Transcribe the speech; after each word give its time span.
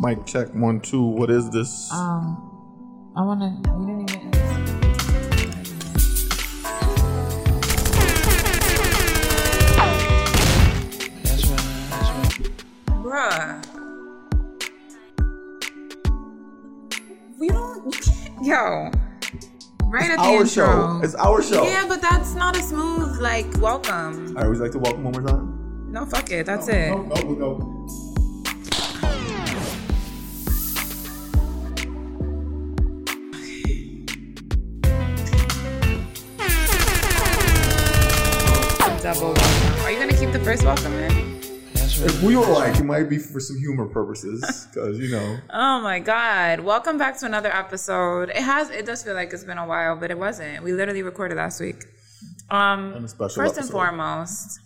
Mic 0.00 0.26
check 0.26 0.48
one 0.54 0.80
two. 0.80 1.02
What 1.02 1.30
is 1.30 1.50
this? 1.50 1.90
Um, 1.92 2.36
I 3.16 3.22
wanna. 3.22 3.60
We 3.76 3.86
didn't 3.86 4.10
even. 4.10 4.30
That's 11.22 11.46
right, 11.46 11.58
that's 11.90 12.10
right. 12.10 12.50
Bruh. 13.02 13.64
We 17.38 17.48
don't. 17.48 17.86
We 17.86 17.92
can't. 17.92 18.44
Yo. 18.44 18.90
Right 19.86 20.10
at 20.10 20.16
the 20.16 20.22
our 20.22 20.40
intro. 20.42 20.46
show. 20.46 21.00
It's 21.04 21.14
our 21.14 21.40
show. 21.42 21.64
Yeah, 21.64 21.86
but 21.86 22.02
that's 22.02 22.34
not 22.34 22.56
a 22.56 22.62
smooth 22.62 23.20
like 23.20 23.46
welcome. 23.60 24.36
I 24.36 24.42
always 24.42 24.60
like 24.60 24.72
to 24.72 24.78
welcome 24.78 25.04
one 25.04 25.12
more 25.12 25.22
time. 25.22 25.92
No, 25.92 26.04
fuck 26.04 26.30
it. 26.32 26.46
That's 26.46 26.66
no, 26.66 26.74
it. 26.74 26.88
No, 26.90 27.02
no, 27.04 27.24
we 27.26 27.36
first 40.56 40.66
welcome 40.66 40.92
in? 40.92 41.40
If 41.74 42.22
we 42.22 42.36
were 42.36 42.46
like, 42.46 42.76
it 42.76 42.84
might 42.84 43.08
be 43.08 43.18
for 43.18 43.40
some 43.40 43.58
humor 43.58 43.86
purposes, 43.86 44.68
because 44.72 44.98
you 45.00 45.10
know. 45.10 45.38
Oh 45.50 45.80
my 45.80 45.98
god. 45.98 46.60
Welcome 46.60 46.96
back 46.96 47.18
to 47.18 47.26
another 47.26 47.52
episode. 47.52 48.28
It 48.28 48.36
has 48.36 48.70
it 48.70 48.86
does 48.86 49.02
feel 49.02 49.14
like 49.14 49.32
it's 49.32 49.42
been 49.42 49.58
a 49.58 49.66
while, 49.66 49.96
but 49.96 50.12
it 50.12 50.18
wasn't. 50.18 50.62
We 50.62 50.72
literally 50.72 51.02
recorded 51.02 51.38
last 51.38 51.60
week. 51.60 51.84
Um 52.50 52.94
On 52.94 53.04
a 53.04 53.08
special 53.08 53.34
first 53.34 53.58
and 53.58 53.68
foremost, 53.68 54.60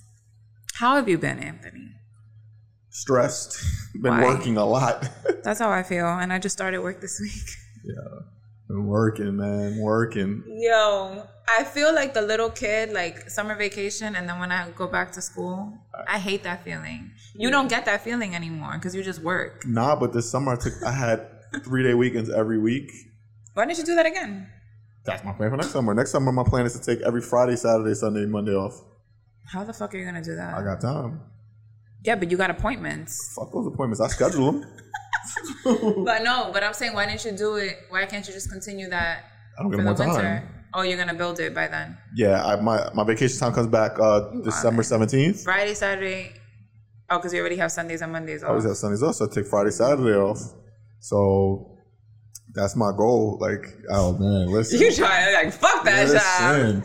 how 0.75 0.97
have 0.97 1.09
you 1.09 1.17
been, 1.17 1.39
Anthony? 1.39 1.93
stressed. 2.91 3.57
Been 3.95 4.13
Why? 4.13 4.25
working 4.25 4.57
a 4.57 4.65
lot. 4.67 5.09
That's 5.45 5.61
how 5.61 5.71
I 5.71 5.83
feel, 5.85 6.07
and 6.07 6.33
I 6.33 6.39
just 6.39 6.55
started 6.59 6.81
work 6.81 7.01
this 7.01 7.19
week. 7.21 7.49
yeah. 7.85 8.19
Been 8.69 8.87
working, 8.87 9.37
man. 9.37 9.79
Working. 9.79 10.43
Yo, 10.47 11.27
I 11.59 11.65
feel 11.65 11.95
like 11.95 12.15
the 12.15 12.23
little 12.23 12.51
kid, 12.51 12.93
like 12.93 13.31
summer 13.31 13.55
vacation, 13.55 14.15
and 14.17 14.29
then 14.29 14.39
when 14.39 14.53
I 14.53 14.71
go 14.71 14.87
back 14.87 15.13
to 15.13 15.23
school, 15.23 15.73
I 16.07 16.19
hate 16.19 16.43
that 16.45 16.63
feeling. 16.65 17.13
You 17.35 17.51
don't 17.51 17.69
get 17.69 17.85
that 17.87 18.03
feeling 18.03 18.35
anymore 18.35 18.73
because 18.75 18.95
you 18.95 19.03
just 19.03 19.23
work. 19.23 19.65
Nah, 19.67 19.97
but 19.97 20.13
this 20.13 20.31
summer 20.31 20.53
I 20.53 20.57
took 20.57 20.75
I 20.85 20.93
had 20.93 21.27
three 21.65 21.83
day 21.83 21.95
weekends 21.95 22.29
every 22.31 22.59
week. 22.59 22.91
Why 23.55 23.65
didn't 23.65 23.79
you 23.79 23.85
do 23.85 23.95
that 23.97 24.07
again? 24.07 24.49
That's 25.05 25.25
my 25.25 25.33
plan 25.33 25.51
for 25.51 25.57
next 25.57 25.71
summer. 25.71 25.95
Next 25.95 26.11
summer 26.11 26.33
my 26.33 26.45
plan 26.45 26.67
is 26.67 26.79
to 26.79 26.85
take 26.85 27.01
every 27.05 27.23
Friday, 27.23 27.57
Saturday, 27.57 27.95
Sunday, 27.95 28.27
Monday 28.27 28.53
off. 28.55 28.83
How 29.47 29.65
the 29.65 29.73
fuck 29.73 29.95
are 29.95 29.99
you 29.99 30.05
gonna 30.05 30.23
do 30.23 30.35
that? 30.37 30.55
I 30.55 30.63
got 30.63 30.81
time. 30.81 31.21
yeah, 32.05 32.15
but 32.17 32.31
you 32.31 32.37
got 32.37 32.51
appointments. 32.51 33.33
Fuck 33.35 33.53
those 33.53 33.67
appointments. 33.67 34.01
I 34.01 34.09
schedule 34.09 34.53
them. 34.53 34.65
But 36.05 36.23
no, 36.23 36.51
but 36.53 36.63
I'm 36.63 36.73
saying, 36.73 36.95
why 36.95 37.05
didn't 37.07 37.25
you 37.25 37.33
do 37.33 37.57
it? 37.57 37.77
Why 37.91 38.07
can't 38.07 38.27
you 38.27 38.33
just 38.33 38.51
continue 38.51 38.89
that 38.89 39.25
I 39.59 39.63
don't 39.63 39.71
get 39.71 39.79
the 39.79 39.83
more 39.83 39.95
winter? 39.95 40.15
time. 40.23 40.58
Oh, 40.75 40.83
you're 40.83 40.99
gonna 40.99 41.15
build 41.15 41.41
it 41.41 41.55
by 41.55 41.67
then. 41.69 41.97
Yeah, 42.15 42.45
I, 42.45 42.61
my 42.61 42.91
my 42.95 43.05
vacation 43.05 43.39
time 43.39 43.53
comes 43.53 43.67
back 43.69 43.99
uh 44.01 44.31
December 44.45 44.83
seventeenth. 44.83 45.43
Friday, 45.45 45.75
Saturday. 45.75 46.33
Oh, 47.11 47.17
because 47.19 47.33
you 47.33 47.41
already 47.41 47.57
have 47.57 47.73
Sundays 47.73 48.03
and 48.03 48.13
Mondays 48.13 48.43
I 48.43 48.47
off. 48.47 48.51
always 48.51 48.65
have 48.65 48.77
Sundays 48.77 49.03
off, 49.03 49.15
so 49.15 49.25
I 49.25 49.29
take 49.33 49.47
Friday, 49.47 49.71
Saturday 49.71 50.15
off. 50.17 50.41
So 51.01 51.79
that's 52.55 52.77
my 52.77 52.91
goal. 52.97 53.39
Like, 53.41 53.67
oh 53.91 54.13
man, 54.19 54.47
listen. 54.53 54.79
You 54.81 54.93
trying 54.93 55.33
like 55.35 55.53
fuck 55.53 55.85
that 55.85 56.09
job? 56.83 56.85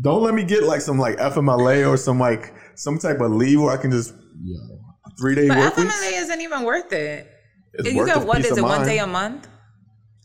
Don't 0.00 0.22
let 0.22 0.34
me 0.34 0.44
get 0.44 0.62
like 0.62 0.80
some 0.80 0.98
like 0.98 1.16
FMLA 1.16 1.88
or 1.88 1.96
some 1.96 2.18
like 2.20 2.54
some 2.76 2.98
type 2.98 3.20
of 3.20 3.32
leave 3.32 3.60
where 3.60 3.76
I 3.76 3.76
can 3.76 3.90
just 3.90 4.14
you 4.40 4.54
know, 4.54 4.78
three 5.20 5.34
day 5.34 5.48
But 5.48 5.58
work 5.58 5.74
FMLA 5.74 5.80
weeks. 6.10 6.18
isn't 6.22 6.40
even 6.40 6.62
worth 6.62 6.92
it. 6.92 7.26
It's 7.74 7.90
you 7.90 7.96
worth 7.98 8.06
get 8.06 8.20
the 8.20 8.26
what 8.26 8.36
peace 8.38 8.46
is 8.46 8.52
of 8.52 8.58
it? 8.58 8.62
One 8.62 8.70
mind. 8.78 8.84
day 8.84 8.98
a 8.98 9.06
month? 9.06 9.48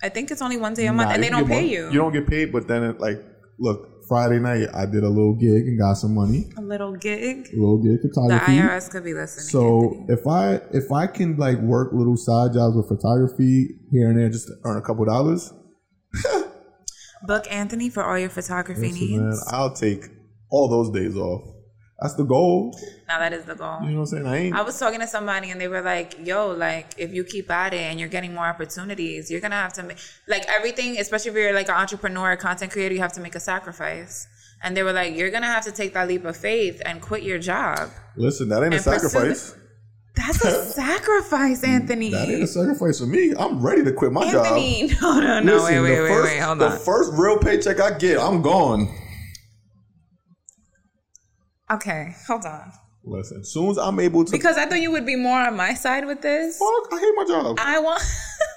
I 0.03 0.09
think 0.09 0.31
it's 0.31 0.41
only 0.41 0.57
one 0.57 0.73
day 0.73 0.87
a 0.87 0.93
month, 0.93 1.09
Nah, 1.09 1.15
and 1.15 1.23
they 1.23 1.29
don't 1.29 1.47
pay 1.47 1.65
you. 1.65 1.85
You 1.91 1.99
don't 1.99 2.13
get 2.13 2.27
paid, 2.27 2.51
but 2.51 2.67
then 2.67 2.83
it 2.83 2.99
like 2.99 3.17
look 3.59 4.05
Friday 4.07 4.39
night 4.39 4.67
I 4.75 4.85
did 4.85 5.03
a 5.03 5.09
little 5.09 5.35
gig 5.35 5.65
and 5.67 5.79
got 5.79 5.93
some 5.93 6.13
money, 6.13 6.51
a 6.57 6.61
little 6.61 6.95
gig. 6.95 7.47
a 7.53 7.55
little 7.55 7.81
gig 7.81 8.01
The 8.03 8.09
photography. 8.09 8.57
IRS 8.57 8.89
could 8.91 9.03
be 9.03 9.13
listening. 9.13 9.45
So 9.47 10.05
if 10.09 10.27
I 10.27 10.55
if 10.71 10.91
I 10.91 11.07
can 11.07 11.37
like 11.37 11.57
work 11.59 11.93
little 11.93 12.17
side 12.17 12.53
jobs 12.53 12.75
with 12.75 12.87
photography 12.87 13.79
here 13.91 14.09
and 14.09 14.19
there 14.19 14.29
just 14.29 14.47
to 14.47 14.53
earn 14.63 14.77
a 14.77 14.81
couple 14.81 15.05
dollars, 15.05 15.53
book 17.23 17.45
Anthony 17.49 17.89
for 17.89 18.03
all 18.03 18.19
your 18.19 18.29
photography 18.29 18.91
listen, 18.91 19.17
man, 19.17 19.29
needs. 19.29 19.47
I'll 19.51 19.73
take 19.73 20.05
all 20.51 20.67
those 20.67 20.91
days 20.91 21.15
off. 21.17 21.54
That's 21.99 22.13
the 22.15 22.25
goal. 22.25 22.77
now 23.07 23.19
that 23.19 23.31
is 23.31 23.45
the 23.45 23.55
goal. 23.55 23.79
You 23.83 23.91
know 23.91 24.01
what 24.01 24.01
I'm 24.01 24.05
saying? 24.07 24.27
I 24.27 24.37
ain't 24.37 24.55
I 24.55 24.63
was 24.63 24.77
talking 24.77 24.99
to 24.99 25.07
somebody 25.07 25.51
and 25.51 25.61
they 25.61 25.69
were 25.69 25.81
like, 25.81 26.17
yo, 26.25 26.49
like 26.51 26.93
if 26.97 27.13
you 27.13 27.23
keep 27.23 27.49
at 27.49 27.73
it 27.73 27.79
and 27.79 27.99
you're 27.99 28.09
getting 28.09 28.33
more 28.33 28.45
opportunities, 28.45 29.31
you're 29.31 29.39
gonna 29.39 29.55
have 29.55 29.73
to 29.73 29.83
make 29.83 29.97
like 30.27 30.45
everything, 30.49 30.97
especially 30.99 31.31
if 31.31 31.37
you're 31.37 31.53
like 31.53 31.69
an 31.69 31.75
entrepreneur, 31.75 32.31
a 32.33 32.37
content 32.37 32.71
creator, 32.71 32.93
you 32.93 33.01
have 33.01 33.13
to 33.13 33.21
make 33.21 33.35
a 33.35 33.39
sacrifice. 33.39 34.27
And 34.61 34.75
they 34.75 34.83
were 34.83 34.93
like, 34.93 35.15
you're 35.15 35.31
gonna 35.31 35.45
have 35.47 35.63
to 35.65 35.71
take 35.71 35.93
that 35.93 36.07
leap 36.07 36.25
of 36.25 36.35
faith 36.35 36.81
and 36.85 37.01
quit 37.01 37.23
your 37.23 37.39
job. 37.39 37.89
listen. 38.17 38.49
That 38.49 38.63
ain't 38.63 38.73
a 38.73 38.79
sacrifice. 38.79 39.55
That's 40.15 40.43
a 40.43 40.65
sacrifice, 40.71 41.61
mm, 41.61 41.67
Anthony. 41.67 42.09
That 42.11 42.29
ain't 42.29 42.43
a 42.43 42.47
sacrifice 42.47 42.99
for 42.99 43.05
me. 43.05 43.33
I'm 43.37 43.61
ready 43.65 43.83
to 43.83 43.91
quit 43.93 44.11
my 44.11 44.29
job. 44.31 44.45
Anthony, 44.45 44.87
no, 45.01 45.19
no, 45.19 45.39
no, 45.39 45.53
Listen, 45.55 45.75
wait, 45.75 45.81
wait, 45.81 45.95
the 45.95 46.03
wait, 46.03 46.09
first, 46.09 46.33
wait, 46.33 46.39
hold 46.39 46.59
the 46.59 46.71
on. 46.71 46.79
first 46.79 47.11
real 47.13 47.37
paycheck 47.37 47.79
I 47.79 47.97
get, 47.97 48.17
I'm 48.19 48.41
gone. 48.41 48.87
Okay, 51.71 52.15
hold 52.27 52.45
on. 52.45 52.71
Listen, 53.03 53.41
as 53.41 53.51
soon 53.51 53.69
as 53.69 53.77
I'm 53.77 53.99
able 53.99 54.25
to, 54.25 54.31
Because 54.31 54.57
I 54.57 54.65
thought 54.65 54.81
you 54.81 54.91
would 54.91 55.05
be 55.05 55.15
more 55.15 55.39
on 55.39 55.55
my 55.55 55.73
side 55.75 56.05
with 56.05 56.21
this. 56.21 56.57
fuck, 56.57 56.93
I 56.93 56.99
hate 56.99 57.13
my 57.15 57.25
job. 57.25 57.57
I 57.59 57.79
want. 57.79 58.01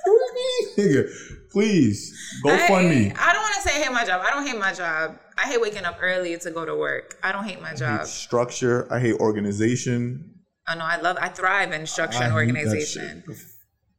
What 0.05 0.35
do 0.35 0.41
you 0.41 0.67
mean, 0.79 1.05
nigga? 1.05 1.51
Please, 1.51 2.17
go 2.43 2.57
fund 2.67 2.89
me. 2.89 3.13
I, 3.15 3.31
I 3.31 3.33
don't 3.35 3.43
want 3.43 3.55
to 3.57 3.61
say 3.61 3.77
I 3.79 3.85
hate 3.85 3.93
my 3.93 4.05
job. 4.07 4.23
I 4.25 4.31
don't 4.31 4.47
hate 4.47 4.59
my 4.59 4.73
job. 4.73 5.19
I 5.37 5.43
hate 5.43 5.61
waking 5.61 5.85
up 5.85 5.99
early 6.01 6.37
to 6.39 6.51
go 6.51 6.65
to 6.65 6.75
work. 6.75 7.19
I 7.23 7.31
don't 7.31 7.45
hate 7.45 7.61
my 7.61 7.73
I 7.73 7.75
job. 7.75 7.99
hate 8.01 8.07
structure. 8.07 8.87
I 8.91 9.01
hate 9.01 9.15
organization. 9.21 10.35
Oh, 10.67 10.73
I 10.73 10.75
know 10.77 10.85
I 10.85 11.01
love. 11.01 11.19
I 11.21 11.29
thrive 11.29 11.73
in 11.73 11.87
structure 11.87 12.21
I 12.23 12.27
and 12.27 12.35
organization. 12.35 13.23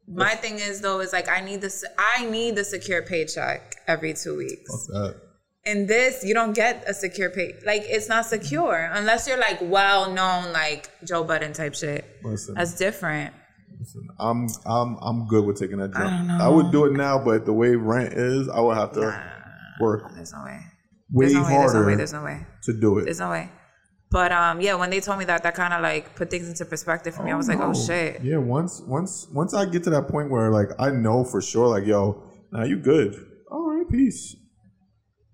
My 0.07 0.33
thing 0.35 0.55
is 0.55 0.81
though 0.81 0.99
is 0.99 1.13
like 1.13 1.29
I 1.29 1.41
need 1.41 1.61
this. 1.61 1.85
I 1.97 2.25
need 2.25 2.55
the 2.55 2.63
secure 2.63 3.03
paycheck 3.03 3.75
every 3.87 4.13
two 4.15 4.35
weeks. 4.37 4.69
Fuck 4.71 4.87
that. 4.87 5.21
In 5.65 5.87
this, 5.87 6.23
you 6.23 6.33
don't 6.33 6.53
get 6.53 6.83
a 6.87 6.93
secure 6.93 7.29
pay. 7.29 7.55
Like 7.65 7.83
it's 7.85 8.07
not 8.09 8.25
secure 8.25 8.89
unless 8.93 9.27
you're 9.27 9.37
like 9.39 9.59
well 9.61 10.11
known, 10.11 10.51
like 10.53 10.89
Joe 11.05 11.23
Budden 11.23 11.53
type 11.53 11.75
shit. 11.75 12.05
Listen, 12.23 12.55
That's 12.55 12.75
different. 12.75 13.33
listen. 13.77 14.07
I'm 14.19 14.47
I'm 14.65 14.97
I'm 15.01 15.27
good 15.27 15.45
with 15.45 15.59
taking 15.59 15.77
that 15.77 15.93
job. 15.93 16.03
don't 16.09 16.27
know. 16.27 16.37
I 16.39 16.47
would 16.47 16.71
do 16.71 16.85
it 16.85 16.93
now, 16.93 17.23
but 17.23 17.45
the 17.45 17.53
way 17.53 17.75
rent 17.75 18.13
is, 18.13 18.47
I 18.49 18.61
would 18.61 18.77
have 18.77 18.93
to 18.93 19.21
work 19.81 20.11
There's 20.15 20.33
no 20.33 20.43
way. 20.45 20.59
way 21.11 21.25
There's 21.33 21.33
no 21.35 21.43
way. 21.43 21.55
There's 21.57 21.73
no 21.73 21.85
way. 21.85 21.95
There's 21.95 22.13
no 22.13 22.23
way. 22.23 22.45
to 22.63 22.73
do 22.79 22.97
it. 22.99 23.05
There's 23.05 23.19
no 23.19 23.29
way. 23.29 23.49
But 24.11 24.31
um, 24.31 24.59
yeah, 24.59 24.73
when 24.73 24.89
they 24.89 25.01
told 25.01 25.19
me 25.19 25.25
that, 25.25 25.43
that 25.43 25.53
kind 25.53 25.73
of 25.73 25.81
like 25.81 26.15
put 26.15 26.31
things 26.31 26.47
into 26.49 26.65
perspective 26.65 27.13
for 27.13 27.21
me. 27.23 27.31
I 27.31 27.35
was 27.35 27.47
like, 27.47 27.59
oh 27.59 27.73
shit. 27.73 28.23
Yeah, 28.23 28.37
once 28.37 28.81
once 28.87 29.27
once 29.31 29.53
I 29.53 29.65
get 29.65 29.83
to 29.83 29.89
that 29.91 30.07
point 30.07 30.31
where 30.31 30.49
like 30.51 30.69
I 30.79 30.89
know 30.89 31.23
for 31.23 31.41
sure, 31.41 31.67
like 31.67 31.85
yo, 31.85 32.23
now 32.51 32.63
you 32.63 32.77
good. 32.79 33.13
All 33.51 33.67
right, 33.69 33.87
peace. 33.87 34.35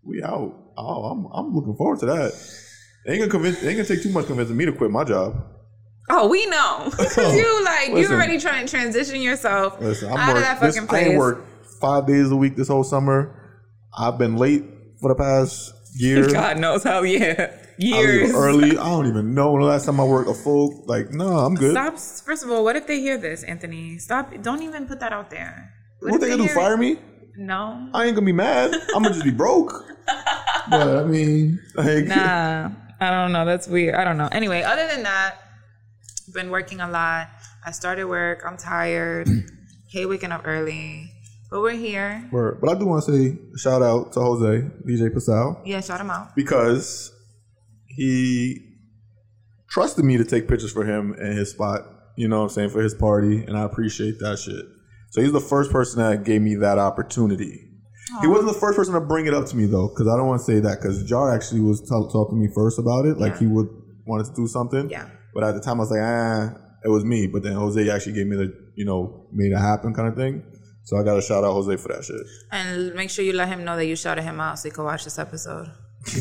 We 0.06 0.22
out. 0.24 0.54
Oh, 0.78 1.06
I'm 1.06 1.26
I'm 1.34 1.54
looking 1.56 1.76
forward 1.76 2.00
to 2.00 2.06
that. 2.08 2.34
It 3.06 3.12
ain't 3.12 3.20
gonna 3.20 3.32
convince. 3.32 3.62
It 3.62 3.68
ain't 3.68 3.78
gonna 3.78 3.88
take 3.88 4.04
too 4.04 4.12
much 4.12 4.28
convincing 4.28 4.56
me 4.56 4.66
to 4.66 4.72
quit 4.72 4.92
my 4.92 5.04
job. 5.04 5.36
Oh, 6.10 6.28
we 6.28 6.46
know 6.46 6.92
because 6.92 7.36
you 7.36 7.66
like 7.66 7.90
you 7.90 8.08
already 8.08 8.40
trying 8.40 8.66
to 8.66 8.72
transition 8.72 9.22
yourself 9.22 9.80
Listen, 9.82 10.12
I'm 10.12 10.18
out 10.18 10.30
of 10.30 10.36
work, 10.36 10.44
that 10.44 10.60
this, 10.62 10.76
fucking 10.76 10.90
I 10.90 10.92
place. 10.92 11.08
ain't 11.08 11.18
worked 11.18 11.48
five 11.82 12.06
days 12.08 12.30
a 12.32 12.36
week 12.36 12.56
this 12.56 12.68
whole 12.68 12.84
summer. 12.84 13.42
I've 13.98 14.18
been 14.18 14.38
late 14.38 14.64
for 15.02 15.10
the 15.10 15.16
past 15.16 15.74
year. 15.96 16.28
God 16.32 16.60
knows 16.60 16.84
how. 16.84 17.02
Yeah, 17.04 17.52
I 17.52 17.84
years. 17.84 18.34
early. 18.34 18.72
I 18.78 18.90
don't 18.90 19.08
even 19.08 19.34
know 19.34 19.52
when 19.52 19.62
the 19.62 19.68
last 19.68 19.86
time 19.86 20.00
I 20.00 20.04
worked 20.04 20.30
a 20.30 20.34
full. 20.34 20.84
Like, 20.86 21.12
no, 21.12 21.40
I'm 21.40 21.56
good. 21.56 21.72
Stop. 21.72 21.98
First 22.26 22.44
of 22.44 22.52
all, 22.52 22.64
what 22.64 22.76
if 22.76 22.88
they 22.88 23.00
hear 23.00 23.18
this, 23.18 23.44
Anthony? 23.44 23.98
Stop. 23.98 24.34
Don't 24.42 24.62
even 24.62 24.88
put 24.88 25.00
that 25.00 25.14
out 25.14 25.30
there. 25.30 25.74
What 26.00 26.16
if 26.16 26.22
they 26.22 26.30
gonna 26.30 26.44
do? 26.44 26.50
Fire 26.50 26.74
it? 26.74 26.78
me? 26.78 26.98
No. 27.38 27.90
I 27.94 28.06
ain't 28.06 28.16
gonna 28.16 28.26
be 28.26 28.32
mad. 28.32 28.74
I'm 28.96 29.04
gonna 29.04 29.14
just 29.14 29.24
be 29.26 29.32
broke. 29.32 29.74
But 30.68 30.98
I 30.98 31.04
mean, 31.04 31.60
like, 31.76 32.06
Nah. 32.06 32.72
I 33.00 33.12
don't 33.12 33.32
know. 33.32 33.46
That's 33.46 33.68
weird. 33.68 33.94
I 33.94 34.04
don't 34.04 34.18
know. 34.18 34.28
Anyway, 34.32 34.64
other 34.64 34.88
than 34.88 35.04
that, 35.04 35.36
been 36.34 36.50
working 36.50 36.80
a 36.82 36.90
lot. 36.90 37.28
I 37.64 37.70
started 37.72 38.06
work. 38.06 38.42
I'm 38.48 38.58
tired. 38.58 39.28
Hate 39.90 40.08
waking 40.08 40.32
up 40.32 40.42
early. 40.46 41.12
But 41.52 41.62
we're 41.62 41.72
here. 41.72 42.28
Word. 42.32 42.60
But 42.62 42.72
I 42.76 42.80
do 42.80 42.86
want 42.88 43.06
to 43.06 43.12
say 43.12 43.38
shout 43.58 43.84
out 43.84 44.14
to 44.14 44.20
Jose, 44.22 44.68
DJ 44.88 45.14
Pascal, 45.14 45.62
Yeah, 45.66 45.82
shout 45.82 46.02
him 46.02 46.10
out. 46.10 46.36
because 46.36 47.14
he 47.88 48.58
trusted 49.70 50.04
me 50.04 50.18
to 50.18 50.26
take 50.26 50.48
pictures 50.48 50.72
for 50.72 50.84
him 50.84 51.14
and 51.20 51.38
his 51.38 51.52
spot, 51.52 51.82
you 52.16 52.28
know 52.28 52.38
what 52.40 52.44
I'm 52.46 52.50
saying, 52.50 52.70
for 52.70 52.82
his 52.82 52.96
party. 52.96 53.44
And 53.44 53.56
I 53.56 53.62
appreciate 53.64 54.18
that 54.20 54.40
shit. 54.40 54.66
So 55.16 55.22
he's 55.22 55.32
the 55.32 55.40
first 55.40 55.72
person 55.72 56.00
that 56.04 56.26
gave 56.26 56.42
me 56.42 56.56
that 56.56 56.78
opportunity. 56.78 57.62
He 58.20 58.28
wasn't 58.28 58.48
the 58.54 58.60
first 58.60 58.76
person 58.76 58.94
to 58.96 59.00
bring 59.00 59.28
it 59.28 59.34
up 59.34 59.46
to 59.46 59.56
me 59.56 59.66
though, 59.66 59.88
because 59.88 60.10
I 60.10 60.18
don't 60.18 60.28
want 60.28 60.42
to 60.42 60.46
say 60.46 60.60
that 60.60 60.80
because 60.82 61.06
Jar 61.06 61.34
actually 61.34 61.62
was 61.62 61.80
t- 61.80 61.88
talking 61.88 62.36
to 62.38 62.46
me 62.46 62.50
first 62.54 62.78
about 62.80 63.06
it, 63.06 63.18
like 63.18 63.32
Yeah. 63.36 63.40
he 63.40 63.48
would 63.48 63.68
wanted 64.06 64.26
to 64.26 64.34
do 64.36 64.46
something. 64.46 64.90
Yeah. 64.90 65.08
But 65.34 65.46
at 65.46 65.54
the 65.54 65.62
time, 65.62 65.78
I 65.78 65.84
was 65.84 65.92
like, 65.92 66.02
ah, 66.04 66.54
it 66.84 66.90
was 66.90 67.06
me. 67.06 67.28
But 67.28 67.44
then 67.44 67.54
Jose 67.54 67.90
actually 67.90 68.12
gave 68.12 68.28
me 68.28 68.36
the, 68.36 68.54
you 68.76 68.84
know, 68.84 69.28
made 69.32 69.54
it 69.54 69.58
happen 69.58 69.94
kind 69.94 70.10
of 70.10 70.16
thing. 70.18 70.44
So 70.84 70.98
I 70.98 71.04
got 71.04 71.16
to 71.16 71.22
shout 71.22 71.46
out 71.46 71.54
Jose 71.54 71.78
for 71.78 71.88
that 71.94 72.04
shit. 72.04 72.20
And 72.52 72.94
make 72.94 73.10
sure 73.10 73.24
you 73.24 73.32
let 73.32 73.48
him 73.48 73.64
know 73.64 73.78
that 73.78 73.86
you 73.86 73.96
shouted 73.96 74.24
him 74.24 74.42
out 74.42 74.60
so 74.60 74.68
he 74.68 74.72
can 74.74 74.84
watch 74.84 75.06
this 75.06 75.18
episode. 75.18 75.72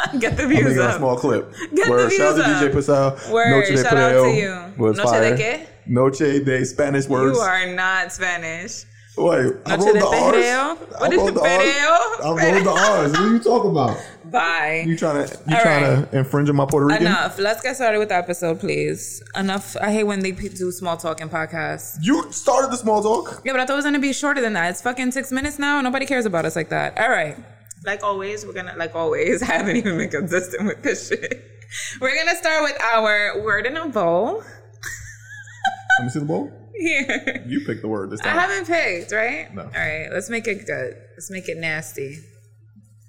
Get 0.20 0.36
the 0.36 0.46
views 0.46 0.64
making 0.64 0.78
a 0.78 0.82
up. 0.82 0.96
small 0.98 1.16
clip. 1.16 1.52
Get 1.74 1.84
the 1.86 1.90
Word. 1.90 2.12
Shout 2.12 2.38
out 2.38 2.60
to 2.60 2.66
DJ 2.66 2.68
up. 2.68 2.72
Pasal. 2.72 3.32
Word. 3.32 3.50
Noche 3.50 3.68
de 3.68 3.82
Shout 3.82 3.96
out 3.96 4.24
to 4.24 4.30
you. 4.30 4.72
Was 4.78 4.96
Noche 4.96 5.06
de 5.12 5.36
fire. 5.36 5.36
qué? 5.36 5.66
Noche 5.86 6.44
de 6.44 6.64
Spanish 6.64 7.06
words. 7.08 7.36
You 7.36 7.42
are 7.42 7.66
not 7.74 8.12
Spanish. 8.12 8.84
Wait, 9.16 9.52
I 9.66 9.76
Noche 9.76 9.80
rolled 9.84 9.94
de 9.94 10.00
the? 10.00 10.06
R's. 10.06 10.78
What 10.78 11.02
I 11.02 11.14
is 11.14 11.16
rolled 11.18 11.34
the? 11.34 11.40
R's. 11.40 12.20
I 12.22 12.28
rolled 12.28 12.64
the 12.64 12.70
R's. 12.70 13.10
What 13.12 13.20
are 13.20 13.32
you 13.32 13.38
talking 13.40 13.70
about? 13.72 13.96
Bye. 14.24 14.84
You 14.86 14.96
trying 14.96 15.26
to 15.26 15.38
you 15.48 15.56
All 15.56 15.62
trying 15.62 16.06
to 16.06 16.18
infringe 16.18 16.48
on 16.48 16.56
my 16.56 16.64
Puerto 16.64 16.86
Rican? 16.86 17.06
Enough. 17.06 17.38
Let's 17.38 17.60
get 17.60 17.74
started 17.74 17.98
with 17.98 18.10
the 18.10 18.14
episode, 18.14 18.60
please. 18.60 19.22
Enough. 19.34 19.76
I 19.80 19.90
hate 19.92 20.04
when 20.04 20.20
they 20.20 20.30
do 20.30 20.70
small 20.70 20.96
talk 20.96 21.20
in 21.20 21.28
podcasts. 21.28 21.98
You 22.00 22.30
started 22.30 22.70
the 22.70 22.76
small 22.76 23.02
talk. 23.02 23.42
Yeah, 23.44 23.52
but 23.52 23.60
I 23.60 23.66
thought 23.66 23.72
it 23.74 23.76
was 23.76 23.84
gonna 23.84 23.98
be 23.98 24.12
shorter 24.12 24.40
than 24.40 24.52
that. 24.52 24.70
It's 24.70 24.80
fucking 24.82 25.10
six 25.10 25.32
minutes 25.32 25.58
now. 25.58 25.80
Nobody 25.80 26.06
cares 26.06 26.24
about 26.26 26.44
us 26.44 26.54
like 26.54 26.68
that. 26.68 26.96
All 26.96 27.10
right. 27.10 27.36
Like 27.84 28.02
always, 28.02 28.44
we're 28.44 28.52
gonna 28.52 28.74
like 28.76 28.94
always. 28.94 29.42
I 29.48 29.52
haven't 29.52 29.76
even 29.76 29.96
been 29.96 30.10
consistent 30.10 30.66
with 30.66 30.82
this 30.82 31.08
shit. 31.08 31.46
We're 32.00 32.16
gonna 32.16 32.36
start 32.36 32.64
with 32.64 32.82
our 32.82 33.40
word 33.42 33.64
in 33.64 33.76
a 33.76 33.88
bowl. 33.88 34.38
Let 35.98 36.04
me 36.04 36.08
see 36.08 36.18
the 36.18 36.24
bowl. 36.24 36.50
Here. 36.76 37.44
You 37.46 37.64
picked 37.64 37.82
the 37.82 37.88
word 37.88 38.10
this 38.10 38.20
time. 38.20 38.36
I 38.36 38.40
haven't 38.40 38.66
picked, 38.66 39.12
right? 39.12 39.54
No. 39.54 39.62
All 39.62 39.68
right. 39.68 40.08
Let's 40.10 40.28
make 40.30 40.48
it 40.48 40.66
good. 40.66 40.96
Let's 41.12 41.30
make 41.30 41.48
it 41.48 41.58
nasty. 41.58 42.18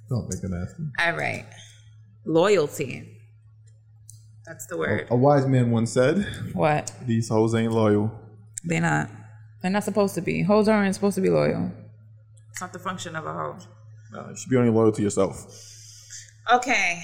Don't 0.09 0.29
make 0.29 0.43
it 0.43 0.49
nasty. 0.49 0.83
All 0.99 1.17
right. 1.17 1.45
Loyalty. 2.25 3.17
That's 4.45 4.67
the 4.67 4.77
word. 4.77 5.07
A 5.09 5.15
wise 5.15 5.47
man 5.47 5.71
once 5.71 5.91
said, 5.91 6.25
What? 6.53 6.93
"These 7.05 7.29
hoes 7.29 7.55
ain't 7.55 7.71
loyal." 7.71 8.11
They're 8.63 8.81
not. 8.81 9.09
They're 9.61 9.71
not 9.71 9.83
supposed 9.85 10.15
to 10.15 10.21
be. 10.21 10.43
Hoes 10.43 10.67
aren't 10.67 10.93
supposed 10.93 11.15
to 11.15 11.21
be 11.21 11.29
loyal. 11.29 11.71
It's 12.51 12.61
not 12.61 12.73
the 12.73 12.79
function 12.79 13.15
of 13.15 13.25
a 13.25 13.33
hoe. 13.33 13.57
No, 14.11 14.27
you 14.29 14.35
should 14.35 14.49
be 14.49 14.57
only 14.57 14.71
loyal 14.71 14.91
to 14.91 15.01
yourself. 15.01 15.47
Okay. 16.51 17.01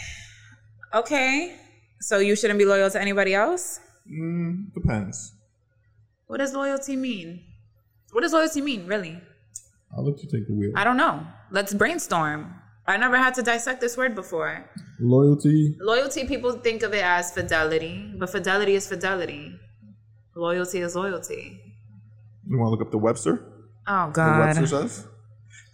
Okay. 0.94 1.56
So 2.02 2.20
you 2.20 2.36
shouldn't 2.36 2.60
be 2.60 2.66
loyal 2.66 2.90
to 2.90 3.02
anybody 3.02 3.34
else? 3.34 3.80
Mm, 4.12 4.74
depends. 4.74 5.34
What 6.28 6.38
does 6.38 6.54
loyalty 6.54 6.96
mean? 6.96 7.44
What 8.12 8.22
does 8.22 8.34
loyalty 8.34 8.62
mean, 8.62 8.88
really? 8.88 9.22
I'll 9.96 10.06
let 10.06 10.22
you 10.22 10.30
take 10.30 10.48
the 10.48 10.54
wheel. 10.54 10.72
I 10.76 10.84
don't 10.84 10.98
know. 10.98 11.26
Let's 11.52 11.74
brainstorm. 11.74 12.54
I 12.86 12.98
never 12.98 13.18
had 13.18 13.34
to 13.36 13.42
dissect 13.42 13.82
this 13.82 13.98
word 13.98 14.16
before. 14.16 14.70
Loyalty. 15.00 15.76
Loyalty, 15.80 16.26
people 16.26 16.54
think 16.54 16.84
of 16.84 16.94
it 16.94 17.04
as 17.04 17.32
fidelity, 17.32 18.14
but 18.18 18.30
fidelity 18.30 18.76
is 18.76 18.88
fidelity. 18.88 19.58
Loyalty 20.36 20.80
is 20.80 20.96
loyalty. 20.96 21.60
You 22.48 22.58
want 22.58 22.68
to 22.68 22.72
look 22.72 22.82
up 22.82 22.92
the 22.92 22.98
Webster? 22.98 23.44
Oh, 23.88 24.10
God. 24.12 24.36
The 24.36 24.62
Webster 24.62 24.68
says? 24.68 25.08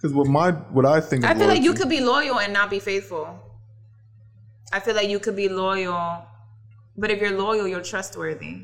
Because 0.04 0.14
what 0.14 0.28
my 0.28 0.52
what 0.52 0.86
I 0.86 1.00
think. 1.00 1.24
Of 1.24 1.30
I 1.30 1.34
feel 1.34 1.48
like 1.48 1.62
you 1.62 1.74
could 1.74 1.88
be 1.88 2.02
loyal 2.02 2.38
and 2.38 2.52
not 2.52 2.70
be 2.70 2.80
faithful. 2.80 3.40
I 4.74 4.82
feel 4.82 4.96
like 4.96 5.08
you 5.08 5.18
could 5.18 5.38
be 5.38 5.48
loyal, 5.48 6.26
but 6.98 7.10
if 7.10 7.22
you're 7.22 7.38
loyal, 7.40 7.66
you're 7.70 7.82
trustworthy. 7.82 8.64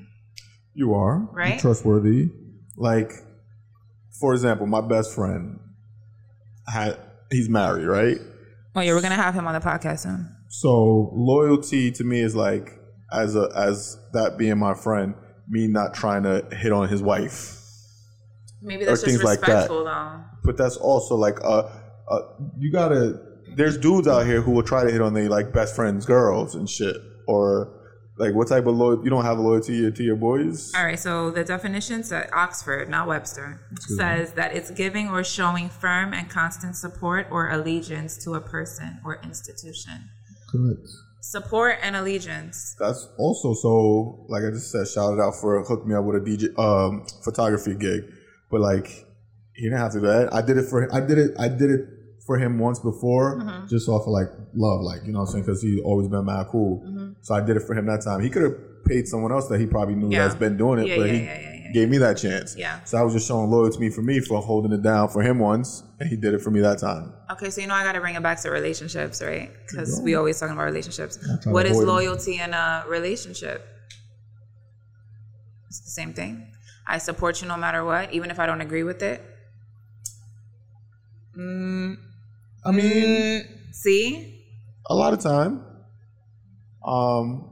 You 0.74 0.94
are 0.94 1.20
You're 1.20 1.30
Right? 1.32 1.60
trustworthy. 1.60 2.32
Like, 2.76 3.14
for 4.20 4.34
example, 4.34 4.68
my 4.68 4.82
best 4.82 5.16
friend 5.16 5.62
had 6.68 7.00
he's 7.32 7.48
married, 7.48 7.86
right? 7.88 8.18
Oh 8.76 8.82
yeah, 8.82 8.92
we're 8.94 9.02
gonna 9.02 9.16
have 9.16 9.34
him 9.34 9.48
on 9.48 9.54
the 9.54 9.62
podcast 9.62 10.00
soon. 10.00 10.36
So 10.50 11.10
loyalty 11.16 11.90
to 11.92 12.04
me 12.04 12.20
is 12.20 12.36
like 12.36 12.78
as 13.14 13.38
a 13.38 13.50
as 13.56 13.98
that 14.12 14.38
being 14.38 14.58
my 14.58 14.74
friend, 14.74 15.16
me 15.48 15.68
not 15.68 15.94
trying 15.94 16.24
to 16.24 16.46
hit 16.52 16.74
on 16.74 16.90
his 16.90 17.02
wife. 17.02 17.56
Maybe 18.62 18.86
that's 18.86 19.04
Or 19.04 19.06
just 19.06 19.18
things 19.18 19.24
like 19.24 19.42
that. 19.42 19.70
though. 19.70 20.24
But 20.44 20.58
that's 20.58 20.78
also 20.78 21.16
like 21.16 21.42
uh, 21.44 21.70
uh 22.10 22.20
you 22.58 22.72
gotta. 22.72 23.22
There's 23.56 23.78
dudes 23.78 24.08
out 24.08 24.26
here 24.26 24.42
who 24.42 24.52
will 24.52 24.64
try 24.64 24.84
to 24.84 24.92
hit 24.92 25.02
on 25.02 25.14
their 25.14 25.28
like 25.28 25.52
best 25.52 25.76
friends' 25.76 26.06
girls 26.06 26.56
and 26.56 26.70
shit, 26.70 26.96
or 27.28 27.74
like 28.20 28.36
what 28.36 28.48
type 28.48 28.68
of 28.68 28.76
loyalty? 28.76 29.04
You 29.06 29.10
don't 29.10 29.24
have 29.24 29.38
a 29.38 29.42
loyalty 29.42 29.90
to 29.92 30.04
your, 30.04 30.18
boys. 30.18 30.74
All 30.76 30.84
right, 30.84 31.00
so 31.00 31.32
the 31.32 31.44
definition 31.44 32.04
at 32.12 32.32
Oxford, 32.34 32.90
not 32.90 33.08
Webster, 33.08 33.62
says 33.80 34.34
that 34.34 34.54
it's 34.54 34.70
giving 34.72 35.10
or 35.10 35.24
showing 35.24 35.70
firm 35.70 36.14
and 36.14 36.30
constant 36.30 36.76
support 36.76 37.28
or 37.32 37.50
allegiance 37.50 38.22
to 38.26 38.36
a 38.36 38.42
person 38.42 39.00
or 39.06 39.20
institution. 39.24 40.10
Correct. 40.52 40.88
Support 41.22 41.80
and 41.82 41.96
allegiance. 41.96 42.76
That's 42.78 43.08
also 43.18 43.54
so 43.54 44.26
like 44.28 44.44
I 44.44 44.52
just 44.52 44.72
said, 44.72 44.88
shout 44.88 45.14
it 45.14 45.20
out 45.20 45.36
for 45.36 45.64
hook 45.64 45.86
me 45.88 45.96
up 45.96 46.04
with 46.04 46.18
a 46.18 46.20
DJ 46.20 46.58
um 46.60 47.06
photography 47.24 47.76
gig. 47.76 48.04
But 48.50 48.62
like 48.62 48.88
he 49.54 49.64
didn't 49.64 49.80
have 49.80 49.92
to 49.94 50.00
do 50.00 50.08
that. 50.08 50.34
I 50.34 50.42
did 50.42 50.58
it 50.58 50.66
for 50.66 50.84
him. 50.84 50.90
I 50.94 51.00
did 51.02 51.18
it 51.18 51.32
I 51.40 51.48
did 51.50 51.70
it 51.72 51.86
for 52.26 52.38
him 52.38 52.60
once 52.60 52.80
before, 52.80 53.38
Mm-hmm. 53.40 53.68
just 53.68 53.88
off 53.90 54.04
of 54.04 54.08
like 54.10 54.28
love, 54.54 54.82
like 54.82 55.02
you 55.06 55.12
know 55.12 55.20
what 55.20 55.26
I'm 55.26 55.32
saying, 55.32 55.46
because 55.46 55.62
he's 55.62 55.82
always 55.84 56.08
been 56.08 56.26
mad 56.26 56.48
cool. 56.50 56.84
So 57.22 57.34
I 57.36 57.42
did 57.42 57.58
it 57.58 57.62
for 57.62 57.74
him 57.76 57.86
that 57.88 58.02
time. 58.04 58.22
He 58.22 58.30
could 58.30 58.44
have 58.44 58.56
paid 58.86 59.08
someone 59.08 59.32
else 59.32 59.48
that 59.50 59.60
he 59.60 59.66
probably 59.66 59.96
knew 59.96 60.10
Yeah. 60.10 60.24
that's 60.24 60.36
been 60.36 60.56
doing 60.58 60.80
it, 60.80 60.88
Yeah, 60.88 60.98
but 60.98 61.10
yeah, 61.10 61.52
he 61.68 61.74
gave 61.74 61.90
me 61.90 61.98
that 62.00 62.18
chance. 62.18 62.56
Yeah. 62.56 62.84
So 62.84 62.98
I 62.98 63.02
was 63.04 63.14
just 63.14 63.28
showing 63.28 63.50
loyalty 63.52 63.76
to 63.76 63.80
me 63.82 63.90
for 63.90 64.02
me 64.02 64.20
for 64.20 64.42
holding 64.42 64.72
it 64.72 64.82
down 64.84 65.10
for 65.10 65.22
him 65.22 65.38
once, 65.40 65.84
and 66.00 66.08
he 66.10 66.16
did 66.16 66.34
it 66.34 66.42
for 66.42 66.50
me 66.52 66.62
that 66.62 66.80
time. 66.80 67.14
Okay, 67.32 67.50
so 67.50 67.62
you 67.62 67.68
know 67.68 67.74
I 67.76 67.84
got 67.84 67.92
to 67.94 68.00
bring 68.02 68.16
it 68.16 68.24
back 68.24 68.40
to 68.42 68.50
relationships, 68.52 69.22
right? 69.22 69.52
Because 69.68 70.00
we 70.02 70.16
always 70.16 70.40
talking 70.40 70.54
about 70.54 70.66
relationships. 70.66 71.18
What 71.18 71.40
is 71.40 71.46
What 71.48 71.64
to 71.64 71.70
is 71.70 71.78
avoid 71.78 71.88
them. 71.88 71.96
loyalty 71.96 72.40
in 72.40 72.54
a 72.54 72.84
relationship? 72.88 73.66
It's 75.68 75.80
the 75.82 75.90
same 75.92 76.14
thing. 76.14 76.48
I 76.88 76.98
support 76.98 77.42
you 77.42 77.48
no 77.48 77.58
matter 77.58 77.84
what, 77.86 78.14
even 78.14 78.32
if 78.32 78.40
I 78.40 78.46
don't 78.46 78.62
agree 78.62 78.84
with 78.84 79.02
it. 79.04 79.22
I 82.66 82.72
mean, 82.72 83.44
See, 83.72 84.44
a 84.88 84.96
lot 84.96 85.14
of 85.14 85.20
time, 85.20 85.64
um, 86.84 87.50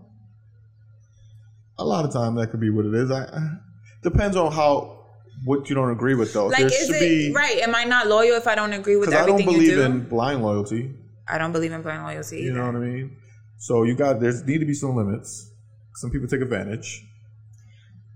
a 1.77 1.85
lot 1.85 2.03
of 2.03 2.11
time 2.11 2.35
that 2.35 2.47
could 2.47 2.59
be 2.59 2.69
what 2.69 2.85
it 2.85 2.93
is. 2.93 3.11
I, 3.11 3.23
I 3.23 3.57
depends 4.03 4.35
on 4.35 4.51
how 4.51 5.05
what 5.45 5.69
you 5.69 5.75
don't 5.75 5.91
agree 5.91 6.15
with 6.15 6.33
though. 6.33 6.47
like, 6.47 6.57
there 6.57 6.67
is 6.67 6.87
should 6.87 6.95
it 6.95 6.99
be 6.99 7.33
right? 7.33 7.59
Am 7.59 7.75
I 7.75 7.83
not 7.83 8.07
loyal 8.07 8.35
if 8.35 8.47
I 8.47 8.55
don't 8.55 8.73
agree 8.73 8.95
with 8.97 9.09
because 9.09 9.21
I 9.21 9.25
don't 9.25 9.45
believe 9.45 9.75
do? 9.75 9.81
in 9.81 10.01
blind 10.09 10.41
loyalty. 10.43 10.93
I 11.27 11.37
don't 11.37 11.51
believe 11.51 11.71
in 11.71 11.81
blind 11.81 12.03
loyalty. 12.03 12.41
You 12.41 12.51
Either. 12.51 12.59
know 12.59 12.65
what 12.65 12.75
I 12.75 12.79
mean? 12.79 13.17
So 13.57 13.83
you 13.83 13.95
got 13.95 14.19
there's 14.19 14.43
need 14.43 14.59
to 14.59 14.65
be 14.65 14.73
some 14.73 14.95
limits. 14.95 15.51
Some 15.95 16.11
people 16.11 16.27
take 16.27 16.41
advantage. 16.41 17.05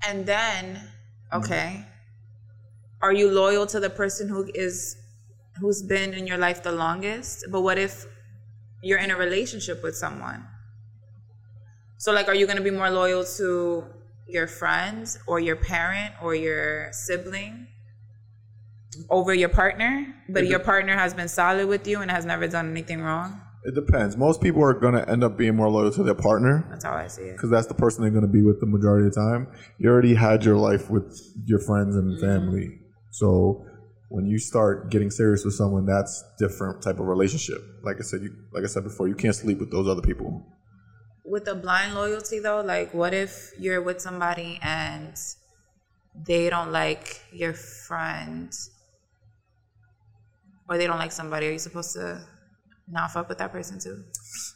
And 0.07 0.25
then, 0.25 0.81
Mm-hmm. 1.31 1.43
okay, 1.43 1.85
are 3.01 3.13
you 3.13 3.31
loyal 3.31 3.65
to 3.67 3.79
the 3.79 3.89
person 3.89 4.29
who 4.29 4.49
is 4.53 4.97
who's 5.59 5.81
been 5.81 6.13
in 6.13 6.27
your 6.27 6.37
life 6.37 6.63
the 6.63 6.71
longest? 6.71 7.45
But 7.51 7.61
what 7.61 7.77
if 7.77 8.05
you're 8.81 8.99
in 8.99 9.11
a 9.11 9.17
relationship 9.17 9.83
with 9.83 9.95
someone? 9.95 10.45
So 11.97 12.11
like 12.11 12.27
are 12.27 12.35
you 12.35 12.45
going 12.45 12.57
to 12.57 12.63
be 12.63 12.71
more 12.71 12.89
loyal 12.89 13.23
to 13.37 13.85
your 14.27 14.47
friends 14.47 15.19
or 15.27 15.39
your 15.39 15.55
parent 15.55 16.13
or 16.21 16.35
your 16.35 16.91
sibling 16.91 17.67
over 19.09 19.33
your 19.33 19.49
partner, 19.49 20.13
but 20.29 20.47
your 20.47 20.59
partner 20.59 20.95
has 20.95 21.13
been 21.13 21.27
solid 21.27 21.67
with 21.67 21.87
you 21.87 22.01
and 22.01 22.11
has 22.11 22.25
never 22.25 22.47
done 22.47 22.69
anything 22.69 23.01
wrong? 23.01 23.41
It 23.63 23.75
depends. 23.75 24.17
Most 24.17 24.41
people 24.41 24.63
are 24.63 24.73
gonna 24.73 25.05
end 25.07 25.23
up 25.23 25.37
being 25.37 25.55
more 25.55 25.69
loyal 25.69 25.91
to 25.91 26.03
their 26.03 26.15
partner 26.15 26.65
That's 26.69 26.83
how 26.83 26.93
I 26.93 27.07
see 27.07 27.23
it. 27.23 27.33
because 27.33 27.51
that's 27.51 27.67
the 27.67 27.75
person 27.75 28.01
they're 28.01 28.11
gonna 28.11 28.27
be 28.27 28.41
with 28.41 28.59
the 28.59 28.65
majority 28.65 29.07
of 29.07 29.13
the 29.13 29.21
time. 29.21 29.47
You 29.77 29.89
already 29.89 30.15
had 30.15 30.43
your 30.43 30.57
life 30.57 30.89
with 30.89 31.19
your 31.45 31.59
friends 31.59 31.95
and 31.95 32.17
mm-hmm. 32.17 32.25
family, 32.25 32.79
so 33.11 33.65
when 34.09 34.25
you 34.25 34.39
start 34.39 34.89
getting 34.89 35.09
serious 35.09 35.45
with 35.45 35.53
someone, 35.53 35.85
that's 35.85 36.23
different 36.37 36.81
type 36.81 36.99
of 36.99 37.05
relationship. 37.05 37.59
Like 37.83 37.97
I 37.97 38.01
said, 38.01 38.21
you 38.21 38.31
like 38.51 38.63
I 38.63 38.67
said 38.67 38.83
before, 38.83 39.07
you 39.07 39.15
can't 39.15 39.35
sleep 39.35 39.59
with 39.59 39.71
those 39.71 39.87
other 39.87 40.01
people. 40.01 40.43
with 41.23 41.45
the 41.45 41.55
blind 41.55 41.93
loyalty 41.93 42.39
though 42.39 42.61
like 42.61 42.93
what 42.93 43.13
if 43.13 43.51
you're 43.57 43.81
with 43.81 44.01
somebody 44.01 44.59
and 44.63 45.15
they 46.27 46.49
don't 46.49 46.71
like 46.71 47.21
your 47.31 47.53
friend 47.53 48.51
or 50.67 50.77
they 50.77 50.87
don't 50.87 50.97
like 50.97 51.11
somebody 51.11 51.47
are 51.47 51.51
you 51.51 51.59
supposed 51.59 51.93
to 51.93 52.19
not 52.89 53.11
fuck 53.11 53.29
with 53.29 53.37
that 53.37 53.51
person 53.51 53.79
too 53.79 54.03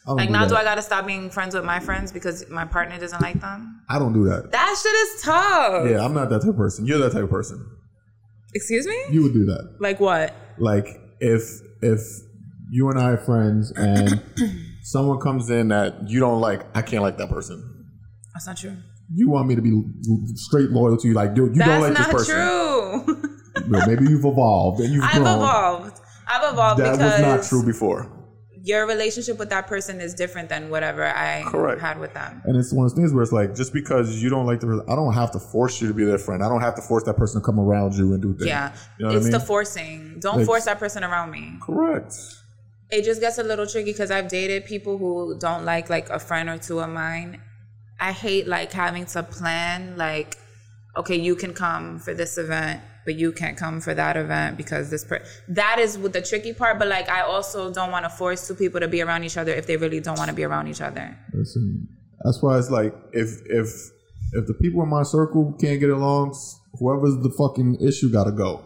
like 0.08 0.30
now 0.30 0.42
that. 0.42 0.50
do 0.50 0.56
i 0.56 0.64
gotta 0.64 0.82
stop 0.82 1.06
being 1.06 1.30
friends 1.30 1.56
with 1.56 1.64
my 1.64 1.80
friends 1.80 2.12
because 2.12 2.48
my 2.50 2.66
partner 2.66 2.98
doesn't 3.00 3.22
like 3.22 3.40
them 3.42 3.82
I 3.90 4.00
don't 4.00 4.14
do 4.14 4.26
that. 4.26 4.52
that 4.52 4.76
shit 4.82 4.94
is 4.94 5.22
tough 5.24 5.90
Yeah, 5.90 6.04
I'm 6.04 6.14
not 6.14 6.30
that 6.30 6.42
type 6.42 6.50
of 6.50 6.58
person. 6.58 6.86
You're 6.86 6.98
that 7.00 7.12
type 7.14 7.24
of 7.24 7.30
person. 7.30 7.64
excuse 8.54 8.86
me 8.88 8.98
You 9.12 9.24
would 9.24 9.34
do 9.34 9.46
that. 9.46 9.78
like 9.80 10.00
what 10.00 10.34
like 10.58 10.88
if 11.20 11.44
if 11.82 12.00
you 12.72 12.90
and 12.90 13.00
I 13.00 13.12
are 13.12 13.18
friends 13.18 13.72
and 13.76 14.22
someone 14.84 15.20
comes 15.20 15.50
in 15.50 15.68
that 15.70 16.10
you 16.10 16.20
don't 16.20 16.42
like, 16.42 16.62
I 16.76 16.82
can't 16.82 17.04
like 17.04 17.18
that 17.18 17.30
person. 17.30 17.58
that's 18.34 18.48
not 18.48 18.58
true 18.58 18.76
You 19.14 19.30
want 19.30 19.48
me 19.48 19.56
to 19.56 19.62
be 19.62 19.72
straight 20.36 20.72
loyal 20.72 20.98
to 20.98 21.08
you, 21.08 21.14
like 21.14 21.36
dude, 21.36 21.56
you 21.56 21.64
don't 21.64 21.82
like 21.82 21.96
this 21.96 22.08
person. 22.08 22.36
That's 22.38 23.08
not 23.08 23.16
true 23.16 23.32
Well, 23.70 23.88
maybe 23.88 24.04
you've 24.10 24.26
evolved 24.26 24.82
and 24.82 24.94
you've 24.94 25.04
i've 25.04 25.14
grown. 25.14 25.28
evolved 25.38 26.02
i've 26.28 26.54
evolved 26.54 26.80
That 26.82 26.94
because 26.98 27.12
was 27.14 27.22
not 27.22 27.44
true 27.50 27.66
before. 27.66 28.12
your 28.64 28.88
relationship 28.88 29.38
with 29.38 29.50
that 29.50 29.68
person 29.68 30.02
is 30.02 30.14
different 30.16 30.50
than 30.50 30.70
whatever 30.72 31.04
I 31.06 31.44
Correct. 31.48 31.80
had 31.82 32.00
with 32.00 32.14
them. 32.16 32.42
And 32.46 32.58
it's 32.58 32.74
one 32.74 32.86
of 32.86 32.92
those 32.92 32.98
things 32.98 33.14
where 33.14 33.22
it's 33.22 33.32
like, 33.32 33.54
just 33.56 33.72
because 33.74 34.24
you 34.24 34.30
don't 34.32 34.48
like 34.48 34.60
the, 34.60 34.84
I 34.90 34.96
don't 34.96 35.14
have 35.14 35.30
to 35.34 35.40
force 35.40 35.80
you 35.80 35.88
to 35.88 35.94
be 35.94 36.04
their 36.04 36.18
friend. 36.18 36.44
I 36.44 36.50
don't 36.50 36.62
have 36.62 36.74
to 36.78 36.82
force 36.82 37.04
that 37.04 37.16
person 37.16 37.42
to 37.42 37.46
come 37.46 37.60
around 37.60 37.94
you 37.94 38.14
and 38.14 38.22
do 38.24 38.34
things. 38.34 38.48
Yeah, 38.48 38.74
You 38.98 39.06
know 39.06 39.10
what 39.10 39.18
it's 39.18 39.26
I 39.28 39.30
mean? 39.30 39.40
the 39.40 39.46
forcing. 39.46 40.20
Don't 40.20 40.38
Like- 40.38 40.48
force 40.48 40.66
that 40.66 40.80
person 40.80 41.04
around 41.04 41.30
me. 41.30 41.60
Correct. 41.62 42.16
It 42.90 43.04
just 43.04 43.22
gets 43.22 43.38
a 43.38 43.44
little 43.44 43.68
tricky 43.68 43.92
because 43.92 44.10
I've 44.10 44.30
dated 44.30 44.66
people 44.66 44.98
who 44.98 45.38
don't 45.38 45.64
like 45.64 45.92
like 45.92 46.10
a 46.10 46.18
friend 46.18 46.50
or 46.50 46.58
two 46.58 46.80
of 46.80 46.90
mine. 46.90 47.40
I 48.00 48.12
hate 48.14 48.48
like 48.48 48.72
having 48.72 49.06
to 49.14 49.22
plan 49.22 49.96
like, 49.96 50.38
okay, 50.98 51.18
you 51.28 51.36
can 51.36 51.54
come 51.54 52.00
for 52.00 52.16
this 52.16 52.38
event, 52.40 52.82
but 53.06 53.16
you 53.16 53.32
can't 53.32 53.58
come 53.58 53.80
for 53.80 53.94
that 53.94 54.18
event 54.18 54.58
because 54.58 54.90
this 54.90 55.04
per- 55.04 55.24
that 55.48 55.80
is 55.80 55.98
the 55.98 56.22
tricky 56.22 56.54
part. 56.54 56.80
But 56.80 56.88
like, 56.88 57.10
I 57.10 57.22
also 57.22 57.72
don't 57.72 57.92
want 57.92 58.06
to 58.06 58.10
force 58.10 58.48
two 58.48 58.56
people 58.56 58.80
to 58.80 58.88
be 58.88 59.02
around 59.02 59.24
each 59.24 59.38
other 59.38 59.54
if 59.54 59.68
they 59.68 59.78
really 59.78 60.00
don't 60.00 60.18
want 60.18 60.30
to 60.30 60.36
be 60.36 60.44
around 60.44 60.68
each 60.68 60.82
other. 60.82 61.18
Listen, 61.34 61.88
that's 62.24 62.42
why 62.42 62.58
it's 62.58 62.70
like, 62.70 62.94
if, 63.14 63.30
if, 63.46 63.68
if 64.34 64.48
the 64.48 64.56
people 64.56 64.82
in 64.84 64.90
my 64.90 65.04
circle 65.04 65.56
can't 65.62 65.80
get 65.80 65.90
along, 65.90 66.36
whoever's 66.80 67.18
the 67.24 67.34
fucking 67.38 67.78
issue 67.80 68.12
got 68.12 68.26
to 68.26 68.32
go. 68.32 68.64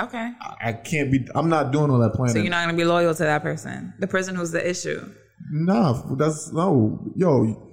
Okay, 0.00 0.30
I 0.60 0.74
can't 0.74 1.10
be, 1.10 1.26
I'm 1.34 1.48
not 1.48 1.72
doing 1.72 1.90
all 1.90 1.98
that 1.98 2.12
planning. 2.12 2.32
so 2.32 2.40
you're 2.40 2.50
not 2.50 2.64
gonna 2.64 2.76
be 2.76 2.84
loyal 2.84 3.12
to 3.14 3.22
that 3.24 3.42
person, 3.42 3.92
the 3.98 4.06
person 4.06 4.36
who's 4.36 4.52
the 4.52 4.68
issue. 4.68 5.12
Nah, 5.50 6.14
that's 6.14 6.52
no, 6.52 7.12
yo. 7.16 7.67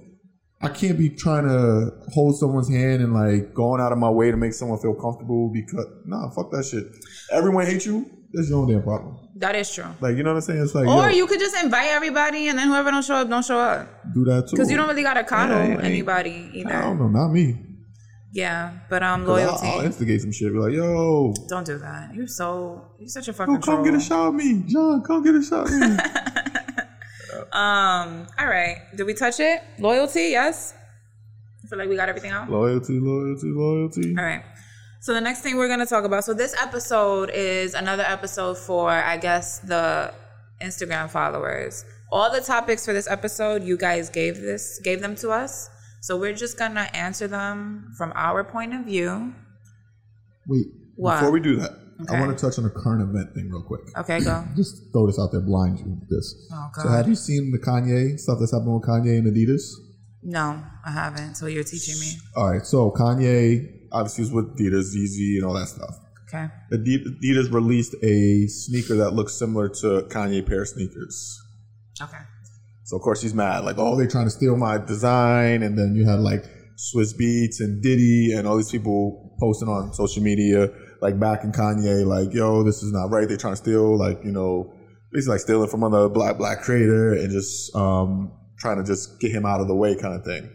I 0.62 0.68
can't 0.68 0.96
be 0.98 1.10
trying 1.10 1.44
to 1.44 1.92
hold 2.12 2.38
someone's 2.38 2.68
hand 2.70 3.02
and 3.02 3.12
like 3.12 3.52
going 3.54 3.80
out 3.80 3.92
of 3.92 3.98
my 3.98 4.08
way 4.10 4.30
to 4.30 4.36
make 4.36 4.54
someone 4.54 4.78
feel 4.78 4.94
comfortable 4.94 5.50
because 5.52 5.86
nah, 6.06 6.30
fuck 6.30 6.50
that 6.52 6.64
shit. 6.64 6.84
Everyone 7.30 7.66
hates 7.66 7.84
you. 7.86 8.10
That's 8.32 8.48
your 8.48 8.58
own 8.60 8.68
damn 8.70 8.82
problem. 8.82 9.18
That 9.36 9.54
is 9.54 9.70
true. 9.72 9.84
Like 10.00 10.16
you 10.16 10.22
know 10.22 10.30
what 10.30 10.36
I'm 10.36 10.42
saying? 10.42 10.62
It's 10.62 10.74
like 10.74 10.86
Or 10.88 11.10
yo, 11.10 11.16
you 11.16 11.26
could 11.26 11.38
just 11.40 11.54
invite 11.62 11.88
everybody, 11.88 12.48
and 12.48 12.58
then 12.58 12.68
whoever 12.68 12.90
don't 12.90 13.04
show 13.04 13.16
up, 13.16 13.28
don't 13.28 13.44
show 13.44 13.58
up. 13.58 13.86
do 14.14 14.24
that 14.24 14.48
too. 14.48 14.56
Because 14.56 14.70
you 14.70 14.76
don't 14.78 14.88
really 14.88 15.02
gotta 15.02 15.24
coddle 15.24 15.58
Yeah, 15.58 15.80
anybody 15.82 16.50
I 16.54 16.56
either. 16.56 16.70
don't 16.80 16.98
know, 16.98 17.08
not 17.08 17.28
me. 17.28 17.62
Yeah, 18.32 18.72
but 18.90 19.02
um, 19.02 19.24
'Cause 19.24 19.40
I'll- 19.40 19.46
loyalty. 19.46 19.66
I'll, 19.68 19.80
instigate 19.80 20.20
some 20.22 20.32
shit. 20.32 20.52
Be 20.52 20.58
like, 20.58 20.72
yo, 20.72 21.32
don't 21.48 21.64
do 21.66 21.78
that. 21.78 22.14
You're 22.14 22.26
so 22.26 22.92
you're 22.98 23.08
such 23.08 23.28
a 23.28 23.32
fucking 23.32 23.54
yo, 23.54 23.60
come 23.60 23.74
troll. 23.76 23.84
get 23.84 23.94
a 23.94 24.00
shot 24.00 24.28
of 24.28 24.34
me, 24.34 24.62
John. 24.66 25.02
Come 25.02 25.22
get 25.22 25.34
a 25.34 25.42
shot 25.42 25.66
of 25.66 25.72
me. 25.78 25.96
Um, 27.56 28.26
all 28.38 28.46
right. 28.46 28.82
Did 28.94 29.04
we 29.06 29.14
touch 29.14 29.40
it? 29.40 29.62
Loyalty, 29.78 30.28
yes. 30.30 30.74
I 31.64 31.68
feel 31.68 31.78
like 31.78 31.88
we 31.88 31.96
got 31.96 32.08
everything 32.08 32.30
out. 32.30 32.50
loyalty, 32.50 33.00
loyalty, 33.00 33.46
loyalty. 33.50 34.14
All 34.16 34.24
right. 34.24 34.44
So 35.00 35.14
the 35.14 35.20
next 35.20 35.40
thing 35.40 35.56
we're 35.56 35.68
gonna 35.68 35.86
talk 35.86 36.04
about. 36.04 36.24
So 36.24 36.34
this 36.34 36.54
episode 36.60 37.30
is 37.32 37.74
another 37.74 38.04
episode 38.06 38.58
for 38.58 38.90
I 38.90 39.16
guess 39.16 39.60
the 39.60 40.12
Instagram 40.60 41.08
followers. 41.10 41.84
All 42.12 42.30
the 42.30 42.40
topics 42.40 42.84
for 42.84 42.92
this 42.92 43.08
episode, 43.10 43.62
you 43.64 43.76
guys 43.76 44.10
gave 44.10 44.40
this 44.40 44.80
gave 44.84 45.00
them 45.00 45.14
to 45.16 45.30
us. 45.30 45.70
So 46.02 46.16
we're 46.16 46.34
just 46.34 46.58
gonna 46.58 46.88
answer 46.92 47.26
them 47.26 47.92
from 47.96 48.12
our 48.14 48.44
point 48.44 48.74
of 48.74 48.84
view. 48.84 49.34
Wait, 50.46 50.66
What? 50.96 51.14
before 51.18 51.32
we 51.32 51.40
do 51.40 51.56
that, 51.56 51.72
Okay. 52.02 52.14
I 52.16 52.20
want 52.20 52.36
to 52.36 52.44
touch 52.46 52.58
on 52.58 52.64
a 52.66 52.70
current 52.70 53.02
event 53.02 53.34
thing 53.34 53.48
real 53.50 53.62
quick. 53.62 53.80
Okay, 53.96 54.20
go. 54.20 54.44
Just 54.56 54.92
throw 54.92 55.06
this 55.06 55.18
out 55.18 55.32
there, 55.32 55.40
blind 55.40 55.78
you 55.80 55.86
with 55.98 56.10
this. 56.10 56.48
Oh, 56.52 56.68
God. 56.74 56.82
So 56.82 56.88
have 56.90 57.08
you 57.08 57.14
seen 57.14 57.52
the 57.52 57.58
Kanye 57.58 58.18
stuff 58.20 58.36
that's 58.38 58.52
happened 58.52 58.74
with 58.74 58.82
Kanye 58.84 59.18
and 59.18 59.26
Adidas? 59.34 59.62
No, 60.22 60.62
I 60.84 60.90
haven't. 60.90 61.36
So 61.36 61.46
you're 61.46 61.64
teaching 61.64 61.98
me. 62.00 62.12
All 62.36 62.50
right, 62.52 62.66
so 62.66 62.90
Kanye 62.90 63.88
obviously 63.92 64.24
is 64.24 64.32
with 64.32 64.58
Adidas, 64.58 64.94
Yeezy, 64.94 65.36
and 65.36 65.44
all 65.44 65.54
that 65.54 65.68
stuff. 65.68 65.94
Okay. 66.28 66.48
Adi- 66.72 67.04
Adidas 67.04 67.52
released 67.52 67.94
a 68.02 68.46
sneaker 68.48 68.96
that 68.96 69.12
looks 69.12 69.34
similar 69.38 69.68
to 69.68 70.02
Kanye 70.10 70.46
pair 70.46 70.62
of 70.62 70.68
sneakers. 70.68 71.40
Okay. 72.02 72.18
So 72.84 72.96
of 72.96 73.02
course 73.02 73.22
he's 73.22 73.34
mad, 73.34 73.64
like, 73.64 73.76
oh, 73.78 73.96
they're 73.96 74.06
trying 74.06 74.26
to 74.26 74.30
steal 74.30 74.56
my 74.56 74.78
design, 74.78 75.62
and 75.62 75.78
then 75.78 75.94
you 75.96 76.04
had 76.08 76.20
like 76.20 76.44
Swizz 76.76 77.14
Beatz 77.18 77.60
and 77.60 77.82
Diddy 77.82 78.32
and 78.36 78.46
all 78.46 78.56
these 78.56 78.70
people 78.70 79.34
posting 79.40 79.68
on 79.68 79.92
social 79.94 80.22
media, 80.22 80.68
like 81.00 81.18
backing 81.18 81.52
Kanye, 81.52 82.06
like, 82.06 82.32
yo, 82.32 82.62
this 82.62 82.82
is 82.82 82.92
not 82.92 83.10
right. 83.10 83.28
They're 83.28 83.36
trying 83.36 83.54
to 83.54 83.58
steal, 83.58 83.96
like, 83.96 84.24
you 84.24 84.32
know, 84.32 84.72
basically 85.12 85.34
like 85.34 85.40
stealing 85.40 85.68
from 85.68 85.82
another 85.82 86.08
black 86.08 86.38
black 86.38 86.60
creator 86.62 87.14
and 87.14 87.30
just 87.30 87.74
um, 87.74 88.32
trying 88.58 88.78
to 88.78 88.84
just 88.84 89.20
get 89.20 89.32
him 89.32 89.46
out 89.46 89.60
of 89.60 89.68
the 89.68 89.74
way, 89.74 89.94
kind 89.94 90.14
of 90.14 90.24
thing. 90.24 90.50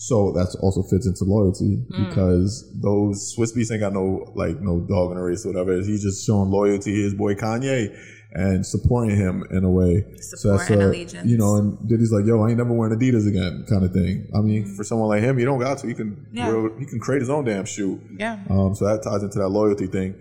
So 0.00 0.32
that's 0.32 0.54
also 0.56 0.82
fits 0.84 1.06
into 1.08 1.24
loyalty 1.24 1.82
because 1.90 2.72
those 2.80 3.34
Swizz 3.36 3.56
Beatz 3.56 3.72
ain't 3.72 3.80
got 3.80 3.92
no 3.92 4.30
like 4.36 4.60
no 4.60 4.78
dog 4.80 5.10
in 5.10 5.16
the 5.16 5.22
race 5.24 5.44
or 5.44 5.48
whatever. 5.52 5.74
He's 5.80 6.02
just 6.04 6.24
showing 6.24 6.50
loyalty 6.50 6.94
to 6.94 7.02
his 7.02 7.14
boy 7.14 7.34
Kanye 7.34 7.92
and 8.30 8.64
supporting 8.64 9.16
him 9.16 9.42
in 9.50 9.64
a 9.64 9.70
way. 9.70 10.04
Support 10.20 10.70
and 10.70 10.82
allegiance. 10.82 11.26
You 11.28 11.36
know, 11.36 11.56
and 11.56 11.88
Diddy's 11.88 12.12
like, 12.12 12.26
"Yo, 12.26 12.40
I 12.42 12.50
ain't 12.50 12.58
never 12.58 12.72
wearing 12.72 12.96
Adidas 12.96 13.26
again," 13.26 13.64
kind 13.68 13.82
of 13.84 13.92
thing. 13.92 14.28
I 14.36 14.40
mean, 14.40 14.72
for 14.76 14.84
someone 14.84 15.08
like 15.08 15.22
him, 15.22 15.36
you 15.40 15.44
don't 15.46 15.58
got 15.58 15.78
to. 15.78 15.88
He 15.88 15.94
can, 15.94 16.26
Yeah. 16.32 16.52
wear- 16.52 16.78
he 16.78 16.86
can 16.86 17.00
create 17.00 17.20
his 17.20 17.30
own 17.30 17.44
damn 17.44 17.64
shoe. 17.64 18.00
Yeah. 18.20 18.38
Um, 18.48 18.76
so 18.76 18.84
that 18.84 19.02
ties 19.02 19.24
into 19.24 19.38
that 19.40 19.48
loyalty 19.48 19.88
thing. 19.88 20.14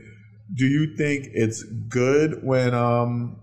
Do 0.55 0.65
you 0.65 0.95
think 0.97 1.27
it's 1.33 1.61
good 1.63 2.39
when 2.43 2.73
um 2.73 3.35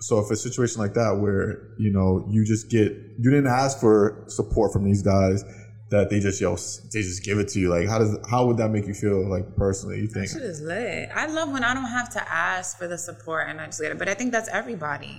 so 0.00 0.18
if 0.20 0.30
a 0.30 0.36
situation 0.36 0.80
like 0.82 0.94
that 0.94 1.18
where 1.18 1.62
you 1.78 1.90
know 1.92 2.26
you 2.30 2.44
just 2.44 2.68
get 2.68 2.92
you 3.18 3.30
didn't 3.30 3.46
ask 3.46 3.80
for 3.80 4.24
support 4.28 4.72
from 4.72 4.84
these 4.84 5.02
guys 5.02 5.44
that 5.90 6.10
they 6.10 6.20
just 6.20 6.40
yo 6.40 6.54
they 6.92 7.00
just 7.02 7.24
give 7.24 7.38
it 7.38 7.48
to 7.48 7.58
you 7.58 7.68
like 7.68 7.88
how 7.88 7.98
does 7.98 8.18
how 8.30 8.44
would 8.46 8.58
that 8.58 8.70
make 8.70 8.86
you 8.86 8.94
feel 8.94 9.26
like 9.26 9.56
personally 9.56 9.98
you 10.00 10.06
think 10.06 10.28
Shit 10.28 10.42
is 10.42 10.60
lit. 10.60 11.08
I 11.14 11.26
love 11.26 11.50
when 11.50 11.64
I 11.64 11.72
don't 11.72 11.84
have 11.84 12.10
to 12.10 12.32
ask 12.32 12.76
for 12.76 12.86
the 12.86 12.98
support 12.98 13.48
and 13.48 13.60
I 13.60 13.66
just 13.66 13.80
get 13.80 13.92
it. 13.92 13.98
But 13.98 14.08
I 14.08 14.14
think 14.14 14.32
that's 14.32 14.48
everybody. 14.50 15.16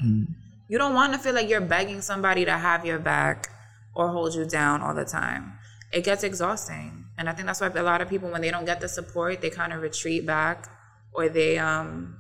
You 0.68 0.78
don't 0.78 0.94
want 0.94 1.14
to 1.14 1.20
feel 1.20 1.34
like 1.34 1.50
you're 1.50 1.62
begging 1.62 2.02
somebody 2.02 2.46
to 2.46 2.52
have 2.52 2.86
your 2.86 3.00
back 3.00 3.50
or 3.96 4.10
hold 4.10 4.36
you 4.36 4.46
down 4.46 4.82
all 4.82 4.94
the 4.94 5.06
time. 5.06 5.54
It 5.92 6.04
gets 6.04 6.24
exhausting. 6.24 7.06
And 7.18 7.28
I 7.28 7.34
think 7.34 7.48
that's 7.48 7.60
why 7.60 7.68
a 7.68 7.84
lot 7.84 8.02
of 8.02 8.10
people 8.10 8.30
when 8.30 8.42
they 8.42 8.52
don't 8.52 8.66
get 8.66 8.80
the 8.80 8.88
support, 8.88 9.42
they 9.42 9.50
kind 9.50 9.74
of 9.74 9.82
retreat 9.82 10.26
back 10.28 10.70
or 11.14 11.28
they 11.30 11.58
um 11.58 12.19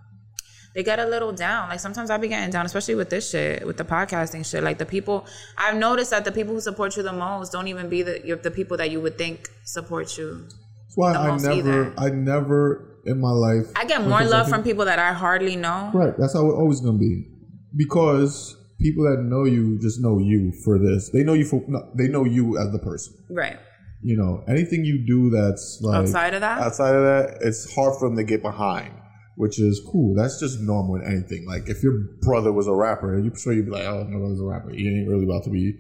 they 0.75 0.83
get 0.83 0.99
a 0.99 1.05
little 1.05 1.31
down. 1.31 1.69
Like 1.69 1.79
sometimes 1.79 2.09
I 2.09 2.17
be 2.17 2.27
getting 2.27 2.51
down, 2.51 2.65
especially 2.65 2.95
with 2.95 3.09
this 3.09 3.29
shit, 3.29 3.65
with 3.65 3.77
the 3.77 3.83
podcasting 3.83 4.45
shit. 4.45 4.63
Like 4.63 4.77
the 4.77 4.85
people, 4.85 5.25
I've 5.57 5.75
noticed 5.75 6.11
that 6.11 6.25
the 6.25 6.31
people 6.31 6.53
who 6.53 6.61
support 6.61 6.95
you 6.97 7.03
the 7.03 7.13
most 7.13 7.51
don't 7.51 7.67
even 7.67 7.89
be 7.89 8.01
the 8.03 8.21
you're 8.25 8.37
the 8.37 8.51
people 8.51 8.77
that 8.77 8.91
you 8.91 9.01
would 9.01 9.17
think 9.17 9.47
support 9.65 10.17
you. 10.17 10.43
that's 10.43 10.95
why 10.95 11.13
the 11.13 11.19
I 11.19 11.27
most 11.31 11.43
never 11.43 11.57
either. 11.57 11.93
I 11.97 12.09
never 12.09 13.01
in 13.05 13.19
my 13.19 13.31
life 13.31 13.65
I 13.75 13.85
get 13.85 14.01
more 14.01 14.19
love 14.21 14.29
something- 14.47 14.53
from 14.53 14.63
people 14.63 14.85
that 14.85 14.99
I 14.99 15.13
hardly 15.13 15.55
know. 15.55 15.89
Right. 15.93 16.13
That's 16.17 16.33
how 16.33 16.45
it 16.49 16.53
always 16.53 16.81
gonna 16.81 16.97
be. 16.97 17.25
Because 17.75 18.55
people 18.79 19.03
that 19.09 19.21
know 19.23 19.43
you 19.45 19.79
just 19.79 19.99
know 20.01 20.19
you 20.19 20.51
for 20.63 20.77
this. 20.79 21.09
They 21.09 21.23
know 21.23 21.33
you 21.33 21.45
for 21.45 21.63
no, 21.67 21.89
they 21.95 22.07
know 22.07 22.25
you 22.25 22.57
as 22.57 22.71
the 22.71 22.79
person. 22.79 23.13
Right. 23.29 23.57
You 24.01 24.15
know, 24.17 24.43
anything 24.47 24.85
you 24.85 25.05
do 25.05 25.29
that's 25.29 25.79
like 25.81 25.97
Outside 25.97 26.33
of 26.33 26.41
that? 26.41 26.59
outside 26.61 26.95
of 26.95 27.03
that, 27.03 27.37
it's 27.41 27.73
hard 27.75 27.97
for 27.99 28.07
them 28.07 28.17
to 28.17 28.23
get 28.23 28.41
behind. 28.41 28.91
Which 29.39 29.57
is 29.57 29.79
cool. 29.89 30.15
That's 30.15 30.37
just 30.37 30.59
normal 30.59 30.95
in 30.95 31.03
anything. 31.03 31.45
Like 31.47 31.69
if 31.69 31.81
your 31.81 31.93
brother 32.21 32.51
was 32.51 32.67
a 32.67 32.73
rapper, 32.73 33.17
you 33.17 33.33
sure 33.35 33.53
you'd 33.53 33.67
be 33.67 33.71
like, 33.71 33.85
"Oh, 33.85 34.03
my 34.03 34.17
brother's 34.19 34.41
a 34.41 34.43
rapper." 34.43 34.73
You 34.73 34.89
ain't 34.99 35.07
really 35.07 35.23
about 35.23 35.45
to 35.45 35.49
be 35.49 35.75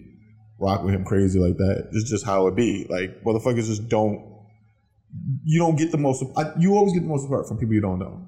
rock 0.61 0.81
with 0.83 0.93
him 0.93 1.03
crazy 1.03 1.39
like 1.39 1.57
that. 1.57 1.89
It's 1.91 2.09
just 2.09 2.25
how 2.25 2.47
it 2.47 2.55
be. 2.55 2.87
Like 2.89 3.21
motherfuckers 3.25 3.65
just 3.65 3.89
don't. 3.89 4.17
You 5.43 5.59
don't 5.59 5.75
get 5.75 5.91
the 5.91 5.97
most. 5.97 6.23
I, 6.37 6.53
you 6.57 6.75
always 6.75 6.93
get 6.93 7.01
the 7.01 7.09
most 7.09 7.23
support 7.23 7.49
from 7.49 7.57
people 7.57 7.73
you 7.75 7.81
don't 7.81 7.99
know. 7.99 8.25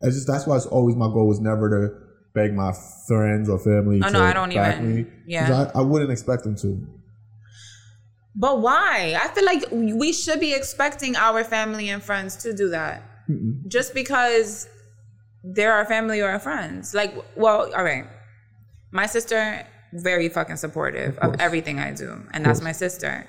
It's 0.00 0.16
just 0.16 0.26
that's 0.26 0.48
why 0.48 0.56
it's 0.56 0.66
always 0.66 0.96
my 0.96 1.06
goal 1.06 1.28
was 1.28 1.38
never 1.38 1.70
to 1.70 1.94
beg 2.34 2.52
my 2.52 2.72
friends 3.06 3.48
or 3.48 3.60
family. 3.60 4.00
Oh, 4.02 4.08
to 4.08 4.12
no, 4.14 4.20
I 4.24 4.32
don't 4.32 4.52
back 4.52 4.78
even- 4.78 4.96
Me, 4.96 5.02
'Cause 5.04 5.12
yeah. 5.28 5.70
I, 5.76 5.78
I 5.78 5.82
wouldn't 5.82 6.10
expect 6.10 6.42
them 6.42 6.56
to. 6.56 6.88
But 8.34 8.60
why? 8.62 9.16
I 9.22 9.28
feel 9.28 9.44
like 9.44 9.64
we 9.70 10.12
should 10.12 10.40
be 10.40 10.54
expecting 10.54 11.14
our 11.14 11.44
family 11.44 11.88
and 11.90 12.02
friends 12.02 12.34
to 12.38 12.52
do 12.52 12.70
that. 12.70 13.04
Just 13.68 13.94
because 13.94 14.68
they're 15.44 15.72
our 15.72 15.84
family 15.84 16.20
or 16.20 16.30
our 16.30 16.38
friends. 16.38 16.94
Like, 16.94 17.14
well, 17.36 17.72
all 17.74 17.84
right. 17.84 18.04
My 18.90 19.06
sister, 19.06 19.66
very 19.92 20.28
fucking 20.28 20.56
supportive 20.56 21.16
of, 21.18 21.22
course. 21.22 21.36
everything 21.40 21.78
I 21.78 21.92
do. 21.92 22.22
And 22.32 22.44
that's 22.44 22.60
my 22.60 22.72
sister. 22.72 23.26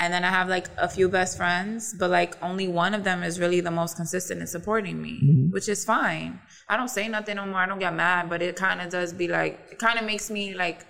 And 0.00 0.12
then 0.12 0.24
I 0.24 0.30
have 0.30 0.48
like 0.48 0.68
a 0.78 0.88
few 0.88 1.08
best 1.08 1.36
friends, 1.36 1.94
but 1.98 2.10
like 2.10 2.40
only 2.42 2.68
one 2.68 2.94
of 2.94 3.02
them 3.02 3.22
is 3.22 3.40
really 3.40 3.60
the 3.60 3.70
most 3.70 3.96
consistent 3.96 4.40
in 4.40 4.46
supporting 4.46 5.02
me, 5.02 5.20
mm-hmm. 5.22 5.50
which 5.50 5.68
is 5.68 5.84
fine. 5.84 6.38
I 6.68 6.76
don't 6.76 6.88
say 6.88 7.08
nothing 7.08 7.36
no 7.36 7.46
more. 7.46 7.56
I 7.56 7.66
don't 7.66 7.80
get 7.80 7.94
mad, 7.94 8.30
but 8.30 8.40
it 8.40 8.54
kind 8.54 8.80
of 8.80 8.90
does 8.90 9.12
be 9.12 9.26
like, 9.26 9.58
it 9.72 9.78
kind 9.78 9.98
of 9.98 10.04
makes 10.04 10.30
me 10.30 10.54
like, 10.54 10.86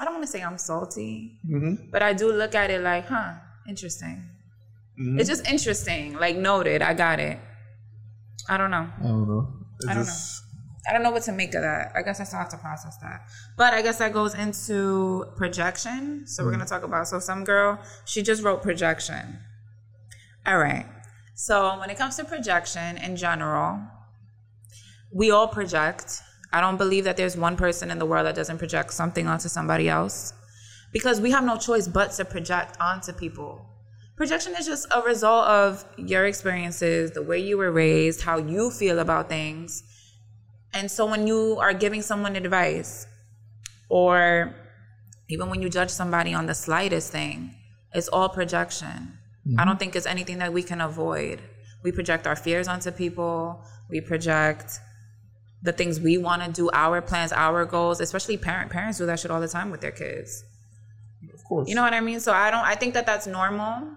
I 0.00 0.04
don't 0.04 0.14
want 0.14 0.26
to 0.26 0.30
say 0.30 0.42
I'm 0.42 0.58
salty, 0.58 1.38
mm-hmm. 1.48 1.90
but 1.90 2.02
I 2.02 2.12
do 2.12 2.32
look 2.32 2.54
at 2.54 2.70
it 2.70 2.82
like, 2.82 3.06
huh, 3.06 3.34
interesting. 3.68 4.28
It's 4.98 5.28
just 5.28 5.46
interesting. 5.46 6.14
Like 6.14 6.36
noted, 6.36 6.82
I 6.82 6.94
got 6.94 7.20
it. 7.20 7.38
I 8.48 8.56
don't 8.56 8.70
know. 8.70 8.88
I 8.98 9.02
don't 9.02 9.28
know. 9.28 9.48
It 9.80 9.90
I 9.90 9.94
don't 9.94 10.04
just, 10.04 10.42
I 10.88 10.92
don't 10.92 11.02
know 11.02 11.10
what 11.10 11.22
to 11.24 11.32
make 11.32 11.54
of 11.54 11.62
that. 11.62 11.92
I 11.94 12.02
guess 12.02 12.20
I 12.20 12.24
still 12.24 12.38
have 12.38 12.48
to 12.50 12.56
process 12.56 12.96
that. 12.98 13.28
But 13.56 13.74
I 13.74 13.82
guess 13.82 13.98
that 13.98 14.12
goes 14.12 14.34
into 14.34 15.26
projection. 15.36 16.26
So 16.26 16.42
we're 16.42 16.50
hmm. 16.50 16.58
gonna 16.58 16.68
talk 16.68 16.82
about 16.82 17.06
so 17.06 17.20
some 17.20 17.44
girl, 17.44 17.78
she 18.04 18.22
just 18.22 18.42
wrote 18.42 18.62
projection. 18.62 19.38
All 20.46 20.58
right. 20.58 20.86
So 21.34 21.78
when 21.78 21.90
it 21.90 21.96
comes 21.96 22.16
to 22.16 22.24
projection 22.24 22.96
in 22.98 23.14
general, 23.14 23.80
we 25.12 25.30
all 25.30 25.46
project. 25.46 26.20
I 26.52 26.60
don't 26.60 26.78
believe 26.78 27.04
that 27.04 27.16
there's 27.16 27.36
one 27.36 27.56
person 27.56 27.90
in 27.90 27.98
the 27.98 28.06
world 28.06 28.26
that 28.26 28.34
doesn't 28.34 28.58
project 28.58 28.92
something 28.92 29.26
onto 29.26 29.48
somebody 29.48 29.88
else 29.88 30.32
because 30.92 31.20
we 31.20 31.30
have 31.30 31.44
no 31.44 31.56
choice 31.56 31.86
but 31.86 32.12
to 32.12 32.24
project 32.24 32.76
onto 32.80 33.12
people. 33.12 33.64
Projection 34.18 34.56
is 34.58 34.66
just 34.66 34.88
a 34.90 35.00
result 35.02 35.46
of 35.46 35.84
your 35.96 36.26
experiences, 36.26 37.12
the 37.12 37.22
way 37.22 37.38
you 37.38 37.56
were 37.56 37.70
raised, 37.70 38.22
how 38.22 38.36
you 38.36 38.68
feel 38.68 38.98
about 38.98 39.28
things. 39.28 39.84
And 40.74 40.90
so 40.90 41.06
when 41.06 41.28
you 41.28 41.56
are 41.60 41.72
giving 41.72 42.02
someone 42.02 42.34
advice 42.34 43.06
or 43.88 44.52
even 45.28 45.48
when 45.48 45.62
you 45.62 45.68
judge 45.68 45.90
somebody 45.90 46.34
on 46.34 46.46
the 46.46 46.54
slightest 46.54 47.12
thing, 47.12 47.54
it's 47.94 48.08
all 48.08 48.28
projection. 48.28 49.16
I 49.56 49.64
don't 49.64 49.74
mm-hmm. 49.74 49.78
think 49.78 49.94
it's 49.94 50.04
anything 50.04 50.38
that 50.38 50.52
we 50.52 50.64
can 50.64 50.80
avoid. 50.80 51.40
We 51.84 51.92
project 51.92 52.26
our 52.26 52.34
fears 52.34 52.66
onto 52.66 52.90
people, 52.90 53.62
we 53.88 54.00
project 54.00 54.80
the 55.62 55.72
things 55.72 56.00
we 56.00 56.18
want 56.18 56.42
to 56.42 56.50
do, 56.50 56.70
our 56.72 57.00
plans, 57.00 57.30
our 57.30 57.64
goals, 57.64 58.00
especially 58.00 58.36
parent 58.36 58.72
parents 58.72 58.98
do 58.98 59.06
that 59.06 59.20
shit 59.20 59.30
all 59.30 59.40
the 59.40 59.46
time 59.46 59.70
with 59.70 59.80
their 59.80 59.92
kids. 59.92 60.42
Of 61.32 61.44
course. 61.44 61.68
You 61.68 61.76
know 61.76 61.82
what 61.82 61.94
I 61.94 62.00
mean? 62.00 62.18
So 62.18 62.32
I 62.32 62.50
don't 62.50 62.64
I 62.64 62.74
think 62.74 62.94
that 62.94 63.06
that's 63.06 63.28
normal. 63.28 63.96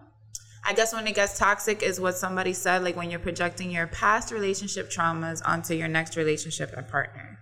I 0.63 0.73
guess 0.73 0.93
when 0.93 1.07
it 1.07 1.15
gets 1.15 1.37
toxic 1.37 1.81
is 1.81 1.99
what 1.99 2.17
somebody 2.17 2.53
said 2.53 2.83
like 2.83 2.95
when 2.95 3.09
you're 3.09 3.19
projecting 3.19 3.71
your 3.71 3.87
past 3.87 4.31
relationship 4.31 4.91
traumas 4.91 5.41
onto 5.43 5.73
your 5.73 5.87
next 5.87 6.15
relationship 6.15 6.71
and 6.77 6.87
partner. 6.87 7.39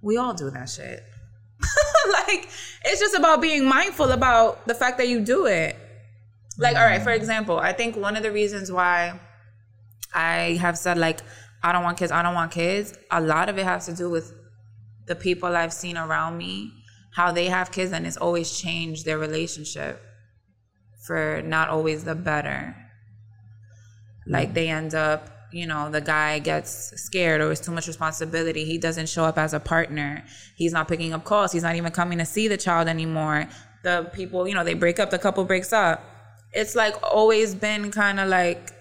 We 0.00 0.16
all 0.16 0.32
do 0.32 0.50
that 0.50 0.68
shit. 0.68 1.04
like 2.12 2.48
it's 2.84 3.00
just 3.00 3.14
about 3.14 3.42
being 3.42 3.64
mindful 3.64 4.10
about 4.10 4.66
the 4.66 4.74
fact 4.74 4.98
that 4.98 5.08
you 5.08 5.20
do 5.20 5.46
it. 5.46 5.76
Like 6.58 6.76
all 6.76 6.84
right, 6.84 7.02
for 7.02 7.10
example, 7.10 7.58
I 7.58 7.72
think 7.72 7.96
one 7.96 8.16
of 8.16 8.22
the 8.22 8.32
reasons 8.32 8.72
why 8.72 9.20
I 10.14 10.58
have 10.60 10.78
said 10.78 10.96
like 10.96 11.20
I 11.62 11.72
don't 11.72 11.82
want 11.82 11.98
kids, 11.98 12.12
I 12.12 12.22
don't 12.22 12.34
want 12.34 12.52
kids, 12.52 12.96
a 13.10 13.20
lot 13.20 13.50
of 13.50 13.58
it 13.58 13.64
has 13.64 13.86
to 13.86 13.92
do 13.92 14.08
with 14.08 14.32
the 15.06 15.14
people 15.14 15.54
I've 15.54 15.72
seen 15.72 15.98
around 15.98 16.38
me, 16.38 16.72
how 17.14 17.32
they 17.32 17.46
have 17.46 17.70
kids 17.70 17.92
and 17.92 18.06
it's 18.06 18.16
always 18.16 18.58
changed 18.58 19.04
their 19.04 19.18
relationship 19.18 20.02
for 21.06 21.40
not 21.44 21.68
always 21.68 22.04
the 22.04 22.14
better. 22.14 22.74
Like 24.26 24.54
they 24.54 24.68
end 24.68 24.94
up, 24.94 25.30
you 25.52 25.66
know, 25.66 25.88
the 25.88 26.00
guy 26.00 26.40
gets 26.40 27.00
scared 27.00 27.40
or 27.40 27.52
it's 27.52 27.60
too 27.60 27.70
much 27.70 27.86
responsibility. 27.86 28.64
He 28.64 28.76
doesn't 28.76 29.08
show 29.08 29.24
up 29.24 29.38
as 29.38 29.54
a 29.54 29.60
partner. 29.60 30.24
He's 30.56 30.72
not 30.72 30.88
picking 30.88 31.12
up 31.12 31.24
calls. 31.24 31.52
He's 31.52 31.62
not 31.62 31.76
even 31.76 31.92
coming 31.92 32.18
to 32.18 32.26
see 32.26 32.48
the 32.48 32.56
child 32.56 32.88
anymore. 32.88 33.48
The 33.84 34.10
people, 34.12 34.48
you 34.48 34.54
know, 34.54 34.64
they 34.64 34.74
break 34.74 34.98
up, 34.98 35.10
the 35.10 35.18
couple 35.18 35.44
breaks 35.44 35.72
up. 35.72 36.02
It's 36.52 36.74
like 36.74 36.96
always 37.02 37.54
been 37.54 37.92
kind 37.92 38.18
of 38.18 38.28
like 38.28 38.72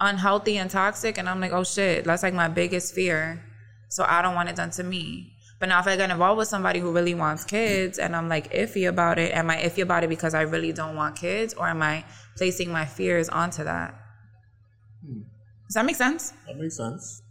unhealthy 0.00 0.56
and 0.56 0.70
toxic. 0.70 1.18
And 1.18 1.28
I'm 1.28 1.40
like, 1.40 1.52
oh 1.52 1.64
shit, 1.64 2.04
that's 2.04 2.22
like 2.22 2.34
my 2.34 2.48
biggest 2.48 2.94
fear. 2.94 3.44
So 3.90 4.04
I 4.08 4.22
don't 4.22 4.34
want 4.34 4.48
it 4.48 4.56
done 4.56 4.70
to 4.70 4.82
me. 4.82 5.35
But 5.58 5.70
now 5.70 5.80
if 5.80 5.86
I 5.86 5.96
get 5.96 6.10
involved 6.10 6.38
with 6.38 6.48
somebody 6.48 6.80
who 6.80 6.92
really 6.92 7.14
wants 7.14 7.44
kids 7.44 7.98
and 7.98 8.14
I'm 8.14 8.28
like 8.28 8.52
iffy 8.52 8.88
about 8.88 9.18
it, 9.18 9.32
am 9.32 9.50
I 9.50 9.56
iffy 9.56 9.82
about 9.82 10.04
it 10.04 10.08
because 10.08 10.34
I 10.34 10.42
really 10.42 10.72
don't 10.72 10.94
want 10.96 11.16
kids 11.16 11.54
or 11.54 11.66
am 11.66 11.82
I 11.82 12.04
placing 12.36 12.70
my 12.70 12.84
fears 12.84 13.28
onto 13.30 13.64
that? 13.64 13.94
Does 15.66 15.74
that 15.74 15.86
make 15.86 15.96
sense? 15.96 16.32
that 16.46 16.56
makes 16.58 16.76
sense. 16.76 17.22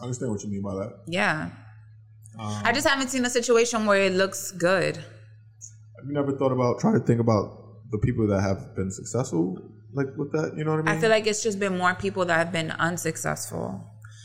I 0.00 0.04
understand 0.04 0.32
what 0.32 0.42
you 0.42 0.50
mean 0.50 0.62
by 0.62 0.74
that. 0.74 0.98
Yeah. 1.06 1.50
Um, 2.38 2.62
I 2.64 2.72
just 2.72 2.86
haven't 2.86 3.08
seen 3.08 3.24
a 3.24 3.30
situation 3.30 3.86
where 3.86 4.02
it 4.02 4.12
looks 4.12 4.50
good. 4.52 4.96
Have 4.96 6.06
you 6.06 6.12
never 6.12 6.32
thought 6.36 6.50
about 6.50 6.80
trying 6.80 6.94
to 6.94 7.06
think 7.06 7.20
about 7.20 7.90
the 7.90 7.98
people 7.98 8.26
that 8.26 8.40
have 8.40 8.74
been 8.74 8.90
successful, 8.90 9.56
like 9.92 10.08
with 10.16 10.32
that? 10.32 10.54
You 10.56 10.64
know 10.64 10.72
what 10.72 10.80
I 10.80 10.82
mean? 10.82 10.96
I 10.96 11.00
feel 11.00 11.10
like 11.10 11.26
it's 11.26 11.42
just 11.42 11.60
been 11.60 11.78
more 11.78 11.94
people 11.94 12.24
that 12.24 12.36
have 12.36 12.50
been 12.50 12.72
unsuccessful. 12.72 13.84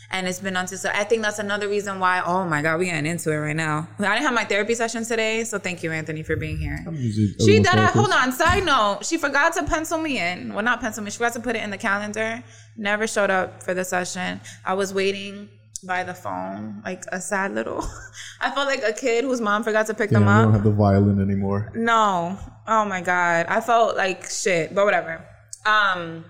And 0.10 0.26
it's 0.26 0.40
been 0.40 0.56
unsuccessful. 0.56 0.98
I 1.00 1.04
think 1.04 1.22
that's 1.22 1.40
another 1.40 1.68
reason 1.68 2.00
why, 2.00 2.22
oh 2.26 2.46
my 2.46 2.62
God, 2.62 2.80
we're 2.80 2.86
getting 2.86 3.06
into 3.06 3.30
it 3.32 3.36
right 3.38 3.56
now. 3.56 3.90
I 4.00 4.14
didn't 4.14 4.22
have 4.24 4.34
my 4.34 4.46
therapy 4.46 4.74
session 4.74 5.04
today, 5.04 5.44
so 5.44 5.60
thank 5.60 5.84
you, 5.84 5.92
Anthony, 5.92 6.24
for 6.24 6.38
being 6.38 6.58
here. 6.58 6.80
I'm 6.88 6.96
usually 6.96 7.36
a 7.38 7.44
She 7.44 7.60
did. 7.60 7.68
Hold 7.90 8.12
on. 8.12 8.32
Side 8.32 8.66
note: 8.66 9.00
She 9.06 9.18
forgot 9.18 9.54
to 9.54 9.64
pencil 9.64 9.98
me 9.98 10.18
in. 10.20 10.54
Well, 10.54 10.64
not 10.64 10.80
pencil 10.80 11.04
me. 11.04 11.12
She 11.12 11.18
forgot 11.18 11.34
to 11.34 11.42
put 11.42 11.58
it 11.58 11.64
in 11.64 11.72
the 11.72 11.78
calendar. 11.78 12.42
Never 12.78 13.06
showed 13.06 13.30
up 13.30 13.64
for 13.64 13.74
the 13.74 13.84
session. 13.84 14.40
I 14.66 14.76
was 14.76 14.94
waiting 14.94 15.50
by 15.84 16.04
the 16.04 16.14
phone, 16.14 16.82
like 16.86 17.04
a 17.12 17.20
sad 17.20 17.54
little. 17.54 17.84
I 18.42 18.52
felt 18.52 18.68
like 18.68 18.84
a 18.84 18.94
kid 18.94 19.26
whose 19.26 19.42
mom 19.42 19.64
forgot 19.64 19.88
to 19.88 19.94
pick 19.94 20.10
them 20.10 20.24
we 20.24 20.30
up. 20.30 20.46
don't 20.46 20.54
have 20.54 20.64
the 20.64 20.72
violin 20.72 21.22
anymore. 21.22 21.72
No. 21.76 22.38
Oh 22.68 22.86
my 22.86 23.02
god. 23.02 23.46
I 23.50 23.62
felt 23.62 23.96
like 23.98 24.30
shit, 24.30 24.74
but 24.74 24.86
whatever. 24.86 25.24
Um 25.66 26.26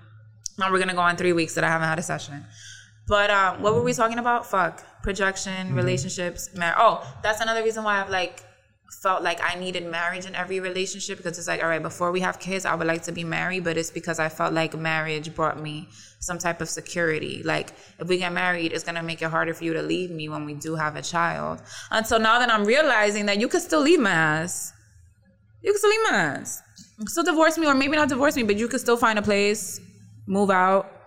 now 0.58 0.70
we're 0.72 0.78
gonna 0.78 0.94
go 0.94 1.00
on 1.00 1.16
three 1.16 1.32
weeks 1.32 1.54
that 1.54 1.64
I 1.64 1.68
haven't 1.68 1.88
had 1.88 1.98
a 1.98 2.02
session. 2.02 2.44
But 3.08 3.30
um 3.30 3.62
what 3.62 3.74
were 3.74 3.82
we 3.82 3.94
talking 3.94 4.18
about? 4.18 4.46
Fuck. 4.46 4.84
Projection, 5.02 5.74
relationships, 5.74 6.50
mar- 6.54 6.74
oh, 6.78 7.06
that's 7.22 7.40
another 7.40 7.62
reason 7.62 7.82
why 7.84 8.00
I've 8.00 8.10
like 8.10 8.44
felt 9.02 9.22
like 9.22 9.38
I 9.42 9.58
needed 9.58 9.86
marriage 9.86 10.26
in 10.26 10.34
every 10.34 10.60
relationship 10.60 11.18
because 11.18 11.38
it's 11.38 11.46
like, 11.46 11.62
all 11.62 11.68
right, 11.68 11.82
before 11.82 12.10
we 12.10 12.20
have 12.20 12.38
kids, 12.38 12.64
I 12.64 12.74
would 12.74 12.86
like 12.86 13.02
to 13.02 13.12
be 13.12 13.22
married, 13.22 13.64
but 13.64 13.76
it's 13.76 13.90
because 13.90 14.18
I 14.18 14.28
felt 14.28 14.52
like 14.52 14.76
marriage 14.76 15.34
brought 15.34 15.60
me 15.60 15.88
some 16.20 16.38
type 16.38 16.60
of 16.60 16.68
security. 16.68 17.42
Like, 17.44 17.72
if 17.98 18.08
we 18.08 18.18
get 18.18 18.32
married, 18.32 18.72
it's 18.72 18.84
gonna 18.84 19.02
make 19.02 19.22
it 19.22 19.30
harder 19.30 19.54
for 19.54 19.64
you 19.64 19.74
to 19.74 19.82
leave 19.82 20.10
me 20.10 20.28
when 20.28 20.44
we 20.46 20.54
do 20.54 20.74
have 20.74 20.96
a 20.96 21.02
child. 21.02 21.62
And 21.90 22.06
so 22.06 22.18
now 22.18 22.38
that 22.38 22.50
I'm 22.50 22.64
realizing 22.64 23.26
that 23.26 23.38
you 23.38 23.46
could 23.46 23.62
still 23.62 23.80
leave 23.80 24.00
my 24.00 24.10
ass, 24.10 24.72
you 25.62 25.72
could 25.72 25.78
still 25.78 25.90
leave 25.90 26.10
my 26.10 26.16
ass. 26.16 26.62
Still 27.06 27.24
divorce 27.24 27.58
me, 27.58 27.66
or 27.66 27.74
maybe 27.74 27.96
not 27.96 28.08
divorce 28.08 28.36
me, 28.36 28.42
but 28.42 28.56
you 28.56 28.68
could 28.68 28.80
still 28.80 28.96
find 28.96 29.18
a 29.18 29.22
place, 29.22 29.80
move 30.26 30.50
out, 30.50 30.97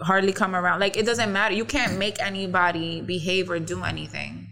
hardly 0.00 0.32
come 0.32 0.54
around. 0.54 0.80
Like 0.80 0.96
it 0.96 1.06
doesn't 1.06 1.32
matter. 1.32 1.54
You 1.54 1.64
can't 1.64 1.98
make 1.98 2.20
anybody 2.20 3.00
behave 3.02 3.50
or 3.50 3.58
do 3.58 3.82
anything. 3.84 4.48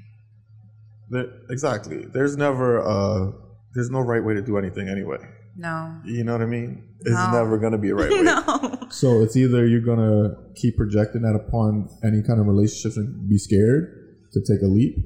There- 1.10 1.30
exactly. 1.50 2.04
There's 2.12 2.36
never 2.36 2.80
uh 2.80 3.32
there's 3.74 3.90
no 3.90 4.00
right 4.00 4.22
way 4.24 4.34
to 4.34 4.42
do 4.42 4.58
anything 4.58 4.88
anyway. 4.88 5.18
No. 5.56 6.00
You 6.04 6.24
know 6.24 6.32
what 6.32 6.42
I 6.42 6.46
mean? 6.46 6.84
It's 7.00 7.10
No. 7.10 7.32
never 7.32 7.58
gonna 7.58 7.78
be 7.78 7.90
a 7.90 7.94
right 7.94 8.10
way. 8.10 8.22
No. 8.22 8.78
So 8.90 9.22
it's 9.22 9.36
either 9.36 9.66
you're 9.66 9.80
gonna 9.80 10.34
keep 10.56 10.76
projecting 10.76 11.22
that 11.22 11.34
upon 11.34 11.88
any 12.04 12.22
kind 12.22 12.40
of 12.40 12.46
relationships 12.46 12.96
and 12.96 13.28
be 13.28 13.38
scared 13.38 13.96
to 14.32 14.40
take 14.40 14.62
a 14.62 14.66
leap, 14.66 14.96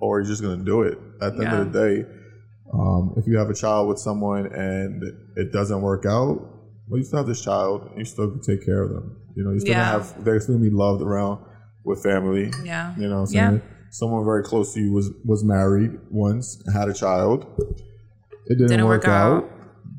or 0.00 0.20
you're 0.20 0.28
just 0.28 0.42
gonna 0.42 0.62
do 0.64 0.82
it. 0.82 0.98
At 1.22 1.36
the 1.36 1.46
end 1.46 1.54
of 1.58 1.72
the 1.72 1.78
day, 1.78 2.06
um, 2.72 3.14
if 3.16 3.26
you 3.26 3.38
have 3.38 3.48
a 3.48 3.54
child 3.54 3.88
with 3.88 3.98
someone 3.98 4.46
and 4.52 5.02
it 5.36 5.52
doesn't 5.52 5.80
work 5.80 6.04
out, 6.06 6.53
well, 6.88 6.98
you 6.98 7.04
still 7.04 7.18
have 7.18 7.26
this 7.26 7.42
child. 7.42 7.90
You 7.96 8.04
still 8.04 8.30
can 8.30 8.40
take 8.40 8.64
care 8.64 8.82
of 8.82 8.90
them. 8.90 9.16
You 9.36 9.44
know, 9.44 9.52
you 9.52 9.60
still 9.60 9.72
Yeah. 9.72 9.84
have 9.92 10.24
they're 10.24 10.40
still 10.40 10.56
gonna 10.56 10.68
be 10.70 10.74
loved 10.74 11.02
around 11.02 11.40
with 11.84 12.02
family. 12.02 12.50
Yeah. 12.64 12.94
You 12.96 13.08
know, 13.08 13.20
what 13.20 13.28
I'm 13.30 13.34
Yeah. 13.34 13.48
saying 13.50 13.62
someone 13.90 14.24
very 14.24 14.42
close 14.42 14.74
to 14.74 14.80
you 14.80 14.92
was 14.92 15.10
was 15.24 15.44
married 15.44 15.92
once, 16.10 16.62
had 16.72 16.88
a 16.88 16.92
child. 16.94 17.46
It 18.46 18.58
didn't, 18.58 18.68
Didn't 18.68 18.86
work, 18.86 19.02
work 19.04 19.08
out. 19.08 19.44
out. 19.44 19.50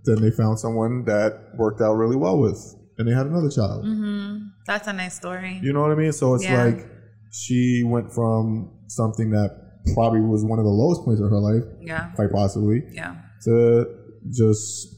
Then 0.06 0.22
they 0.22 0.30
found 0.32 0.60
someone 0.60 1.06
that 1.06 1.32
worked 1.58 1.82
out 1.82 1.94
really 1.96 2.16
well 2.16 2.38
with, 2.40 2.60
and 2.98 3.08
they 3.08 3.14
had 3.14 3.26
another 3.26 3.50
child. 3.50 3.84
Mm-hmm. 3.86 4.38
That's 4.68 4.88
a 4.88 4.94
nice 4.94 5.16
story. 5.16 5.60
You 5.64 5.74
know 5.74 5.82
what 5.82 5.92
I 5.92 5.96
mean? 5.96 6.12
So 6.12 6.36
it's 6.36 6.44
Yeah. 6.44 6.64
like 6.66 6.88
she 7.32 7.84
went 7.84 8.12
from 8.14 8.70
something 8.88 9.32
that 9.32 9.50
probably 9.96 10.22
was 10.22 10.44
one 10.44 10.60
of 10.60 10.66
the 10.66 10.72
lowest 10.72 11.04
points 11.04 11.22
of 11.22 11.30
her 11.30 11.40
life, 11.40 11.64
Yeah. 11.82 12.12
quite 12.16 12.32
possibly, 12.32 12.84
Yeah. 12.94 13.16
to 13.46 13.88
just 14.32 14.95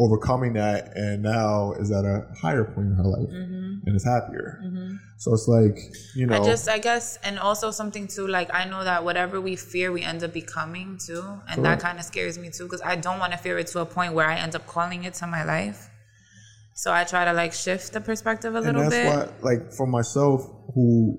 overcoming 0.00 0.54
that, 0.54 0.96
and 0.96 1.22
now 1.22 1.72
is 1.72 1.92
at 1.92 2.04
a 2.04 2.26
higher 2.40 2.64
point 2.64 2.88
in 2.88 2.94
her 2.94 3.04
life 3.04 3.28
and 3.30 3.94
is 3.94 4.04
happier. 4.04 4.58
So 5.18 5.34
it's 5.34 5.46
like 5.46 5.76
you 6.16 6.26
know, 6.26 6.34
Mm-hmm. 6.34 6.42
I 6.42 6.46
just, 6.46 6.68
I 6.68 6.78
guess, 6.78 7.18
and 7.22 7.38
also 7.38 7.70
something 7.70 8.08
too, 8.08 8.26
like, 8.26 8.48
I 8.54 8.64
know 8.64 8.82
that 8.82 9.04
whatever 9.04 9.40
we 9.40 9.54
fear, 9.56 9.92
we 9.92 10.02
end 10.02 10.24
up 10.24 10.32
becoming 10.32 10.98
too. 10.98 11.22
And 11.48 11.64
that 11.64 11.80
kind 11.80 11.98
of 11.98 12.04
scares 12.04 12.38
me 12.38 12.48
too, 12.50 12.64
because 12.64 12.82
I 12.82 12.96
don't 12.96 13.18
want 13.18 13.32
to 13.32 13.38
fear 13.38 13.58
it 13.58 13.66
to 13.68 13.80
a 13.80 13.86
point 13.86 14.14
where 14.14 14.26
I 14.26 14.36
end 14.36 14.56
up 14.56 14.66
calling 14.66 15.04
it 15.04 15.14
to 15.20 15.26
my 15.26 15.44
life. 15.44 15.90
So 16.74 16.92
I 16.92 17.04
try 17.04 17.26
to 17.26 17.34
like 17.34 17.52
shift 17.52 17.92
the 17.92 18.00
perspective 18.00 18.54
a 18.54 18.58
and 18.58 18.66
little 18.68 18.82
that's 18.82 18.94
bit. 18.94 19.06
why, 19.06 19.50
like, 19.50 19.72
for 19.72 19.86
myself, 19.86 20.40
who 20.74 21.18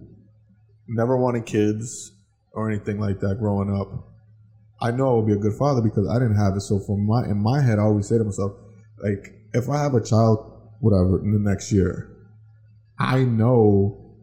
never 0.88 1.15
wanted 1.17 1.46
kids 1.46 2.12
or 2.54 2.70
anything 2.72 3.00
like 3.00 3.20
that 3.20 3.38
growing 3.39 3.70
up, 3.80 3.89
I 4.82 4.89
know 4.89 5.12
I 5.12 5.15
would 5.17 5.28
be 5.28 5.34
a 5.34 5.44
good 5.46 5.54
father 5.54 5.82
because 5.82 6.08
I 6.10 6.15
didn't 6.15 6.38
have 6.38 6.56
it. 6.56 6.62
So 6.62 6.80
for 6.80 6.98
my 6.98 7.26
in 7.26 7.38
my 7.38 7.62
head, 7.62 7.78
I 7.78 7.84
always 7.84 8.08
say 8.08 8.17
to 8.17 8.24
myself, 8.24 8.54
like, 9.04 9.34
if 9.54 9.70
I 9.70 9.82
have 9.84 9.94
a 9.94 10.02
child, 10.02 10.40
whatever, 10.80 11.20
in 11.24 11.32
the 11.34 11.40
next 11.50 11.72
year, 11.72 12.10
I 13.00 13.24
know 13.24 14.16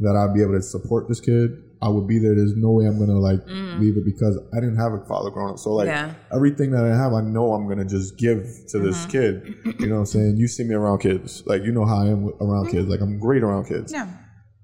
that 0.00 0.16
I'll 0.16 0.32
be 0.34 0.42
able 0.42 0.54
to 0.54 0.62
support 0.62 1.08
this 1.08 1.20
kid. 1.20 1.60
I 1.82 1.88
would 1.88 2.06
be 2.08 2.18
there. 2.18 2.34
There's 2.34 2.56
no 2.56 2.70
way 2.70 2.86
I'm 2.86 2.98
gonna 2.98 3.18
like 3.18 3.40
leave 3.46 3.96
it 3.98 4.04
because 4.06 4.38
I 4.56 4.60
didn't 4.60 4.76
have 4.76 4.92
a 4.94 5.04
father 5.04 5.30
growing 5.30 5.50
up. 5.52 5.58
So 5.58 5.70
like 5.74 5.86
Mm. 5.88 5.92
Yeah. 5.92 6.14
everything 6.34 6.70
that 6.70 6.82
I 6.84 6.96
have, 6.96 7.12
I 7.12 7.20
know 7.20 7.52
I'm 7.52 7.68
gonna 7.68 7.84
just 7.84 8.16
give 8.16 8.38
to 8.68 8.78
Mm-hmm. 8.78 8.86
this 8.86 9.06
kid. 9.06 9.54
You 9.78 9.86
know 9.88 9.94
what 9.96 10.00
I'm 10.00 10.06
saying? 10.06 10.36
You 10.38 10.48
see 10.48 10.64
me 10.64 10.74
around 10.74 10.98
kids, 11.00 11.42
like 11.46 11.62
you 11.62 11.72
know 11.72 11.84
how 11.84 11.98
I 12.02 12.06
am 12.06 12.30
around 12.40 12.70
kids. 12.70 12.88
Like 12.88 13.00
I'm 13.02 13.18
great 13.18 13.42
around 13.42 13.66
kids, 13.66 13.92
yeah. 13.92 14.08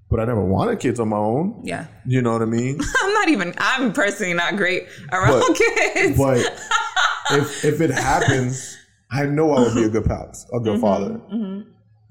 but 0.09 0.19
I 0.19 0.25
never 0.25 0.43
wanted 0.43 0.79
kids 0.79 0.99
on 0.99 1.09
my 1.09 1.17
own. 1.17 1.61
Yeah. 1.63 1.85
You 2.07 2.21
know 2.23 2.33
what 2.33 2.41
I 2.41 2.45
mean? 2.45 2.79
I'm 3.03 3.13
not 3.13 3.29
even, 3.29 3.53
I'm 3.59 3.93
personally 3.93 4.33
not 4.33 4.55
great 4.57 4.87
around 5.11 5.41
But- 5.47 5.57
kids. 5.57 6.17
but 6.17 6.37
if 7.31 7.63
if 7.65 7.81
it 7.81 7.91
happens, 7.91 8.77
I 9.11 9.25
know 9.25 9.51
I 9.53 9.61
would 9.61 9.75
be 9.75 9.83
a 9.83 9.89
good 9.95 10.05
pops, 10.05 10.45
a 10.45 10.55
Mm-hmm. 10.55 10.63
good 10.63 10.79
father. 10.79 11.19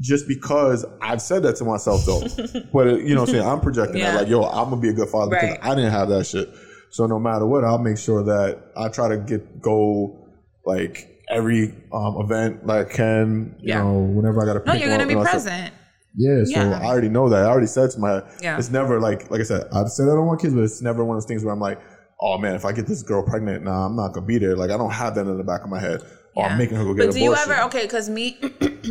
just 0.00 0.26
because 0.28 0.84
I've 1.02 1.20
said 1.22 1.42
that 1.42 1.56
to 1.56 1.64
myself 1.64 2.04
though. 2.06 2.20
but 2.72 2.86
uh, 2.88 2.96
you 2.96 3.14
know, 3.14 3.22
what 3.22 3.28
I'm 3.30 3.34
saying 3.34 3.46
I'm 3.46 3.60
projecting 3.60 3.98
Yeah. 3.98 4.12
that 4.12 4.20
like, 4.22 4.28
yo, 4.28 4.42
I'm 4.44 4.70
gonna 4.70 4.80
be 4.80 4.88
a 4.88 4.92
good 4.94 5.08
father 5.08 5.30
because 5.30 5.56
I 5.62 5.74
didn't 5.74 5.92
have 5.92 6.08
that 6.08 6.24
shit. 6.26 6.48
So 6.90 7.06
no 7.06 7.18
matter 7.18 7.46
what, 7.46 7.64
I'll 7.64 7.78
make 7.78 7.98
sure 7.98 8.22
that 8.24 8.72
I 8.76 8.88
try 8.88 9.08
to 9.08 9.16
get 9.18 9.60
go 9.60 10.26
like 10.64 11.06
every 11.28 11.74
um, 11.92 12.16
event 12.20 12.66
that 12.66 12.78
I 12.78 12.84
can. 12.84 13.56
You 13.60 13.68
Yeah. 13.68 13.82
know, 13.82 14.00
whenever 14.00 14.42
I 14.42 14.46
got 14.46 14.60
to. 14.60 14.66
No, 14.66 14.72
you're 14.74 14.88
gonna 14.90 15.06
be 15.06 15.14
present. 15.14 15.72
Yeah, 16.16 16.42
so 16.44 16.50
Yeah. 16.50 16.80
I 16.82 16.86
already 16.86 17.08
know 17.08 17.28
that. 17.28 17.44
I 17.44 17.48
already 17.48 17.68
said 17.68 17.90
to 17.92 18.00
my, 18.00 18.22
Yeah. 18.42 18.58
it's 18.58 18.68
never 18.70 18.98
like, 19.00 19.30
like 19.30 19.40
I 19.40 19.44
said, 19.44 19.68
I've 19.72 19.90
said 19.90 20.04
I 20.08 20.14
don't 20.16 20.26
want 20.26 20.40
kids, 20.40 20.52
but 20.54 20.64
it's 20.64 20.82
never 20.82 21.04
one 21.04 21.16
of 21.16 21.22
those 21.22 21.28
things 21.28 21.44
where 21.44 21.54
I'm 21.54 21.60
like, 21.60 21.78
oh 22.20 22.36
man, 22.36 22.56
if 22.56 22.64
I 22.64 22.72
get 22.72 22.88
this 22.88 23.02
girl 23.02 23.22
pregnant, 23.22 23.62
nah, 23.64 23.86
I'm 23.86 23.94
not 23.94 24.12
gonna 24.12 24.26
be 24.26 24.38
there. 24.38 24.56
Like 24.56 24.70
I 24.72 24.76
don't 24.76 24.90
have 24.90 25.14
that 25.14 25.26
in 25.28 25.38
the 25.38 25.44
back 25.44 25.62
of 25.62 25.70
my 25.70 25.78
head. 25.78 26.00
Or 26.34 26.44
Yeah. 26.44 26.52
I'm 26.52 26.58
making 26.58 26.76
her 26.76 26.84
go 26.84 26.94
get 26.94 27.06
But 27.06 27.14
do 27.14 27.24
abortion. 27.24 27.48
you 27.48 27.54
ever 27.54 27.62
okay? 27.66 27.82
Because 27.82 28.08
me, 28.08 28.38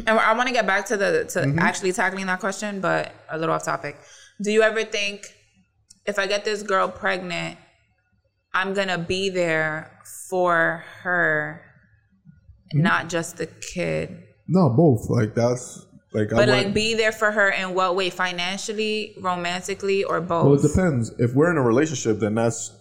and 0.06 0.10
I 0.30 0.34
want 0.34 0.48
to 0.48 0.54
get 0.54 0.68
back 0.68 0.86
to 0.88 0.98
the 0.98 1.26
to 1.34 1.40
Mm-hmm. 1.40 1.60
actually 1.60 1.92
tackling 1.94 2.26
that 2.28 2.40
question, 2.40 2.82
but 2.82 3.14
a 3.30 3.38
little 3.38 3.56
off 3.56 3.64
topic. 3.64 3.98
Do 4.42 4.52
you 4.52 4.62
ever 4.62 4.84
think 4.84 5.26
if 6.06 6.18
I 6.20 6.28
get 6.28 6.44
this 6.46 6.64
girl 6.64 6.88
pregnant, 6.90 7.58
I'm 8.54 8.74
gonna 8.74 8.98
be 8.98 9.30
there 9.30 9.92
for 10.30 10.84
her, 11.04 11.62
Mm-hmm. 12.74 12.84
not 12.84 13.10
just 13.10 13.38
the 13.38 13.48
kid, 13.48 14.24
No, 14.48 14.70
both. 14.70 15.10
Like 15.10 15.34
that's 15.36 15.86
like. 16.14 16.32
I 16.34 16.36
but 16.36 16.50
like 16.50 16.74
be 16.74 16.94
there 16.94 17.12
for 17.12 17.32
her 17.32 17.50
in 17.50 17.74
what 17.74 17.96
way? 17.96 18.10
Financially, 18.12 19.16
romantically, 19.22 20.04
or 20.04 20.20
both? 20.22 20.46
well, 20.46 20.54
it 20.56 20.62
depends. 20.68 21.12
If 21.20 21.34
we're 21.34 21.50
in 21.52 21.58
a 21.58 21.62
relationship, 21.64 22.20
then 22.20 22.36
that's 22.36 22.72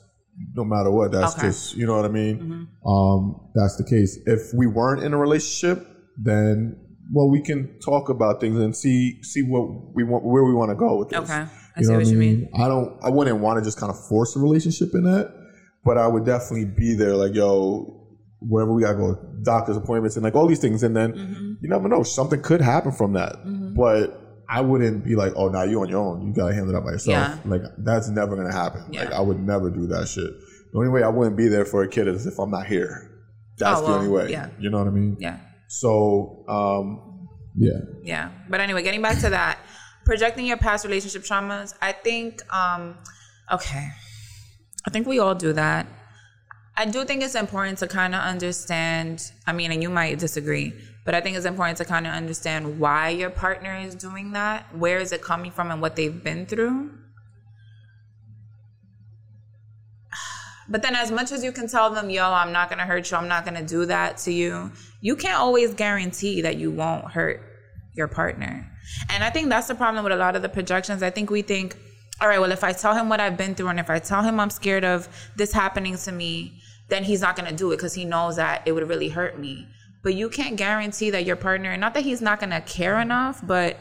no 0.54 0.64
matter 0.64 0.90
what. 0.90 1.12
That's 1.12 1.32
Okay. 1.34 1.42
Mm-hmm. 1.42 1.48
just 1.50 1.76
you 1.76 1.86
know 1.86 1.96
what 1.96 2.04
I 2.04 2.08
mean. 2.08 2.68
Um, 2.86 3.40
that's 3.54 3.76
the 3.76 3.84
case. 3.84 4.18
If 4.26 4.52
we 4.54 4.66
weren't 4.66 5.02
in 5.02 5.12
a 5.12 5.18
relationship, 5.18 5.86
then 6.16 6.76
well, 7.12 7.30
we 7.30 7.40
can 7.42 7.78
talk 7.84 8.08
about 8.10 8.40
things 8.40 8.58
and 8.58 8.76
see 8.76 9.22
see 9.22 9.42
what 9.42 9.94
we 9.94 10.04
want, 10.04 10.24
where 10.24 10.44
we 10.44 10.52
want 10.54 10.70
to 10.70 10.74
go 10.76 10.98
with 10.98 11.08
this. 11.10 11.18
Okay, 11.20 11.32
I 11.32 11.48
You 11.78 11.84
see 11.84 11.92
know 11.92 11.98
what 11.98 12.06
you 12.08 12.18
mean. 12.18 12.48
I 12.54 12.68
don't. 12.68 12.98
I 13.02 13.08
wouldn't 13.10 13.38
want 13.40 13.58
to 13.58 13.64
just 13.64 13.78
kind 13.78 13.90
of 13.90 13.98
force 14.08 14.36
a 14.36 14.40
relationship 14.40 14.90
in 14.94 15.04
that, 15.04 15.32
but 15.84 15.96
I 15.98 16.06
would 16.06 16.24
definitely 16.26 16.66
be 16.66 16.94
there. 16.94 17.14
Like, 17.16 17.34
yo, 17.34 18.06
wherever 18.40 18.72
we 18.74 18.82
gotta 18.82 18.98
go, 18.98 19.16
doctor's 19.42 19.76
appointments 19.76 20.16
and 20.16 20.22
like 20.24 20.34
all 20.34 20.46
these 20.46 20.58
things, 20.60 20.82
and 20.82 20.94
then 20.96 21.12
Mm-hmm. 21.12 21.52
you 21.62 21.68
never 21.70 21.88
know, 21.88 22.02
something 22.02 22.42
could 22.42 22.60
happen 22.60 22.92
from 22.92 23.14
that. 23.14 23.36
But 23.74 24.27
I 24.48 24.60
wouldn't 24.62 25.04
be 25.04 25.14
like, 25.14 25.32
oh, 25.36 25.48
now 25.48 25.62
you're 25.64 25.82
on 25.82 25.88
your 25.88 26.00
own. 26.00 26.26
You 26.26 26.32
gotta 26.32 26.54
handle 26.54 26.72
that 26.72 26.80
by 26.82 26.92
yourself. 26.92 27.38
Yeah. 27.44 27.50
Like 27.50 27.62
that's 27.78 28.08
never 28.08 28.34
gonna 28.36 28.52
happen. 28.52 28.84
Like 28.92 29.12
I 29.12 29.20
would 29.20 29.40
never 29.40 29.68
do 29.70 29.86
that 29.88 30.08
shit. 30.08 30.30
The 30.72 30.78
only 30.78 30.90
way 30.90 31.02
I 31.02 31.08
wouldn't 31.08 31.36
be 31.36 31.48
there 31.48 31.64
for 31.64 31.82
a 31.82 31.88
kid 31.88 32.08
is 32.08 32.26
if 32.26 32.38
I'm 32.38 32.50
not 32.50 32.66
here. 32.66 33.10
That's 33.58 33.80
Oh, 33.80 33.86
the 33.86 33.92
only 33.94 34.08
way. 34.08 34.30
yeah. 34.30 34.48
You 34.58 34.70
know 34.70 34.78
what 34.78 34.86
I 34.86 34.90
mean? 34.90 35.16
Yeah. 35.18 35.38
So, 35.68 36.44
um, 36.48 37.28
yeah. 37.56 37.72
Yeah. 38.02 38.30
But 38.48 38.60
anyway, 38.60 38.82
getting 38.82 39.02
back 39.02 39.18
to 39.20 39.30
that, 39.30 39.58
projecting 40.04 40.46
your 40.46 40.56
past 40.56 40.84
relationship 40.84 41.22
traumas, 41.24 41.74
I 41.82 41.92
think, 41.92 42.40
um, 42.54 42.96
okay, 43.52 43.88
I 44.86 44.90
think 44.90 45.06
we 45.06 45.18
all 45.18 45.34
do 45.34 45.52
that. 45.54 45.86
I 46.76 46.84
do 46.86 47.04
think 47.04 47.22
it's 47.22 47.34
important 47.34 47.78
to 47.78 47.88
kind 47.88 48.14
of 48.14 48.20
understand, 48.22 49.32
I 49.46 49.52
mean, 49.52 49.72
and 49.72 49.82
you 49.82 49.90
might 49.90 50.18
disagree, 50.18 50.72
but 51.08 51.14
I 51.14 51.22
think 51.22 51.38
it's 51.38 51.46
important 51.46 51.78
to 51.78 51.86
kind 51.86 52.06
of 52.06 52.12
understand 52.12 52.78
why 52.78 53.08
your 53.08 53.30
partner 53.30 53.74
is 53.74 53.94
doing 53.94 54.32
that. 54.32 54.66
Where 54.76 54.98
is 54.98 55.10
it 55.10 55.22
coming 55.22 55.50
from 55.50 55.70
and 55.70 55.80
what 55.80 55.96
they've 55.96 56.22
been 56.22 56.44
through? 56.44 56.90
But 60.68 60.82
then, 60.82 60.94
as 60.94 61.10
much 61.10 61.32
as 61.32 61.42
you 61.42 61.50
can 61.50 61.66
tell 61.66 61.88
them, 61.88 62.10
yo, 62.10 62.30
I'm 62.30 62.52
not 62.52 62.68
gonna 62.68 62.84
hurt 62.84 63.10
you, 63.10 63.16
I'm 63.16 63.26
not 63.26 63.46
gonna 63.46 63.64
do 63.64 63.86
that 63.86 64.18
to 64.24 64.30
you, 64.30 64.70
you 65.00 65.16
can't 65.16 65.38
always 65.38 65.72
guarantee 65.72 66.42
that 66.42 66.58
you 66.58 66.70
won't 66.70 67.10
hurt 67.10 67.40
your 67.94 68.06
partner. 68.06 68.70
And 69.08 69.24
I 69.24 69.30
think 69.30 69.48
that's 69.48 69.68
the 69.68 69.74
problem 69.74 70.04
with 70.04 70.12
a 70.12 70.16
lot 70.16 70.36
of 70.36 70.42
the 70.42 70.50
projections. 70.50 71.02
I 71.02 71.08
think 71.08 71.30
we 71.30 71.40
think, 71.40 71.78
all 72.20 72.28
right, 72.28 72.38
well, 72.38 72.52
if 72.52 72.62
I 72.62 72.74
tell 72.74 72.94
him 72.94 73.08
what 73.08 73.18
I've 73.18 73.38
been 73.38 73.54
through 73.54 73.68
and 73.68 73.80
if 73.80 73.88
I 73.88 73.98
tell 73.98 74.22
him 74.22 74.38
I'm 74.38 74.50
scared 74.50 74.84
of 74.84 75.08
this 75.36 75.54
happening 75.54 75.96
to 75.96 76.12
me, 76.12 76.60
then 76.90 77.02
he's 77.02 77.22
not 77.22 77.34
gonna 77.34 77.56
do 77.56 77.72
it 77.72 77.76
because 77.76 77.94
he 77.94 78.04
knows 78.04 78.36
that 78.36 78.60
it 78.66 78.72
would 78.72 78.86
really 78.86 79.08
hurt 79.08 79.38
me. 79.38 79.68
But 80.08 80.14
you 80.14 80.30
can't 80.30 80.56
guarantee 80.56 81.10
that 81.10 81.26
your 81.26 81.36
partner, 81.36 81.76
not 81.76 81.92
that 81.92 82.02
he's 82.02 82.22
not 82.22 82.40
gonna 82.40 82.62
care 82.62 82.98
enough, 82.98 83.46
but 83.46 83.76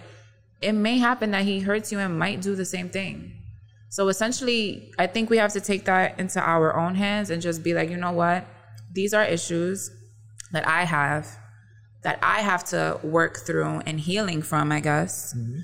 it 0.60 0.74
may 0.74 0.98
happen 0.98 1.32
that 1.32 1.46
he 1.46 1.62
hurts 1.62 1.90
you 1.90 2.00
and 2.00 2.20
might 2.20 2.42
do 2.42 2.54
the 2.54 2.66
same 2.66 2.90
thing. 2.90 3.32
So 3.88 4.10
essentially, 4.10 4.92
I 5.00 5.08
think 5.08 5.30
we 5.30 5.38
have 5.38 5.54
to 5.54 5.62
take 5.62 5.86
that 5.86 6.20
into 6.20 6.42
our 6.42 6.76
own 6.76 6.96
hands 6.96 7.30
and 7.30 7.42
just 7.42 7.64
be 7.64 7.74
like, 7.74 7.90
you 7.90 7.96
know 7.96 8.12
what? 8.12 8.46
These 8.92 9.14
are 9.14 9.24
issues 9.24 9.90
that 10.52 10.68
I 10.68 10.84
have 10.84 11.30
that 12.04 12.20
I 12.22 12.42
have 12.42 12.66
to 12.66 13.00
work 13.04 13.38
through 13.46 13.84
and 13.86 13.98
healing 13.98 14.42
from, 14.42 14.70
I 14.70 14.82
guess. 14.82 15.34
Mm-hmm. 15.34 15.60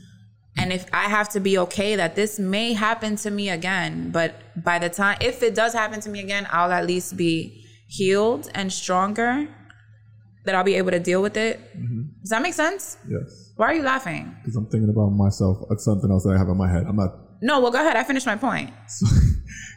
And 0.59 0.71
if 0.71 0.85
I 0.93 1.09
have 1.09 1.27
to 1.31 1.41
be 1.41 1.57
okay 1.57 1.97
that 1.97 2.15
this 2.15 2.39
may 2.39 2.71
happen 2.71 3.17
to 3.17 3.29
me 3.29 3.49
again, 3.49 4.11
but 4.11 4.41
by 4.63 4.79
the 4.79 4.87
time, 4.87 5.17
if 5.19 5.43
it 5.43 5.55
does 5.55 5.73
happen 5.73 5.99
to 5.99 6.09
me 6.09 6.21
again, 6.21 6.47
I'll 6.51 6.71
at 6.71 6.87
least 6.87 7.17
be 7.17 7.65
healed 7.89 8.49
and 8.55 8.71
stronger, 8.71 9.49
that 10.45 10.55
I'll 10.55 10.63
be 10.63 10.75
able 10.75 10.91
to 10.91 10.99
deal 10.99 11.21
with 11.21 11.37
it. 11.37 11.59
Does 12.21 12.29
that 12.29 12.41
make 12.41 12.53
sense? 12.53 12.97
Yes. 13.07 13.51
Why 13.55 13.67
are 13.67 13.73
you 13.73 13.83
laughing? 13.83 14.35
Because 14.41 14.55
I'm 14.55 14.65
thinking 14.67 14.89
about 14.89 15.09
myself. 15.09 15.57
That's 15.69 15.83
something 15.85 16.09
else 16.11 16.23
that 16.23 16.31
I 16.35 16.37
have 16.37 16.49
in 16.49 16.57
my 16.57 16.69
head. 16.71 16.85
I'm 16.87 16.95
not 16.95 17.15
No, 17.41 17.59
well, 17.61 17.71
go 17.71 17.79
ahead. 17.79 17.95
I 17.97 18.03
finished 18.03 18.25
my 18.25 18.35
point. 18.35 18.71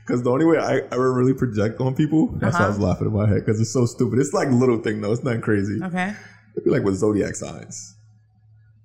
Because 0.06 0.22
the 0.22 0.30
only 0.30 0.44
way 0.44 0.56
I 0.58 0.76
ever 0.92 1.12
really 1.12 1.34
project 1.34 1.80
on 1.80 1.96
people, 1.96 2.28
that's 2.38 2.56
why 2.56 2.66
I 2.66 2.68
was 2.68 2.76
Uh-huh. 2.76 2.86
laughing 2.86 3.08
in 3.08 3.12
my 3.12 3.26
head. 3.28 3.44
Because 3.44 3.60
it's 3.60 3.72
so 3.72 3.86
stupid. 3.86 4.20
It's 4.20 4.32
like 4.32 4.48
little 4.50 4.78
thing 4.78 5.00
though. 5.00 5.10
It's 5.12 5.24
nothing 5.24 5.40
crazy. 5.40 5.80
Okay. 5.82 6.14
It'd 6.52 6.64
be 6.64 6.70
like 6.70 6.84
with 6.84 6.94
zodiac 6.94 7.34
signs. 7.34 7.96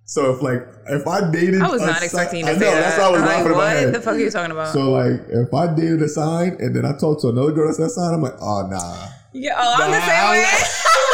So 0.06 0.34
if 0.34 0.42
like 0.42 0.66
if 0.90 1.06
I 1.08 1.30
dated, 1.32 1.62
I 1.62 1.70
was 1.70 1.82
not 1.82 2.02
expecting 2.02 2.40
you 2.40 2.48
I 2.48 2.54
know 2.54 2.60
that. 2.60 2.82
that's 2.82 2.98
why 2.98 3.04
I 3.06 3.10
was 3.12 3.22
I'm 3.22 3.28
laughing 3.28 3.44
like, 3.44 3.52
in 3.52 3.58
my 3.58 3.58
what 3.66 3.78
head. 3.78 3.94
the 3.94 4.02
fuck 4.02 4.16
are 4.16 4.20
you 4.20 4.32
talking 4.32 4.52
about? 4.52 4.74
So 4.74 4.92
like 4.92 5.22
if 5.30 5.54
I 5.54 5.76
dated 5.76 6.02
a 6.02 6.10
sign 6.10 6.58
and 6.60 6.76
then 6.76 6.86
I 6.86 6.98
talked 6.98 7.22
to 7.22 7.30
another 7.30 7.52
girl 7.52 7.68
that's 7.68 7.78
that 7.78 7.92
sign, 7.92 8.14
I'm 8.16 8.22
like, 8.24 8.34
oh 8.42 8.68
nah. 8.68 9.08
Yeah, 9.34 9.54
oh, 9.58 9.76
I'm 9.80 9.92
the 9.92 10.02
same 10.02 10.30
way. 10.32 10.44
like- 10.44 10.68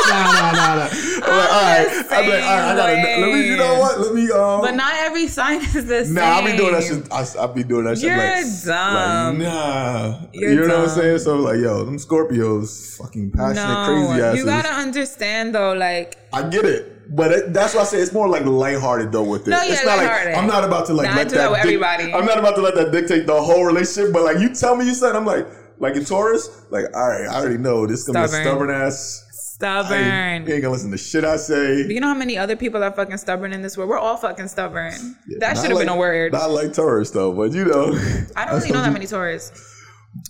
nah, 0.09 0.31
nah, 0.31 0.51
nah, 0.51 0.75
nah. 0.75 0.89
I'm 0.89 1.37
like, 1.37 1.51
all 1.51 1.61
right. 1.61 1.87
I'm 1.89 2.29
like, 2.29 2.43
all 2.43 2.57
right, 2.57 2.71
I 2.71 2.75
gotta, 2.75 2.93
same 2.95 3.21
let 3.21 3.33
me, 3.33 3.47
you 3.47 3.57
know 3.57 3.73
way. 3.73 3.79
what? 3.79 3.99
Let 3.99 4.13
me, 4.15 4.31
um, 4.31 4.61
but 4.61 4.75
not 4.75 4.93
every 4.95 5.27
sign 5.27 5.59
is 5.61 5.85
the 5.85 6.05
same. 6.05 6.13
Nah, 6.13 6.21
I'll 6.21 6.45
be 6.45 6.55
doing 6.57 6.71
that 6.73 6.83
shit. 6.83 7.11
I, 7.11 7.25
I'll 7.41 7.53
be 7.53 7.63
doing 7.63 7.85
that 7.85 7.97
shit. 7.97 8.05
You're 8.09 8.17
like, 8.17 8.45
dumb. 8.65 9.39
Like, 9.39 9.47
nah. 9.47 10.21
You're 10.33 10.53
you 10.53 10.67
know 10.67 10.79
what 10.79 10.89
I'm 10.89 10.95
saying? 10.95 11.19
So 11.19 11.35
like, 11.37 11.59
yo, 11.59 11.83
them 11.83 11.97
Scorpios, 11.97 12.97
fucking 12.97 13.31
passionate, 13.31 13.55
No, 13.67 13.85
crazy 14.07 14.21
asses. 14.23 14.39
you 14.39 14.45
gotta 14.45 14.69
understand 14.69 15.53
though, 15.55 15.73
like 15.73 16.17
I 16.31 16.47
get 16.47 16.65
it. 16.65 16.93
But 17.15 17.31
it, 17.31 17.53
that's 17.53 17.73
why 17.73 17.81
I 17.81 17.85
say 17.85 17.99
it's 17.99 18.11
more 18.13 18.27
like 18.27 18.45
lighthearted 18.45 19.11
though 19.11 19.23
with 19.23 19.47
it. 19.47 19.51
No, 19.51 19.61
yeah, 19.61 19.73
it's 19.73 19.85
not 19.85 19.97
lighthearted. 19.97 20.33
like 20.33 20.41
I'm 20.41 20.47
not 20.47 20.63
about 20.63 20.85
to 20.87 20.93
like 20.93 21.05
Nah, 21.07 21.13
I 21.13 21.15
let 21.17 21.29
do 21.29 21.35
that, 21.35 21.41
that 21.41 21.51
with 21.51 21.57
dic- 21.59 21.65
everybody. 21.81 22.13
I'm 22.13 22.25
not 22.25 22.37
about 22.37 22.55
to 22.55 22.61
let 22.61 22.75
that 22.75 22.91
dictate 22.91 23.27
the 23.27 23.41
whole 23.41 23.63
relationship. 23.65 24.11
But 24.13 24.23
like 24.23 24.39
you 24.39 24.53
tell 24.53 24.75
me 24.75 24.85
you 24.85 24.93
said, 24.93 25.15
I'm 25.15 25.25
like 25.25 25.47
like 25.79 25.95
in 25.95 26.05
Taurus, 26.05 26.49
like 26.69 26.85
all 26.95 27.07
right, 27.07 27.27
I 27.27 27.39
already 27.39 27.57
know 27.57 27.85
this 27.87 28.01
is 28.01 28.07
gonna 28.07 28.19
be 28.19 28.25
a 28.25 28.27
Stubborn. 28.27 28.45
stubborn 28.45 28.69
ass. 28.69 29.23
I 29.23 29.33
stubborn. 29.59 29.97
ain't, 30.03 30.47
you 30.47 30.53
ain't 30.53 30.61
gonna 30.61 30.73
listen 30.73 30.91
to 30.91 30.97
shit 30.97 31.23
I 31.23 31.37
say. 31.37 31.87
Do 31.87 31.93
you 31.93 31.99
know 31.99 32.07
how 32.09 32.13
many 32.13 32.37
other 32.37 32.55
people 32.55 32.83
are 32.83 32.91
fucking 32.91 33.17
stubborn 33.17 33.53
in 33.53 33.61
this 33.63 33.75
world? 33.77 33.89
We're 33.89 33.97
all 33.97 34.15
fucking 34.17 34.47
stubborn. 34.49 34.91
that 35.39 35.57
should 35.57 35.71
have 35.71 35.79
been 35.79 35.89
a 35.89 35.95
word. 35.97 36.31
Not 36.33 36.51
like 36.51 36.73
Taurus 36.73 37.09
though, 37.11 37.31
but 37.31 37.51
you 37.53 37.65
know. 37.65 37.97
I 38.35 38.45
don't 38.45 38.55
really 38.55 38.71
know 38.71 38.81
that 38.81 38.93
many 38.99 39.07
Taurus. 39.07 39.51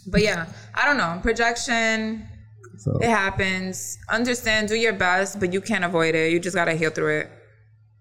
But 0.08 0.22
yeah, 0.22 0.48
I 0.74 0.86
don't 0.86 0.98
know. 0.98 1.20
Projection, 1.22 2.28
So, 2.78 2.98
it 3.02 3.10
happens. 3.10 3.98
Understand, 4.10 4.70
do 4.70 4.76
your 4.76 4.94
best, 4.94 5.40
but 5.40 5.52
you 5.54 5.60
can't 5.62 5.84
avoid 5.84 6.16
it. 6.16 6.32
You 6.32 6.40
just 6.40 6.56
gotta 6.56 6.74
heal 6.74 6.90
through 6.90 7.20
it. 7.20 7.30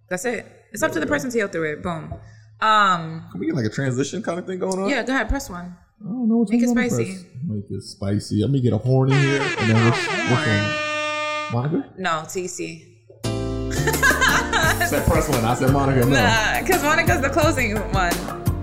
That's 0.08 0.24
it. 0.24 0.46
It's 0.72 0.82
up 0.84 0.92
to 0.92 1.00
the 1.00 1.06
person 1.06 1.30
to 1.30 1.38
heal 1.38 1.48
through 1.48 1.72
it. 1.72 1.82
Boom. 1.82 2.14
Um, 2.60 3.26
can 3.32 3.40
we 3.40 3.46
get 3.46 3.54
like 3.56 3.66
a 3.66 3.70
transition 3.70 4.22
kind 4.22 4.38
of 4.38 4.46
thing 4.46 4.58
going 4.60 4.78
on? 4.78 4.88
yeah, 4.88 5.02
go 5.02 5.12
ahead, 5.12 5.28
press 5.28 5.50
one. 5.50 5.76
I 6.06 6.08
don't 6.08 6.28
know 6.28 6.36
what's 6.36 6.52
Make 6.52 6.62
it 6.62 6.68
spicy. 6.68 7.04
Press. 7.04 7.24
Make 7.44 7.64
it 7.70 7.82
spicy. 7.82 8.40
Let 8.42 8.50
me 8.50 8.60
get 8.60 8.72
a 8.72 8.78
horn 8.78 9.10
in 9.10 9.18
here, 9.18 9.42
and 9.42 9.70
then 9.70 9.84
which, 9.84 10.06
which 10.06 10.46
one? 10.46 11.64
Monica? 11.64 11.92
No, 11.98 12.10
TC. 12.26 12.92
said 14.86 15.04
press 15.06 15.28
one. 15.28 15.44
I 15.44 15.54
said 15.54 15.72
Monica. 15.72 16.06
No. 16.06 16.14
Nah, 16.14 16.60
because 16.60 16.82
Monica's 16.82 17.20
the 17.20 17.30
closing 17.30 17.76
one. 17.92 18.14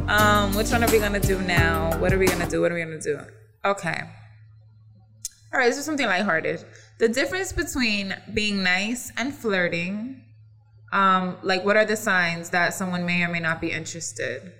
Um, 0.09 0.55
which 0.55 0.71
one 0.71 0.83
are 0.83 0.91
we 0.91 0.99
gonna 0.99 1.19
do 1.19 1.41
now? 1.41 1.97
What 1.99 2.13
are 2.13 2.17
we 2.17 2.27
gonna 2.27 2.49
do? 2.49 2.61
What 2.61 2.71
are 2.71 2.75
we 2.75 2.81
gonna 2.81 2.99
do? 2.99 3.19
Okay. 3.65 4.01
All 5.53 5.59
right, 5.59 5.67
this 5.67 5.77
is 5.77 5.85
something 5.85 6.05
lighthearted. 6.05 6.63
The 6.99 7.09
difference 7.09 7.51
between 7.51 8.15
being 8.33 8.63
nice 8.63 9.11
and 9.17 9.33
flirting. 9.33 10.23
Um, 10.93 11.37
like 11.43 11.65
what 11.65 11.75
are 11.75 11.85
the 11.85 11.97
signs 11.97 12.51
that 12.51 12.73
someone 12.73 13.05
may 13.05 13.23
or 13.23 13.27
may 13.27 13.39
not 13.39 13.59
be 13.59 13.71
interested? 13.71 14.53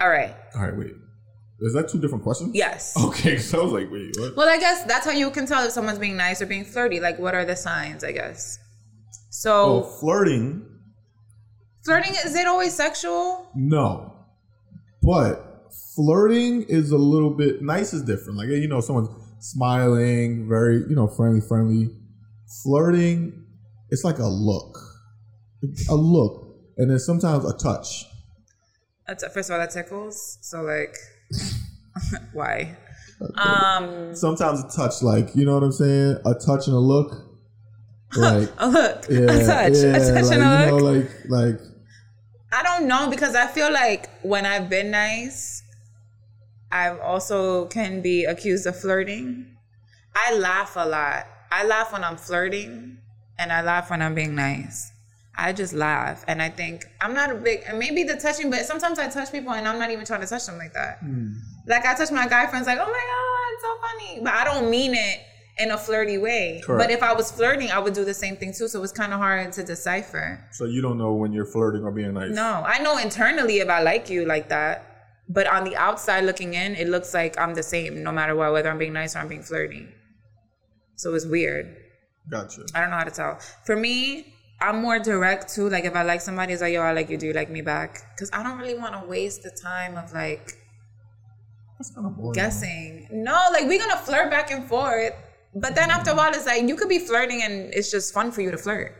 All 0.00 0.08
right. 0.08 0.34
All 0.54 0.62
right, 0.62 0.76
wait. 0.76 0.92
Is 1.62 1.74
that 1.74 1.90
two 1.90 2.00
different 2.00 2.24
questions? 2.24 2.52
Yes. 2.54 2.94
Okay, 3.08 3.36
so 3.38 3.60
I 3.60 3.64
was 3.64 3.72
like, 3.72 3.90
wait, 3.90 4.16
what? 4.18 4.34
Well, 4.36 4.48
I 4.48 4.58
guess 4.58 4.84
that's 4.84 5.04
how 5.04 5.12
you 5.12 5.30
can 5.30 5.46
tell 5.46 5.64
if 5.66 5.72
someone's 5.72 5.98
being 5.98 6.16
nice 6.16 6.40
or 6.40 6.46
being 6.46 6.64
flirty. 6.64 7.00
Like, 7.00 7.18
what 7.18 7.34
are 7.34 7.44
the 7.44 7.56
signs? 7.56 8.02
I 8.02 8.12
guess. 8.12 8.58
Oh, 8.60 9.12
So, 9.30 9.82
flirting? 10.00 10.66
flirting 11.84 12.14
is 12.24 12.34
it 12.34 12.46
always 12.46 12.74
sexual? 12.74 13.48
No. 13.54 14.14
But 15.02 15.66
flirting 15.94 16.62
is 16.68 16.90
a 16.90 16.98
little 16.98 17.30
bit 17.30 17.62
nice 17.62 17.92
is 17.92 18.02
different. 18.02 18.38
Like 18.38 18.48
you 18.48 18.68
know, 18.68 18.80
someone's 18.80 19.08
smiling, 19.40 20.48
very, 20.48 20.76
you 20.88 20.94
know, 20.94 21.08
friendly, 21.08 21.40
friendly. 21.40 21.90
Flirting, 22.62 23.44
it's 23.90 24.02
like 24.04 24.18
a 24.18 24.26
look. 24.26 24.76
a 25.90 25.94
look, 25.94 26.56
and 26.78 26.90
then 26.90 26.98
sometimes 26.98 27.44
a 27.44 27.56
touch. 27.56 28.04
That's, 29.10 29.24
first 29.34 29.50
of 29.50 29.54
all, 29.54 29.58
that 29.58 29.72
tickles. 29.72 30.38
So 30.40 30.62
like, 30.62 30.96
why? 32.32 32.76
Um, 33.34 34.14
Sometimes 34.14 34.62
a 34.62 34.68
touch, 34.68 35.02
like 35.02 35.34
you 35.34 35.44
know 35.44 35.54
what 35.54 35.64
I'm 35.64 35.72
saying, 35.72 36.18
a 36.24 36.34
touch 36.34 36.68
and 36.68 36.76
a 36.76 36.78
look, 36.78 37.26
like 38.16 38.48
a 38.58 38.68
look, 38.68 39.06
yeah, 39.10 39.18
a 39.22 39.46
touch, 39.46 39.72
yeah, 39.74 39.96
a 39.96 40.12
touch 40.14 40.24
like, 40.26 40.32
and 40.32 40.42
a 40.42 40.64
you 40.64 40.70
know, 40.70 40.76
look. 40.76 41.10
like 41.28 41.28
like 41.28 41.60
I 42.52 42.62
don't 42.62 42.86
know 42.86 43.10
because 43.10 43.34
I 43.34 43.48
feel 43.48 43.72
like 43.72 44.08
when 44.22 44.46
I've 44.46 44.70
been 44.70 44.92
nice, 44.92 45.64
I've 46.70 47.00
also 47.00 47.66
can 47.66 48.02
be 48.02 48.24
accused 48.26 48.64
of 48.64 48.78
flirting. 48.78 49.56
I 50.14 50.36
laugh 50.36 50.76
a 50.76 50.86
lot. 50.86 51.26
I 51.50 51.66
laugh 51.66 51.92
when 51.92 52.04
I'm 52.04 52.16
flirting, 52.16 52.98
and 53.40 53.52
I 53.52 53.62
laugh 53.62 53.90
when 53.90 54.02
I'm 54.02 54.14
being 54.14 54.36
nice. 54.36 54.92
I 55.36 55.52
just 55.52 55.72
laugh, 55.72 56.24
and 56.28 56.42
I 56.42 56.48
think 56.50 56.84
I'm 57.00 57.14
not 57.14 57.30
a 57.30 57.34
big. 57.34 57.62
And 57.66 57.78
maybe 57.78 58.02
the 58.02 58.16
touching, 58.16 58.50
but 58.50 58.66
sometimes 58.66 58.98
I 58.98 59.08
touch 59.08 59.32
people, 59.32 59.52
and 59.52 59.66
I'm 59.66 59.78
not 59.78 59.90
even 59.90 60.04
trying 60.04 60.20
to 60.20 60.26
touch 60.26 60.46
them 60.46 60.58
like 60.58 60.72
that. 60.74 60.98
Hmm. 60.98 61.32
Like 61.66 61.86
I 61.86 61.94
touch 61.94 62.10
my 62.10 62.28
guy 62.28 62.46
friends, 62.46 62.66
like, 62.66 62.78
oh 62.80 62.86
my 62.86 62.92
god, 62.92 63.52
it's 63.54 63.62
so 63.62 63.76
funny, 63.80 64.24
but 64.24 64.34
I 64.34 64.44
don't 64.44 64.70
mean 64.70 64.94
it 64.94 65.20
in 65.58 65.70
a 65.70 65.78
flirty 65.78 66.18
way. 66.18 66.62
Correct. 66.64 66.88
But 66.88 66.90
if 66.90 67.02
I 67.02 67.12
was 67.12 67.30
flirting, 67.30 67.70
I 67.70 67.78
would 67.78 67.94
do 67.94 68.04
the 68.04 68.14
same 68.14 68.36
thing 68.36 68.52
too. 68.52 68.66
So 68.68 68.82
it's 68.82 68.92
kind 68.92 69.12
of 69.12 69.20
hard 69.20 69.52
to 69.52 69.62
decipher. 69.62 70.42
so 70.52 70.64
you 70.64 70.82
don't 70.82 70.98
know 70.98 71.12
when 71.14 71.32
you're 71.32 71.44
flirting 71.46 71.84
or 71.84 71.90
being 71.92 72.14
nice. 72.14 72.34
No, 72.34 72.62
I 72.66 72.78
know 72.78 72.98
internally 72.98 73.58
if 73.58 73.68
I 73.68 73.82
like 73.82 74.10
you 74.10 74.24
like 74.24 74.48
that, 74.48 74.84
but 75.28 75.46
on 75.46 75.64
the 75.64 75.76
outside 75.76 76.24
looking 76.24 76.54
in, 76.54 76.74
it 76.74 76.88
looks 76.88 77.14
like 77.14 77.38
I'm 77.38 77.54
the 77.54 77.62
same 77.62 78.02
no 78.02 78.10
matter 78.10 78.34
what, 78.34 78.52
whether 78.52 78.70
I'm 78.70 78.78
being 78.78 78.92
nice 78.94 79.14
or 79.14 79.20
I'm 79.20 79.28
being 79.28 79.42
flirty. 79.42 79.86
So 80.96 81.14
it's 81.14 81.26
weird. 81.26 81.76
Gotcha. 82.30 82.62
I 82.74 82.80
don't 82.80 82.90
know 82.90 82.96
how 82.96 83.04
to 83.04 83.10
tell. 83.10 83.38
For 83.64 83.76
me, 83.76 84.34
I'm 84.60 84.82
more 84.82 84.98
direct 84.98 85.54
too. 85.54 85.68
Like 85.68 85.84
if 85.84 85.96
I 85.96 86.02
like 86.02 86.20
somebody, 86.20 86.52
it's 86.52 86.62
like, 86.62 86.72
yo, 86.74 86.82
I 86.82 86.92
like 86.92 87.08
you. 87.10 87.16
Do 87.16 87.26
you 87.26 87.32
like 87.32 87.50
me 87.50 87.62
back? 87.62 88.02
Because 88.14 88.30
I 88.32 88.42
don't 88.42 88.58
really 88.58 88.78
want 88.78 88.94
to 89.00 89.06
waste 89.08 89.42
the 89.42 89.50
time 89.50 89.96
of 89.96 90.12
like 90.12 90.52
That's 91.78 91.90
kind 91.94 92.06
of 92.06 92.34
guessing. 92.34 93.08
No, 93.10 93.38
like 93.52 93.64
we're 93.66 93.78
gonna 93.78 93.96
flirt 93.96 94.30
back 94.30 94.50
and 94.50 94.68
forth. 94.68 95.14
But 95.54 95.74
then 95.74 95.90
after 95.90 96.10
a 96.12 96.14
while, 96.14 96.32
it's 96.32 96.46
like 96.46 96.62
you 96.68 96.76
could 96.76 96.88
be 96.88 96.98
flirting 96.98 97.42
and 97.42 97.72
it's 97.74 97.90
just 97.90 98.12
fun 98.14 98.30
for 98.32 98.40
you 98.42 98.50
to 98.50 98.58
flirt. 98.58 98.94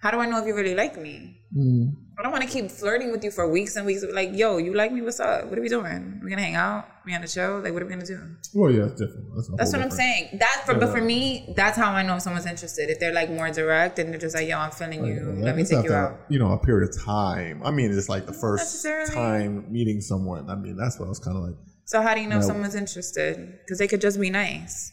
How 0.00 0.10
do 0.10 0.18
I 0.18 0.26
know 0.26 0.38
if 0.40 0.46
you 0.46 0.54
really 0.54 0.74
like 0.74 0.98
me? 0.98 1.40
Mm. 1.56 1.94
I 2.22 2.26
don't 2.26 2.30
want 2.30 2.44
to 2.44 2.50
keep 2.50 2.70
flirting 2.70 3.10
with 3.10 3.24
you 3.24 3.32
for 3.32 3.48
weeks 3.50 3.74
and 3.74 3.84
weeks. 3.84 4.04
Like, 4.08 4.30
yo, 4.32 4.58
you 4.58 4.74
like 4.74 4.92
me? 4.92 5.02
What's 5.02 5.18
up? 5.18 5.46
What 5.46 5.58
are 5.58 5.60
we 5.60 5.68
doing? 5.68 6.20
We 6.22 6.30
gonna 6.30 6.40
hang 6.40 6.54
out? 6.54 6.86
We 7.04 7.12
on 7.16 7.20
the 7.20 7.26
show? 7.26 7.60
Like, 7.64 7.72
what 7.72 7.82
are 7.82 7.84
we 7.86 7.90
gonna 7.90 8.06
do? 8.06 8.20
Well, 8.54 8.70
yeah, 8.70 8.84
it's 8.84 9.00
different. 9.00 9.26
That's, 9.34 9.50
That's 9.56 9.72
what 9.72 9.82
I'm 9.82 9.90
saying. 9.90 10.38
That 10.38 10.62
for, 10.64 10.74
but 10.76 10.92
for 10.92 11.00
me, 11.00 11.52
that's 11.56 11.76
how 11.76 11.90
I 11.90 12.04
know 12.04 12.14
if 12.14 12.22
someone's 12.22 12.46
interested. 12.46 12.90
If 12.90 13.00
they're 13.00 13.12
like 13.12 13.28
more 13.28 13.50
direct 13.50 13.98
and 13.98 14.10
they're 14.12 14.20
just 14.20 14.36
like, 14.36 14.46
yo, 14.46 14.56
I'm 14.56 14.70
feeling 14.70 15.04
you. 15.04 15.20
Like, 15.34 15.44
Let 15.46 15.56
me 15.56 15.64
take 15.64 15.82
you 15.84 15.92
out. 15.92 16.20
You 16.28 16.38
know, 16.38 16.52
a 16.52 16.58
period 16.58 16.88
of 16.90 17.02
time. 17.04 17.60
I 17.64 17.72
mean, 17.72 17.90
it's 17.90 18.08
like 18.08 18.26
the 18.26 18.32
first 18.32 18.86
time 19.12 19.66
meeting 19.72 20.00
someone. 20.00 20.48
I 20.48 20.54
mean, 20.54 20.76
that's 20.76 21.00
what 21.00 21.06
I 21.06 21.08
was 21.08 21.18
kind 21.18 21.36
of 21.36 21.42
like. 21.42 21.56
So 21.86 22.02
how 22.02 22.14
do 22.14 22.20
you 22.20 22.28
know 22.28 22.36
if 22.36 22.42
No. 22.42 22.46
someone's 22.46 22.76
interested? 22.76 23.58
Because 23.64 23.80
they 23.80 23.88
could 23.88 24.00
just 24.00 24.20
be 24.20 24.30
nice. 24.30 24.92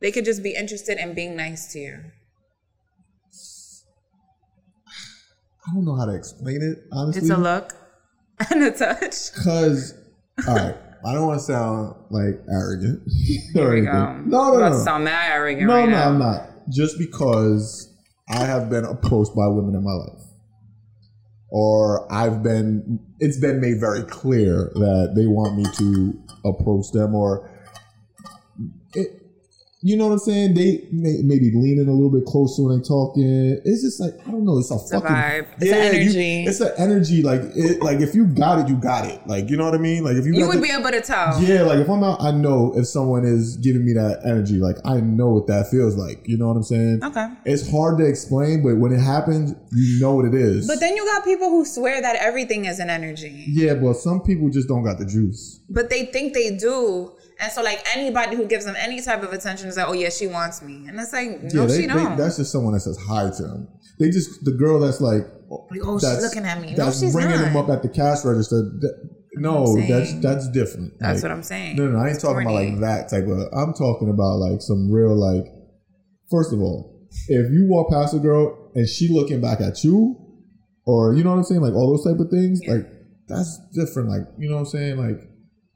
They 0.00 0.10
could 0.10 0.24
just 0.24 0.42
be 0.42 0.56
interested 0.56 0.98
in 0.98 1.14
being 1.14 1.36
nice 1.36 1.72
to 1.74 1.78
you. 1.78 1.98
I 5.66 5.74
don't 5.74 5.84
know 5.84 5.96
how 5.96 6.04
to 6.06 6.14
explain 6.14 6.62
it 6.62 6.78
honestly. 6.92 7.22
It's 7.22 7.30
a 7.30 7.36
look 7.36 7.72
and 8.50 8.62
a 8.62 8.70
touch. 8.70 9.32
Cause, 9.42 9.94
all 10.46 10.54
right, 10.56 10.76
I 11.06 11.14
don't 11.14 11.26
want 11.26 11.40
to 11.40 11.44
sound 11.44 11.94
like 12.10 12.40
arrogant. 12.50 13.02
Here 13.54 13.72
we 13.72 13.82
go. 13.82 13.92
No, 14.26 14.52
no, 14.52 14.58
no, 14.58 14.68
no. 14.70 14.78
sound 14.78 15.04
mad 15.04 15.32
arrogant 15.32 15.68
No, 15.68 15.74
right 15.74 15.88
no, 15.88 15.96
now. 15.96 16.08
I'm 16.08 16.18
not. 16.18 16.48
Just 16.70 16.98
because 16.98 17.94
I 18.28 18.44
have 18.44 18.70
been 18.70 18.84
approached 18.84 19.34
by 19.36 19.46
women 19.46 19.74
in 19.74 19.84
my 19.84 19.92
life, 19.92 20.22
or 21.50 22.10
I've 22.12 22.42
been, 22.42 22.98
it's 23.20 23.38
been 23.38 23.60
made 23.60 23.78
very 23.80 24.02
clear 24.02 24.70
that 24.74 25.12
they 25.14 25.26
want 25.26 25.56
me 25.56 25.64
to 25.76 26.22
approach 26.44 26.90
them, 26.92 27.14
or 27.14 27.50
you 29.86 29.98
know 29.98 30.06
what 30.06 30.14
I'm 30.14 30.18
saying? 30.20 30.54
They 30.54 30.88
may, 30.90 31.18
maybe 31.22 31.52
leaning 31.54 31.86
a 31.88 31.92
little 31.92 32.10
bit 32.10 32.24
closer 32.24 32.62
when 32.64 32.76
they're 32.78 32.84
talking. 32.84 33.60
It's 33.66 33.82
just 33.82 34.00
like 34.00 34.14
I 34.26 34.30
don't 34.30 34.44
know. 34.46 34.58
It's 34.58 34.70
a 34.70 34.76
a 34.76 34.78
fucking 34.78 35.14
vibe. 35.14 35.46
It's 35.60 35.64
an 35.64 35.68
you- 35.68 36.00
energy. 36.00 36.44
it's 36.44 36.60
an 36.60 36.72
energy. 36.78 37.22
Like 37.22 37.42
it, 37.54 37.82
like 37.82 38.00
if 38.00 38.14
you 38.14 38.24
got 38.26 38.60
it, 38.60 38.68
you 38.68 38.76
got 38.76 39.04
it. 39.06 39.20
Like 39.26 39.50
you 39.50 39.58
know 39.58 39.64
what 39.66 39.74
I 39.74 39.78
mean? 39.78 40.02
Like 40.02 40.16
if 40.16 40.24
you, 40.24 40.32
You 40.34 40.48
would 40.48 40.56
the- 40.58 40.62
be 40.62 40.70
able 40.70 40.90
to 40.90 41.02
tell. 41.02 41.40
yeah, 41.42 41.62
like 41.62 41.78
if 41.80 41.88
I'm 41.90 42.02
out, 42.02 42.20
I 42.22 42.30
know 42.30 42.72
if 42.76 42.86
someone 42.86 43.26
is 43.26 43.58
giving 43.58 43.84
me 43.84 43.92
that 43.92 44.20
energy. 44.24 44.56
Like 44.56 44.76
I 44.86 45.00
know 45.00 45.28
what 45.34 45.46
that 45.48 45.70
feels 45.70 45.96
like. 45.96 46.26
You 46.26 46.38
know 46.38 46.48
what 46.48 46.56
I'm 46.56 46.62
saying? 46.62 47.00
Okay. 47.04 47.26
It's 47.44 47.70
hard 47.70 47.98
to 47.98 48.06
explain, 48.06 48.62
but 48.62 48.78
when 48.78 48.90
it 48.90 49.00
happens, 49.00 49.54
you 49.72 50.00
know 50.00 50.14
what 50.14 50.24
it 50.24 50.34
is. 50.34 50.66
But 50.66 50.80
then 50.80 50.96
you 50.96 51.04
got 51.04 51.24
people 51.24 51.50
who 51.50 51.64
swear 51.66 52.00
that 52.00 52.16
everything 52.16 52.64
is 52.64 52.78
an 52.80 52.88
energy. 52.88 53.44
yeah, 53.48 53.74
but 53.74 53.94
some 53.96 54.22
people 54.22 54.48
just 54.48 54.66
don't 54.66 54.82
got 54.82 54.98
the 54.98 55.04
juice. 55.04 55.60
But 55.68 55.90
they 55.90 56.06
think 56.06 56.32
they 56.32 56.56
do. 56.56 57.12
And 57.40 57.50
so 57.52 57.62
like 57.62 57.84
anybody 57.96 58.36
who 58.36 58.46
gives 58.46 58.64
them 58.64 58.76
any 58.78 59.00
type 59.00 59.22
of 59.22 59.32
attention 59.32 59.68
is 59.68 59.76
like, 59.76 59.88
oh 59.88 59.92
yeah, 59.92 60.08
she 60.10 60.26
wants 60.26 60.62
me. 60.62 60.86
And 60.88 60.98
it's 61.00 61.12
like, 61.12 61.42
no, 61.42 61.62
yeah, 61.62 61.66
they, 61.66 61.74
she 61.80 61.86
they- 61.86 61.86
don't. 61.94 62.16
that's 62.16 62.36
just 62.36 62.52
someone 62.52 62.74
that 62.74 62.80
says 62.80 62.98
hi 63.08 63.28
to 63.30 63.42
them. 63.42 63.68
They 63.98 64.10
just 64.10 64.44
the 64.44 64.52
girl 64.52 64.78
that's 64.80 65.00
like, 65.00 65.22
Like, 65.70 65.80
oh, 65.84 65.98
she's 65.98 66.02
that's- 66.08 66.22
looking 66.22 66.44
at 66.48 66.60
me. 66.60 66.70
No, 66.74 66.86
That's 66.86 67.00
she's 67.00 67.12
bringing 67.12 67.32
not. 67.36 67.44
them 67.44 67.56
up 67.56 67.68
at 67.70 67.82
the 67.82 67.88
cash 67.88 68.24
register. 68.24 68.70
No, 69.36 69.76
that's 69.88 70.14
that's 70.20 70.48
different. 70.50 70.92
That's 71.00 71.22
Like, 71.22 71.30
what 71.30 71.36
I'm 71.36 71.42
saying. 71.42 71.76
No, 71.76 71.88
no, 71.88 71.98
I 71.98 72.06
ain't 72.06 72.14
It's 72.14 72.22
talking 72.22 72.42
about 72.46 72.54
like 72.54 72.80
that 72.80 73.08
type 73.10 73.24
of. 73.24 73.38
I'm 73.52 73.74
talking 73.74 74.08
about 74.10 74.36
like 74.38 74.60
some 74.62 74.90
real 74.90 75.14
like. 75.16 75.44
First 76.30 76.52
of 76.52 76.60
all, 76.60 77.08
if 77.28 77.50
you 77.52 77.66
walk 77.68 77.90
past 77.90 78.14
a 78.14 78.18
girl 78.18 78.70
and 78.76 78.88
she 78.88 79.08
looking 79.12 79.40
back 79.40 79.60
at 79.60 79.82
you, 79.84 80.16
or 80.86 81.14
you 81.14 81.24
know 81.24 81.30
what 81.30 81.38
I'm 81.38 81.44
saying, 81.44 81.60
like 81.62 81.74
all 81.74 81.90
those 81.90 82.04
type 82.04 82.20
of 82.20 82.30
things, 82.30 82.60
Yeah. 82.62 82.74
like 82.74 82.86
that's 83.26 83.58
different. 83.74 84.08
Like 84.08 84.22
you 84.38 84.48
know 84.48 84.54
what 84.54 84.60
I'm 84.60 84.66
saying, 84.66 84.96
like 84.98 85.20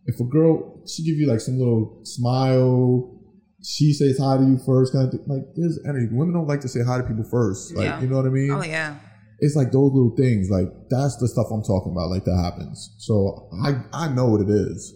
if 0.06 0.18
a 0.20 0.24
girl 0.24 0.77
she 0.88 1.04
give 1.04 1.16
you 1.16 1.26
like 1.26 1.40
some 1.40 1.58
little 1.58 2.00
smile, 2.04 3.14
she 3.62 3.92
says 3.92 4.18
hi 4.18 4.36
to 4.38 4.42
you 4.44 4.58
first, 4.64 4.92
kind 4.92 5.06
of 5.06 5.12
thing. 5.12 5.24
Like 5.26 5.42
there's 5.56 5.78
energy. 5.86 6.08
Women 6.12 6.34
don't 6.34 6.46
like 6.48 6.60
to 6.62 6.68
say 6.68 6.80
hi 6.84 6.98
to 6.98 7.04
people 7.04 7.24
first. 7.30 7.74
Like 7.76 7.84
Yeah. 7.86 8.00
you 8.00 8.08
know 8.08 8.16
what 8.16 8.26
I 8.26 8.30
mean? 8.30 8.50
Oh 8.50 8.62
yeah. 8.62 8.96
it's 9.40 9.54
like 9.56 9.70
those 9.72 9.92
little 9.92 10.14
things 10.16 10.50
like 10.50 10.66
that's 10.90 11.16
the 11.18 11.28
stuff 11.28 11.46
i'm 11.52 11.62
talking 11.62 11.92
about 11.92 12.10
like 12.10 12.24
that 12.24 12.36
happens 12.42 12.92
so 12.98 13.48
i 13.62 13.70
i 13.92 14.08
know 14.08 14.26
what 14.26 14.40
it 14.40 14.48
is 14.50 14.92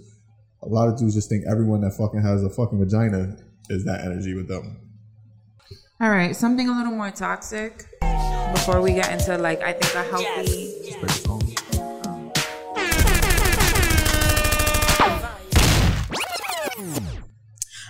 a 0.64 0.66
lot 0.66 0.88
of 0.88 0.98
dudes 0.98 1.14
just 1.14 1.28
think 1.28 1.44
everyone 1.48 1.80
that 1.80 1.92
fucking 1.96 2.20
has 2.20 2.42
a 2.42 2.50
fucking 2.50 2.76
vagina 2.80 3.36
is 3.70 3.84
that 3.84 4.00
energy 4.00 4.34
with 4.34 4.48
them 4.48 4.80
All 6.00 6.10
right, 6.10 6.34
something 6.34 6.68
a 6.68 6.76
little 6.76 6.90
more 7.02 7.12
toxic 7.12 7.84
before 8.52 8.80
we 8.82 8.94
get 8.94 9.12
into 9.12 9.38
like 9.38 9.60
I 9.62 9.72
think 9.74 9.94
a 9.94 10.02
healthy. 10.10 10.90
Straight 10.90 11.10
phone. 11.22 11.40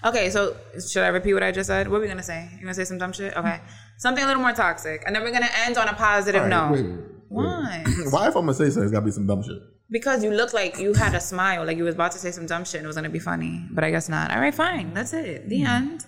Okay, 0.04 0.30
so 0.30 0.56
should 0.90 1.04
I 1.04 1.08
repeat 1.08 1.34
what 1.34 1.42
I 1.42 1.52
just 1.52 1.68
said? 1.68 1.88
What 1.88 1.98
are 1.98 2.00
we 2.00 2.08
gonna 2.08 2.22
say? 2.22 2.48
You 2.54 2.62
gonna 2.62 2.74
say 2.74 2.84
some 2.84 2.98
dumb 2.98 3.12
shit? 3.12 3.36
Okay, 3.36 3.60
something 3.98 4.22
a 4.22 4.26
little 4.26 4.42
more 4.42 4.52
toxic, 4.52 5.02
and 5.06 5.14
then 5.14 5.22
we're 5.22 5.32
gonna 5.32 5.50
end 5.64 5.78
on 5.78 5.88
a 5.88 5.94
positive 5.94 6.42
All 6.42 6.48
right, 6.48 6.70
note. 6.70 6.72
wait, 6.72 6.86
wait. 6.86 7.12
Why? 7.28 7.84
why 8.10 8.28
if 8.28 8.36
i'm 8.36 8.42
gonna 8.42 8.52
say 8.52 8.64
something 8.66 8.82
it's 8.82 8.92
gotta 8.92 9.06
be 9.06 9.10
some 9.10 9.26
dumb 9.26 9.42
shit 9.42 9.56
Because 9.90 10.22
you 10.22 10.30
look 10.30 10.52
like 10.52 10.78
you 10.78 10.92
had 10.92 11.14
a 11.14 11.20
smile, 11.20 11.64
like 11.64 11.78
you 11.78 11.84
was 11.84 11.94
about 11.94 12.12
to 12.12 12.18
say 12.18 12.30
some 12.30 12.46
dumb 12.46 12.64
shit 12.64 12.80
and 12.80 12.84
it 12.84 12.88
was 12.88 12.96
gonna 12.96 13.08
be 13.08 13.18
funny, 13.18 13.66
but 13.70 13.84
I 13.84 13.90
guess 13.90 14.08
not. 14.08 14.30
All 14.30 14.40
right, 14.40 14.54
fine. 14.54 14.92
That's 14.92 15.12
it. 15.12 15.48
The 15.48 15.60
hmm. 15.60 15.66
end. 15.66 16.06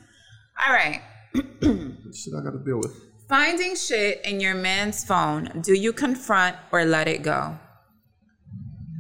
All 0.67 0.75
right. 0.75 1.01
shit 1.35 2.33
i 2.37 2.45
gotta 2.45 2.63
deal 2.65 2.79
with 2.79 2.95
Finding 3.29 3.75
shit 3.75 4.25
in 4.25 4.39
your 4.39 4.55
man's 4.55 5.03
phone. 5.05 5.63
Do 5.63 5.73
you 5.73 5.93
confront 5.93 6.57
or 6.73 6.85
let 6.85 7.09
it 7.09 7.23
go? 7.23 7.59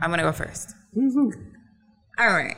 I'm 0.03 0.11
gonna 0.11 0.23
go 0.23 0.33
first. 0.33 0.75
All 0.97 2.29
right. 2.29 2.57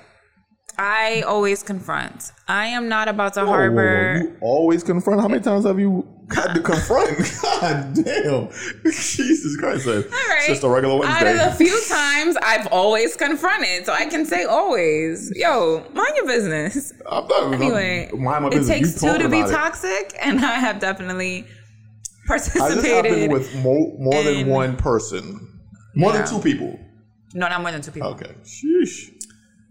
I 0.79 1.23
always 1.23 1.63
confront. 1.63 2.33
I 2.49 2.67
am 2.67 2.89
not 2.89 3.09
about 3.09 3.35
to 3.35 3.41
Whoa, 3.41 3.47
whoa, 3.47 3.53
whoa. 3.53 3.59
harbor. 3.59 4.19
you 4.23 4.37
always 4.41 4.83
confront 4.83 5.21
how 5.21 5.29
many 5.29 5.43
times 5.43 5.65
have 5.65 5.79
you 5.81 6.07
had 6.35 6.55
to 6.55 6.61
confront 6.61 7.17
god 7.43 7.95
damn 7.95 8.49
jesus 8.85 9.57
christ. 9.59 9.87
All 9.87 9.95
right. 9.95 10.05
it's 10.39 10.47
just 10.49 10.65
a 10.65 10.69
regular 10.69 10.99
Wednesday. 10.99 11.39
Out 11.41 11.49
of 11.49 11.59
the 11.59 11.65
few 11.65 11.81
times 11.89 12.37
I've 12.43 12.67
always 12.69 13.17
confronted, 13.17 13.87
so 13.87 13.93
I 13.93 14.07
can 14.07 14.27
say 14.27 14.45
always. 14.45 15.33
Yo, 15.37 15.85
mind 15.95 16.13
your 16.17 16.27
business. 16.27 16.93
i'm 17.11 17.27
not 17.29 17.55
Anyway, 17.55 18.11
I'm, 18.13 18.23
mind 18.23 18.45
my 18.45 18.51
business. 18.51 18.69
it 18.69 18.73
takes 18.73 19.03
You 19.03 19.13
two 19.13 19.19
to 19.23 19.29
be 19.29 19.41
it. 19.41 19.51
toxic, 19.51 20.15
and 20.21 20.41
I 20.45 20.55
have 20.59 20.79
definitely 20.81 21.47
participated. 22.27 22.85
happened 22.85 23.33
with 23.33 23.55
more, 23.63 23.95
more 23.99 24.23
than 24.23 24.47
one 24.49 24.77
person? 24.77 25.61
More 25.95 26.13
Yeah. 26.13 26.19
than 26.23 26.29
two 26.29 26.41
people? 26.41 26.79
no, 27.35 27.49
not 27.49 27.61
more 27.61 27.71
than 27.71 27.83
two 27.83 27.91
people. 27.93 28.09
Okay. 28.11 28.35
Sheesh. 28.45 29.11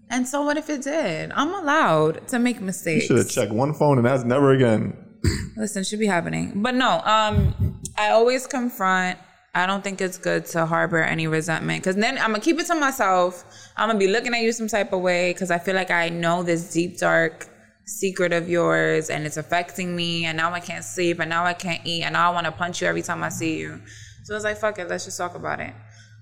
And 0.09 0.27
so, 0.27 0.43
what 0.43 0.57
if 0.57 0.69
it 0.69 0.83
did? 0.83 1.31
I'm 1.31 1.53
allowed 1.53 2.27
to 2.29 2.39
make 2.39 2.61
mistakes. 2.61 3.03
You 3.03 3.07
should 3.07 3.17
have 3.17 3.29
checked 3.29 3.51
one 3.51 3.73
phone 3.73 3.97
and 3.97 4.05
that's 4.05 4.23
never 4.23 4.51
again. 4.51 4.95
Listen, 5.57 5.83
should 5.83 5.99
be 5.99 6.05
happening. 6.05 6.61
But 6.61 6.75
no, 6.75 7.01
um, 7.03 7.81
I 7.97 8.09
always 8.09 8.47
confront. 8.47 9.17
I 9.55 9.65
don't 9.65 9.83
think 9.83 10.01
it's 10.01 10.17
good 10.17 10.45
to 10.47 10.65
harbor 10.65 11.01
any 11.01 11.27
resentment 11.27 11.81
because 11.81 11.95
then 11.95 12.17
I'm 12.17 12.31
gonna 12.31 12.41
keep 12.41 12.59
it 12.59 12.67
to 12.67 12.75
myself. 12.75 13.45
I'm 13.77 13.87
gonna 13.87 13.97
be 13.97 14.07
looking 14.07 14.33
at 14.33 14.41
you 14.41 14.51
some 14.51 14.67
type 14.67 14.91
of 14.91 14.99
way 15.01 15.31
because 15.31 15.49
I 15.49 15.57
feel 15.59 15.75
like 15.75 15.91
I 15.91 16.09
know 16.09 16.43
this 16.43 16.73
deep, 16.73 16.97
dark 16.97 17.47
secret 17.85 18.33
of 18.33 18.49
yours 18.49 19.09
and 19.09 19.25
it's 19.25 19.37
affecting 19.37 19.95
me. 19.95 20.25
And 20.25 20.37
now 20.37 20.51
I 20.51 20.59
can't 20.59 20.83
sleep 20.83 21.19
and 21.19 21.29
now 21.29 21.45
I 21.45 21.53
can't 21.53 21.81
eat 21.85 22.03
and 22.03 22.13
now 22.13 22.31
I 22.31 22.33
want 22.33 22.45
to 22.45 22.51
punch 22.51 22.81
you 22.81 22.87
every 22.87 23.01
time 23.01 23.23
I 23.23 23.29
see 23.29 23.57
you. 23.57 23.81
So 24.23 24.33
I 24.33 24.37
was 24.37 24.43
like, 24.43 24.57
fuck 24.57 24.77
it, 24.77 24.89
let's 24.89 25.05
just 25.05 25.17
talk 25.17 25.35
about 25.35 25.59
it. 25.59 25.73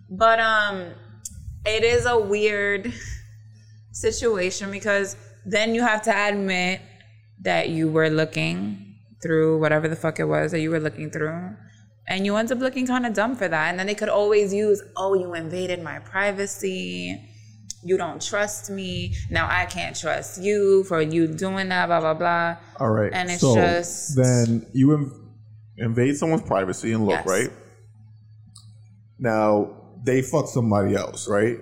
But 0.10 0.40
um, 0.40 0.92
it 1.66 1.84
is 1.84 2.06
a 2.06 2.20
weird 2.20 2.94
situation 3.94 4.70
because 4.72 5.16
then 5.46 5.74
you 5.74 5.82
have 5.82 6.02
to 6.04 6.12
admit 6.12 6.82
that 7.42 7.70
you 7.70 7.90
were 7.90 8.10
looking 8.10 8.96
through 9.22 9.60
whatever 9.60 9.88
the 9.88 9.96
fuck 9.96 10.20
it 10.20 10.26
was 10.26 10.52
that 10.52 10.60
you 10.60 10.70
were 10.70 10.80
looking 10.80 11.10
through. 11.10 11.56
And 12.08 12.26
you 12.26 12.36
end 12.36 12.52
up 12.52 12.60
looking 12.60 12.86
kind 12.86 13.06
of 13.06 13.14
dumb 13.14 13.36
for 13.38 13.48
that. 13.48 13.70
And 13.70 13.80
then 13.80 13.88
they 13.88 13.96
could 13.96 14.10
always 14.10 14.54
use, 14.54 14.82
oh, 14.98 15.14
you 15.14 15.34
invaded 15.36 15.82
my 15.82 16.00
privacy. 16.00 17.18
You 17.86 17.98
don't 17.98 18.22
trust 18.22 18.70
me. 18.70 19.14
Now 19.30 19.48
I 19.50 19.66
can't 19.66 19.96
trust 19.96 20.42
you 20.42 20.84
for 20.86 21.02
you 21.02 21.28
doing 21.28 21.70
that, 21.70 21.86
blah, 21.88 22.02
blah, 22.02 22.14
blah. 22.14 22.58
All 22.80 22.90
right. 22.90 23.12
And 23.14 23.30
it's 23.32 23.40
so 23.42 23.56
just- 23.56 24.18
then 24.18 24.66
you 24.74 24.88
inv- 24.90 25.20
invade 25.78 26.18
someone's 26.18 26.42
privacy 26.44 26.92
and 26.92 27.06
look 27.06 27.26
Yes. 27.26 27.28
right. 27.28 27.50
Now 29.20 29.72
they 30.04 30.22
fuck 30.22 30.48
somebody 30.48 30.96
else, 30.96 31.28
right? 31.30 31.58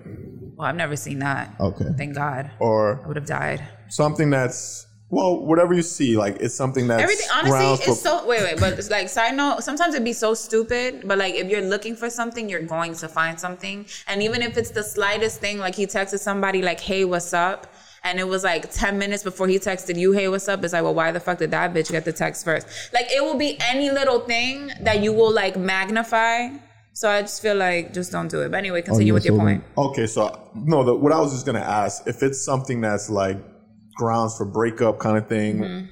Well, 0.62 0.70
I've 0.70 0.76
never 0.76 0.96
seen 0.96 1.18
that. 1.20 1.56
Okay. 1.60 1.86
Thank 1.98 2.14
God. 2.14 2.52
Or 2.60 3.02
I 3.04 3.08
would 3.08 3.16
have 3.16 3.26
died. 3.26 3.68
something 3.90 4.30
that's 4.30 4.86
well, 5.10 5.44
whatever 5.44 5.74
you 5.74 5.82
see, 5.82 6.16
like 6.16 6.38
it's 6.40 6.54
something 6.54 6.86
that's 6.88 7.02
Everything 7.02 7.28
honestly 7.34 7.84
for- 7.84 7.92
it's 7.92 8.02
so 8.02 8.26
wait 8.28 8.44
wait 8.44 8.60
but 8.60 8.74
it's 8.74 8.92
like 8.92 9.10
side 9.10 9.36
note 9.36 9.64
sometimes 9.64 9.96
it'd 9.96 10.06
be 10.06 10.14
so 10.14 10.36
stupid 10.36 11.06
but 11.08 11.18
like 11.18 11.34
if 11.34 11.50
you're 11.50 11.64
looking 11.64 11.96
for 11.96 12.10
something 12.12 12.48
you're 12.48 12.62
going 12.62 12.94
to 12.94 13.08
find 13.10 13.40
something 13.40 13.88
and 14.08 14.22
even 14.22 14.42
if 14.44 14.56
it's 14.56 14.70
the 14.70 14.84
slightest 14.84 15.42
thing 15.42 15.58
like 15.58 15.76
he 15.76 15.86
texted 15.88 16.20
somebody 16.20 16.62
like 16.62 16.80
hey 16.80 17.04
what's 17.04 17.34
up 17.34 17.74
and 18.06 18.20
it 18.20 18.28
was 18.28 18.44
like 18.46 18.72
10 18.72 18.98
minutes 18.98 19.22
before 19.24 19.48
he 19.50 19.60
texted 19.60 19.98
you 19.98 20.14
hey 20.14 20.30
what's 20.30 20.48
up 20.48 20.64
it's 20.64 20.72
like 20.72 20.84
well 20.84 20.94
why 20.94 21.12
the 21.12 21.20
fuck 21.20 21.40
did 21.40 21.52
that 21.52 21.74
bitch 21.74 21.92
get 21.92 22.06
the 22.06 22.14
text 22.14 22.46
first 22.46 22.66
like 22.94 23.08
it 23.12 23.22
will 23.22 23.38
be 23.38 23.58
any 23.60 23.92
little 23.92 24.20
thing 24.22 24.72
that 24.80 25.02
you 25.02 25.12
will 25.12 25.34
like 25.34 25.58
magnify 25.58 26.48
so 26.94 27.10
I 27.10 27.22
just 27.22 27.42
feel 27.42 27.56
like 27.56 27.94
just 27.94 28.12
don't 28.12 28.28
do 28.30 28.42
it 28.42 28.50
but 28.52 28.58
anyway 28.58 28.82
Oh, 28.82 28.86
continue 28.86 29.08
yeah, 29.14 29.14
with 29.14 29.26
your 29.26 29.38
point 29.38 29.64
Okay, 29.78 30.08
so 30.08 30.50
no, 30.56 30.84
the, 30.84 30.96
what 30.96 31.12
I 31.12 31.20
was 31.20 31.32
just 31.32 31.46
gonna 31.46 31.60
ask 31.60 32.06
if 32.08 32.22
it's 32.24 32.44
something 32.44 32.82
that's 32.82 33.10
like 33.10 33.38
grounds 33.96 34.36
for 34.38 34.46
breakup 34.46 35.00
kind 35.00 35.18
of 35.18 35.28
thing, 35.28 35.60
Mm-hmm. 35.60 35.86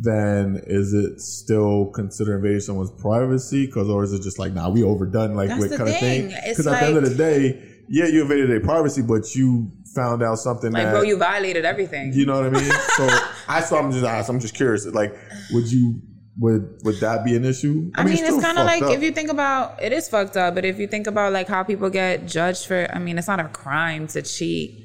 then 0.00 0.60
is 0.66 0.92
it 0.92 1.20
still 1.20 1.86
considered 1.94 2.36
invading 2.36 2.60
someone's 2.60 2.90
privacy? 3.00 3.66
Because 3.66 3.88
or 3.88 4.02
is 4.04 4.12
it 4.12 4.22
just 4.22 4.38
like 4.38 4.52
nah, 4.52 4.68
we 4.68 4.82
overdone 4.82 5.34
like 5.34 5.48
That's 5.48 5.60
with 5.60 5.76
kind 5.76 5.88
of 5.88 5.96
thing. 5.98 6.28
thing? 6.30 6.38
It's 6.44 6.58
Because 6.58 6.66
at 6.66 6.80
the 6.80 6.86
end 6.86 6.96
of 6.96 7.04
the 7.04 7.14
day, 7.14 7.62
yeah, 7.88 8.06
you 8.06 8.22
invaded 8.22 8.50
their 8.50 8.60
privacy, 8.60 9.02
but 9.02 9.34
you 9.34 9.70
found 9.94 10.22
out 10.22 10.36
something 10.38 10.70
like 10.72 10.84
that 10.84 10.90
bro 10.92 11.02
you 11.02 11.16
violated 11.16 11.64
everything 11.64 12.12
you 12.12 12.26
know 12.26 12.34
what 12.40 12.46
I 12.46 12.50
mean. 12.50 12.70
so 12.96 13.08
I 13.48 13.60
so 13.60 13.78
I'm 13.78 13.90
just 13.90 14.28
I'm 14.30 14.38
just 14.40 14.54
curious, 14.54 14.84
like, 14.86 15.14
would 15.52 15.70
you 15.72 16.00
would 16.38 16.80
would 16.84 17.00
that 17.00 17.24
be 17.24 17.36
an 17.36 17.44
issue? 17.44 17.90
I 17.96 18.04
mean, 18.04 18.16
still 18.16 18.36
it's 18.36 18.44
kind 18.44 18.58
of 18.58 18.66
like 18.66 18.82
up. 18.82 18.92
if 18.92 19.02
you 19.02 19.10
think 19.10 19.30
about 19.30 19.82
it 19.82 19.92
is 19.92 20.08
fucked 20.08 20.36
up, 20.36 20.54
but 20.54 20.64
if 20.64 20.78
you 20.78 20.86
think 20.86 21.06
about 21.06 21.32
like 21.32 21.48
how 21.48 21.62
people 21.64 21.90
get 21.90 22.26
judged 22.26 22.66
for, 22.66 22.88
I 22.94 22.98
mean, 22.98 23.18
it's 23.18 23.26
not 23.26 23.40
a 23.40 23.48
crime 23.48 24.06
to 24.08 24.22
cheat, 24.22 24.84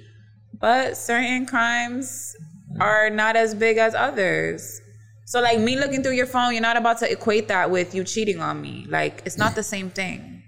but 0.60 0.98
certain 0.98 1.46
crimes 1.46 2.36
are 2.80 3.10
not 3.10 3.36
as 3.36 3.54
big 3.54 3.78
as 3.78 3.94
others. 3.94 4.82
So 5.26 5.42
like 5.42 5.60
me 5.60 5.78
looking 5.78 6.02
through 6.02 6.14
your 6.14 6.26
phone, 6.26 6.54
you're 6.54 6.62
not 6.62 6.78
about 6.78 6.98
to 7.00 7.12
equate 7.12 7.48
that 7.50 7.70
with 7.70 7.94
you 7.94 8.04
cheating 8.04 8.40
on 8.40 8.60
me. 8.62 8.86
Like 8.90 9.22
it's 9.26 9.38
not 9.38 9.56
the 9.56 9.64
same 9.64 9.90
thing. 9.90 10.42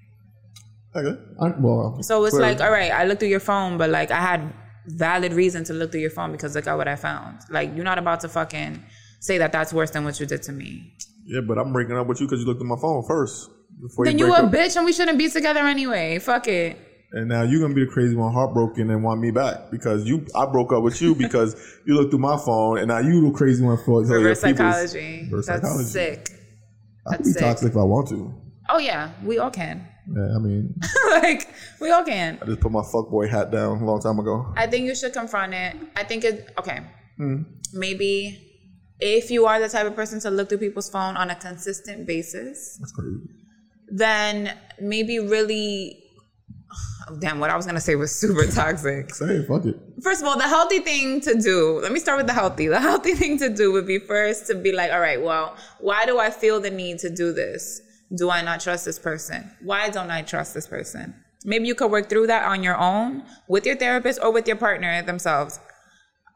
Okay. 0.95 1.21
I, 1.39 1.53
well, 1.59 2.01
So 2.01 2.23
it's 2.25 2.35
clearly. 2.35 2.53
like, 2.53 2.61
all 2.61 2.71
right, 2.71 2.91
I 2.91 3.05
looked 3.05 3.19
through 3.19 3.29
your 3.29 3.39
phone, 3.39 3.77
but 3.77 3.89
like 3.89 4.11
I 4.11 4.21
had 4.21 4.53
valid 4.87 5.33
reason 5.33 5.63
to 5.65 5.73
look 5.73 5.91
through 5.91 6.01
your 6.01 6.09
phone 6.09 6.31
because 6.31 6.55
look 6.55 6.67
at 6.67 6.75
what 6.75 6.87
I 6.87 6.95
found. 6.95 7.39
Like 7.49 7.75
you're 7.75 7.83
not 7.85 7.97
about 7.97 8.21
to 8.21 8.29
fucking 8.29 8.83
say 9.19 9.37
that 9.37 9.51
that's 9.51 9.73
worse 9.73 9.91
than 9.91 10.03
what 10.03 10.19
you 10.19 10.25
did 10.25 10.41
to 10.43 10.51
me. 10.51 10.93
Yeah, 11.25 11.41
but 11.41 11.57
I'm 11.57 11.73
breaking 11.73 11.97
up 11.97 12.07
with 12.07 12.19
you 12.21 12.27
because 12.27 12.41
you 12.41 12.45
looked 12.45 12.61
at 12.61 12.67
my 12.67 12.75
phone 12.79 13.03
first. 13.07 13.49
Before 13.81 14.05
Then 14.05 14.17
you 14.19 14.27
you 14.27 14.33
a 14.33 14.43
up. 14.43 14.51
bitch 14.51 14.75
and 14.77 14.85
we 14.85 14.93
shouldn't 14.93 15.17
be 15.17 15.29
together 15.29 15.59
anyway. 15.61 16.19
Fuck 16.19 16.47
it. 16.47 16.77
And 17.11 17.27
now 17.29 17.43
you're 17.43 17.61
gonna 17.61 17.73
be 17.73 17.85
the 17.85 17.91
crazy 17.91 18.15
one, 18.15 18.31
heartbroken, 18.33 18.89
and 18.89 19.03
want 19.03 19.21
me 19.21 19.31
back 19.31 19.71
because 19.71 20.05
you. 20.05 20.25
I 20.35 20.45
broke 20.45 20.71
up 20.73 20.83
with 20.83 21.01
you 21.01 21.15
because 21.23 21.55
you 21.85 21.93
looked 21.95 22.11
through 22.11 22.19
my 22.19 22.37
phone, 22.37 22.77
and 22.79 22.87
now 22.87 22.99
you 22.99 23.21
the 23.29 23.31
crazy 23.37 23.63
one 23.63 23.77
for 23.85 24.01
Reverse 24.03 24.41
psychology. 24.41 25.23
Reverse 25.29 25.47
That's 25.47 25.61
psychology. 25.61 25.89
sick. 25.89 26.29
I 27.07 27.15
can 27.17 27.25
be 27.25 27.31
sick. 27.31 27.41
toxic 27.41 27.69
if 27.71 27.77
I 27.77 27.83
want 27.83 28.07
to. 28.09 28.33
Oh 28.69 28.79
yeah, 28.79 29.11
we 29.23 29.37
all 29.39 29.51
can. 29.51 29.87
Yeah, 30.07 30.35
I 30.35 30.39
mean, 30.39 30.73
like 31.09 31.47
we 31.79 31.89
all 31.91 32.03
can. 32.03 32.37
I 32.41 32.45
just 32.45 32.59
put 32.59 32.71
my 32.71 32.81
fuckboy 32.81 33.29
hat 33.29 33.51
down 33.51 33.77
a 33.81 33.85
long 33.85 34.01
time 34.01 34.19
ago. 34.19 34.53
I 34.57 34.67
think 34.67 34.85
you 34.85 34.95
should 34.95 35.13
confront 35.13 35.53
it. 35.53 35.75
I 35.95 36.03
think 36.03 36.23
it. 36.23 36.49
Okay, 36.59 36.79
Hmm. 37.17 37.43
maybe 37.73 38.54
if 38.99 39.29
you 39.29 39.45
are 39.45 39.59
the 39.59 39.69
type 39.69 39.85
of 39.85 39.95
person 39.95 40.19
to 40.21 40.29
look 40.29 40.49
through 40.49 40.59
people's 40.59 40.89
phone 40.89 41.17
on 41.17 41.29
a 41.29 41.35
consistent 41.35 42.07
basis, 42.07 42.79
then 43.87 44.57
maybe 44.79 45.19
really. 45.19 46.01
Oh, 47.07 47.17
damn, 47.19 47.39
what 47.39 47.51
I 47.51 47.55
was 47.55 47.65
gonna 47.67 47.79
say 47.79 47.95
was 47.95 48.13
super 48.13 48.45
toxic. 48.51 49.13
Say, 49.13 49.45
fuck 49.45 49.65
it. 49.65 49.75
First 50.01 50.21
of 50.21 50.27
all, 50.27 50.37
the 50.37 50.47
healthy 50.47 50.79
thing 50.79 51.21
to 51.21 51.39
do, 51.39 51.79
let 51.81 51.91
me 51.91 51.99
start 51.99 52.17
with 52.17 52.27
the 52.27 52.33
healthy. 52.33 52.67
The 52.67 52.79
healthy 52.89 53.13
thing 53.13 53.37
to 53.39 53.49
do 53.49 53.71
would 53.73 53.85
be 53.85 53.99
first 53.99 54.47
to 54.47 54.55
be 54.55 54.71
like, 54.71 54.91
all 54.91 54.99
right, 54.99 55.21
well, 55.21 55.55
why 55.79 56.05
do 56.05 56.19
I 56.19 56.31
feel 56.31 56.59
the 56.59 56.71
need 56.71 56.99
to 56.99 57.09
do 57.09 57.31
this? 57.31 57.81
Do 58.17 58.29
I 58.29 58.41
not 58.41 58.59
trust 58.59 58.85
this 58.85 58.97
person? 58.97 59.51
Why 59.61 59.89
don't 59.89 60.09
I 60.09 60.23
trust 60.23 60.53
this 60.53 60.67
person? 60.67 61.13
Maybe 61.45 61.67
you 61.67 61.75
could 61.75 61.91
work 61.91 62.09
through 62.09 62.27
that 62.27 62.45
on 62.45 62.63
your 62.63 62.77
own 62.77 63.23
with 63.47 63.67
your 63.67 63.75
therapist 63.75 64.19
or 64.21 64.31
with 64.31 64.47
your 64.47 64.57
partner 64.57 65.03
themselves. 65.03 65.59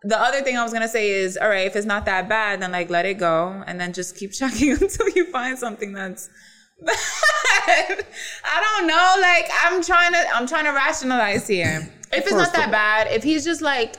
The 0.04 0.20
other 0.20 0.42
thing 0.42 0.58
I 0.58 0.64
was 0.64 0.72
gonna 0.72 0.88
say 0.88 1.10
is, 1.12 1.38
all 1.38 1.50
right, 1.50 1.68
if 1.68 1.76
it's 1.76 1.86
not 1.86 2.06
that 2.06 2.30
bad, 2.30 2.62
then 2.62 2.72
like 2.72 2.90
let 2.90 3.06
it 3.06 3.18
go 3.18 3.64
and 3.68 3.80
then 3.80 3.92
just 3.94 4.16
keep 4.18 4.32
checking 4.40 4.72
until 4.72 5.10
you 5.10 5.26
find 5.32 5.58
something 5.58 5.94
that's 5.94 6.30
bad. 6.86 8.06
I 8.46 8.78
don't 8.78 8.88
know. 8.88 9.16
Like 9.22 9.50
I'm 9.62 9.84
trying 9.84 10.14
to 10.14 10.26
I'm 10.34 10.48
trying 10.48 10.66
to 10.66 10.72
rationalize 10.72 11.48
here. 11.48 11.92
If 12.12 12.24
it's 12.26 12.32
not 12.32 12.54
that 12.54 12.72
bad, 12.72 13.08
if 13.12 13.24
he's 13.24 13.44
just 13.44 13.62
like 13.62 13.96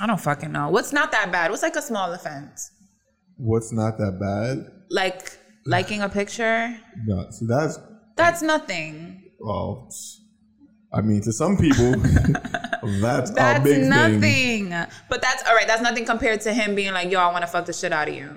I 0.00 0.06
don't 0.06 0.20
fucking 0.20 0.50
know. 0.50 0.70
What's 0.70 0.92
not 0.92 1.12
that 1.12 1.30
bad? 1.30 1.50
What's 1.50 1.62
like 1.62 1.76
a 1.76 1.82
small 1.82 2.12
offense? 2.12 2.70
What's 3.36 3.72
not 3.72 3.98
that 3.98 4.18
bad? 4.18 4.72
Like 4.90 5.38
liking 5.66 6.02
a 6.02 6.08
picture? 6.08 6.76
No, 7.04 7.26
so 7.30 7.46
that's 7.46 7.78
That's 8.16 8.42
nothing. 8.42 9.22
well. 9.38 9.88
I 10.92 11.00
mean, 11.00 11.20
to 11.22 11.32
some 11.32 11.56
people, 11.56 11.92
that's, 13.00 13.30
That's 13.32 13.62
big 13.64 13.80
thing. 13.80 13.88
nothing. 13.88 14.70
But 15.08 15.22
that's 15.22 15.46
all 15.48 15.54
right. 15.54 15.66
That's 15.66 15.82
nothing 15.82 16.04
compared 16.04 16.40
to 16.42 16.52
him 16.52 16.74
being 16.74 16.92
like, 16.92 17.10
yo, 17.10 17.20
I 17.20 17.30
want 17.32 17.42
to 17.42 17.46
fuck 17.46 17.66
the 17.66 17.72
shit 17.72 17.92
out 17.92 18.08
of 18.08 18.14
you. 18.14 18.36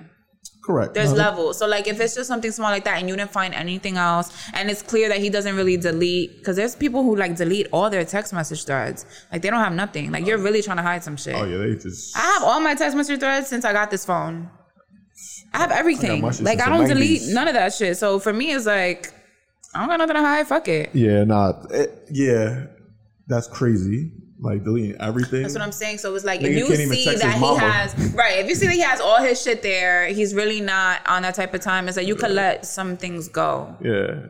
Correct. 0.63 0.93
There's 0.93 1.11
No, 1.11 1.17
levels. 1.19 1.57
So 1.57 1.65
like 1.65 1.87
if 1.87 1.99
it's 2.01 2.13
just 2.13 2.27
something 2.27 2.51
small 2.51 2.69
like 2.71 2.83
that 2.83 2.97
and 2.97 3.07
you 3.07 3.15
didn't 3.15 3.31
find 3.31 3.53
anything 3.53 3.95
else 3.95 4.33
and 4.53 4.69
it's 4.69 4.81
clear 4.81 5.07
that 5.07 5.19
he 5.19 5.29
doesn't 5.29 5.55
really 5.55 5.77
delete 5.77 6.37
because 6.39 6.57
there's 6.57 6.75
people 6.75 7.03
who 7.03 7.15
like 7.15 7.37
delete 7.37 7.67
all 7.71 7.89
their 7.89 8.03
text 8.03 8.33
message 8.33 8.65
threads. 8.65 9.05
Like 9.31 9.41
they 9.41 9.49
don't 9.49 9.61
have 9.61 9.71
nothing. 9.73 10.11
Like 10.11 10.25
you're 10.25 10.37
really 10.37 10.61
trying 10.61 10.75
to 10.77 10.83
hide 10.83 11.03
some 11.05 11.15
shit. 11.15 11.35
Oh 11.35 11.45
yeah, 11.45 11.57
they 11.57 11.75
just. 11.75 12.17
I 12.17 12.19
have 12.19 12.43
all 12.43 12.59
my 12.59 12.75
text 12.75 12.97
message 12.97 13.19
threads 13.21 13.47
since 13.47 13.63
I 13.63 13.71
got 13.71 13.89
this 13.91 14.03
phone. 14.03 14.49
I 15.53 15.59
have 15.59 15.71
everything. 15.71 16.29
shit 16.31 16.41
like 16.41 16.59
I 16.59 16.67
don't 16.69 16.85
delete 16.87 17.21
none 17.27 17.47
of 17.47 17.53
that 17.53 17.73
shit. 17.73 17.95
So 17.95 18.19
for 18.19 18.33
me 18.33 18.51
it's 18.51 18.65
like 18.65 19.13
I 19.73 19.79
don't 19.79 19.87
got 19.89 19.97
nothing 19.99 20.15
to 20.17 20.21
hide. 20.21 20.47
Fuck 20.47 20.67
it. 20.67 20.89
Yeah, 20.93 21.23
nah. 21.23 21.53
It, 21.69 22.07
yeah, 22.11 22.65
that's 23.27 23.47
crazy. 23.47 24.11
Like 24.39 24.63
deleting 24.63 25.01
everything. 25.01 25.41
That's 25.41 25.55
what 25.55 25.63
I'm 25.63 25.71
saying. 25.71 25.97
So 25.97 26.13
it's 26.13 26.23
like 26.23 26.41
Nigga 26.41 26.49
if 26.49 26.69
you 26.69 26.75
see 26.75 27.15
that 27.15 27.33
he 27.33 27.39
mama. 27.39 27.59
has 27.59 28.13
right, 28.13 28.37
if 28.37 28.47
you 28.47 28.53
see 28.53 28.67
that 28.67 28.73
he 28.73 28.81
has 28.81 29.01
all 29.01 29.21
his 29.21 29.41
shit 29.41 29.63
there, 29.63 30.07
he's 30.07 30.35
really 30.35 30.61
not 30.61 31.01
on 31.07 31.23
that 31.23 31.33
type 31.33 31.55
of 31.55 31.61
time. 31.61 31.87
It's 31.87 31.97
like 31.97 32.05
you 32.05 32.15
could 32.15 32.31
let 32.31 32.65
some 32.65 32.97
things 32.97 33.27
go. 33.29 33.75
Yeah. 33.81 34.27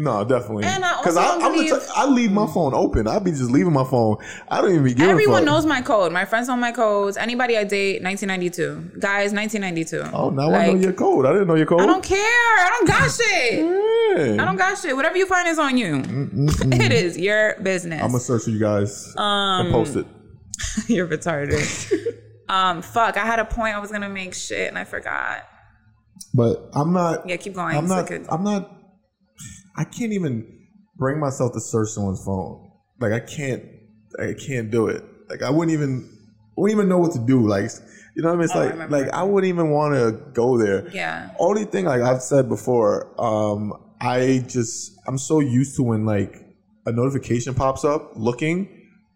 No, 0.00 0.24
definitely. 0.24 0.62
And 0.64 0.84
I 0.84 0.96
Because 0.98 1.16
I, 1.16 1.38
I'm 1.38 1.52
believe- 1.52 1.72
t- 1.72 1.86
I 1.96 2.06
leave 2.06 2.30
my 2.30 2.46
phone 2.46 2.72
open. 2.72 3.08
I 3.08 3.18
be 3.18 3.32
just 3.32 3.50
leaving 3.50 3.72
my 3.72 3.82
phone. 3.82 4.16
I 4.48 4.60
don't 4.60 4.70
even 4.70 4.84
be 4.84 4.94
giving 4.94 5.10
Everyone 5.10 5.44
knows 5.44 5.66
my 5.66 5.82
code. 5.82 6.12
My 6.12 6.24
friends 6.24 6.46
know 6.46 6.54
my 6.54 6.70
codes. 6.70 7.16
Anybody 7.16 7.56
I 7.56 7.64
date, 7.64 8.00
1992. 8.04 9.00
Guys, 9.00 9.32
1992. 9.32 10.14
Oh, 10.16 10.30
now 10.30 10.54
I 10.54 10.68
know 10.68 10.74
your 10.76 10.92
code. 10.92 11.26
I 11.26 11.32
didn't 11.32 11.48
know 11.48 11.56
your 11.56 11.66
code. 11.66 11.80
I 11.80 11.86
don't 11.86 12.04
care. 12.04 12.16
I 12.20 12.68
don't 12.78 12.86
got 12.88 13.10
shit. 13.10 13.58
Yeah. 13.58 14.42
I 14.42 14.44
don't 14.46 14.56
got 14.56 14.78
shit. 14.78 14.94
Whatever 14.94 15.16
you 15.16 15.26
find 15.26 15.48
is 15.48 15.58
on 15.58 15.76
you. 15.76 15.96
it 16.06 16.92
is 16.92 17.18
your 17.18 17.56
business. 17.60 18.00
I'm 18.00 18.08
gonna 18.10 18.20
search 18.20 18.44
for 18.44 18.50
you 18.50 18.60
guys 18.60 19.12
Um, 19.16 19.66
and 19.66 19.72
post 19.72 19.96
it. 19.96 20.06
You're 20.86 21.08
retarded. 21.08 21.92
um, 22.48 22.82
fuck. 22.82 23.16
I 23.16 23.26
had 23.26 23.40
a 23.40 23.44
point 23.44 23.74
I 23.74 23.80
was 23.80 23.90
gonna 23.90 24.08
make 24.08 24.32
shit 24.32 24.68
and 24.68 24.78
I 24.78 24.84
forgot. 24.84 25.42
But 26.32 26.68
I'm 26.72 26.92
not. 26.92 27.28
Yeah, 27.28 27.36
keep 27.36 27.54
going. 27.54 27.76
I'm 27.76 27.88
not. 27.88 28.08
I'm 28.28 28.44
not. 28.44 28.76
I 29.78 29.84
can't 29.84 30.12
even 30.12 30.66
bring 30.96 31.18
myself 31.20 31.52
to 31.54 31.60
search 31.60 31.88
someone's 31.90 32.22
phone. 32.24 32.70
Like 33.00 33.12
I 33.12 33.20
can't. 33.20 33.62
I 34.20 34.34
can't 34.34 34.70
do 34.70 34.88
it. 34.88 35.02
Like 35.30 35.42
I 35.42 35.50
wouldn't 35.50 35.72
even. 35.72 36.14
Wouldn't 36.56 36.76
even 36.76 36.88
know 36.88 36.98
what 36.98 37.12
to 37.12 37.20
do. 37.20 37.46
Like 37.46 37.70
you 38.16 38.22
know 38.22 38.30
what 38.30 38.34
I 38.34 38.36
mean? 38.38 38.44
It's 38.46 38.56
Oh, 38.56 38.58
like 38.58 38.72
remember. 38.72 38.98
like 38.98 39.08
I 39.14 39.22
wouldn't 39.22 39.48
even 39.48 39.70
want 39.70 39.94
to 39.94 40.10
go 40.32 40.58
there. 40.58 40.88
Yeah. 40.90 41.30
only 41.38 41.64
thing 41.64 41.84
like 41.84 42.00
I've 42.02 42.20
said 42.20 42.48
before, 42.48 43.14
um, 43.20 43.72
I 44.00 44.44
just 44.48 44.98
I'm 45.06 45.18
so 45.18 45.38
used 45.38 45.76
to 45.76 45.84
when 45.84 46.04
like 46.04 46.44
a 46.86 46.90
notification 46.90 47.54
pops 47.54 47.84
up 47.84 48.10
looking. 48.16 48.68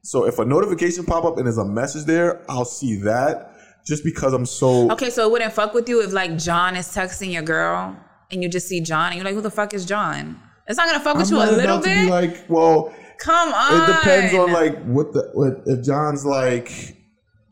So 0.05 0.25
if 0.27 0.39
a 0.39 0.45
notification 0.45 1.05
pop 1.05 1.25
up 1.25 1.37
and 1.39 1.47
there's 1.47 1.59
a 1.59 1.65
message 1.65 2.05
there, 2.05 2.45
I'll 2.49 2.65
see 2.65 2.97
that 3.03 3.57
just 3.85 4.05
because 4.05 4.33
I'm 4.33 4.47
so 4.47 4.89
Okay, 4.93 5.11
so 5.11 5.27
it 5.27 5.33
wouldn't 5.33 5.53
fuck 5.53 5.75
with 5.75 5.89
you 5.89 6.01
if 6.03 6.13
like 6.13 6.39
John 6.39 6.77
is 6.77 6.87
texting 6.87 7.33
your 7.33 7.43
girl 7.43 7.97
and 8.31 8.41
you 8.43 8.49
just 8.49 8.69
see 8.69 8.81
John 8.81 9.07
and 9.09 9.17
you're 9.17 9.25
like, 9.25 9.35
who 9.35 9.41
the 9.41 9.51
fuck 9.51 9.75
is 9.75 9.85
John? 9.85 10.41
It's 10.69 10.77
not 10.79 10.87
gonna 10.87 11.03
fuck 11.03 11.17
with 11.17 11.33
I'm 11.33 11.37
you 11.37 11.43
a 11.43 11.51
little 11.57 11.79
bit. 11.79 12.05
be 12.07 12.11
like, 12.11 12.45
well, 12.49 12.95
Come 13.19 13.53
on. 13.53 13.83
it 13.83 13.87
depends 13.95 14.35
on 14.35 14.53
like 14.53 14.83
what 14.85 15.13
the 15.13 15.31
what 15.35 15.63
if 15.67 15.85
John's 15.85 16.25
like. 16.25 16.97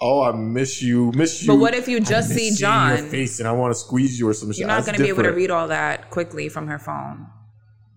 Oh, 0.02 0.22
I 0.22 0.32
miss 0.32 0.80
you, 0.80 1.12
miss 1.14 1.42
you. 1.42 1.48
But 1.48 1.56
what 1.56 1.74
if 1.74 1.86
you 1.86 2.00
just 2.00 2.30
see 2.30 2.52
John? 2.54 2.96
face 3.10 3.38
and 3.38 3.46
I 3.46 3.52
want 3.52 3.74
to 3.74 3.78
squeeze 3.78 4.18
you 4.18 4.26
or 4.28 4.32
some 4.32 4.50
shit? 4.50 4.60
You're 4.60 4.68
not 4.68 4.76
That's 4.84 4.86
gonna 4.96 4.98
be 5.04 5.10
able 5.10 5.24
to 5.24 5.30
read 5.30 5.50
all 5.50 5.68
that 5.68 6.08
quickly 6.10 6.48
from 6.48 6.66
her 6.68 6.78
phone. 6.78 7.26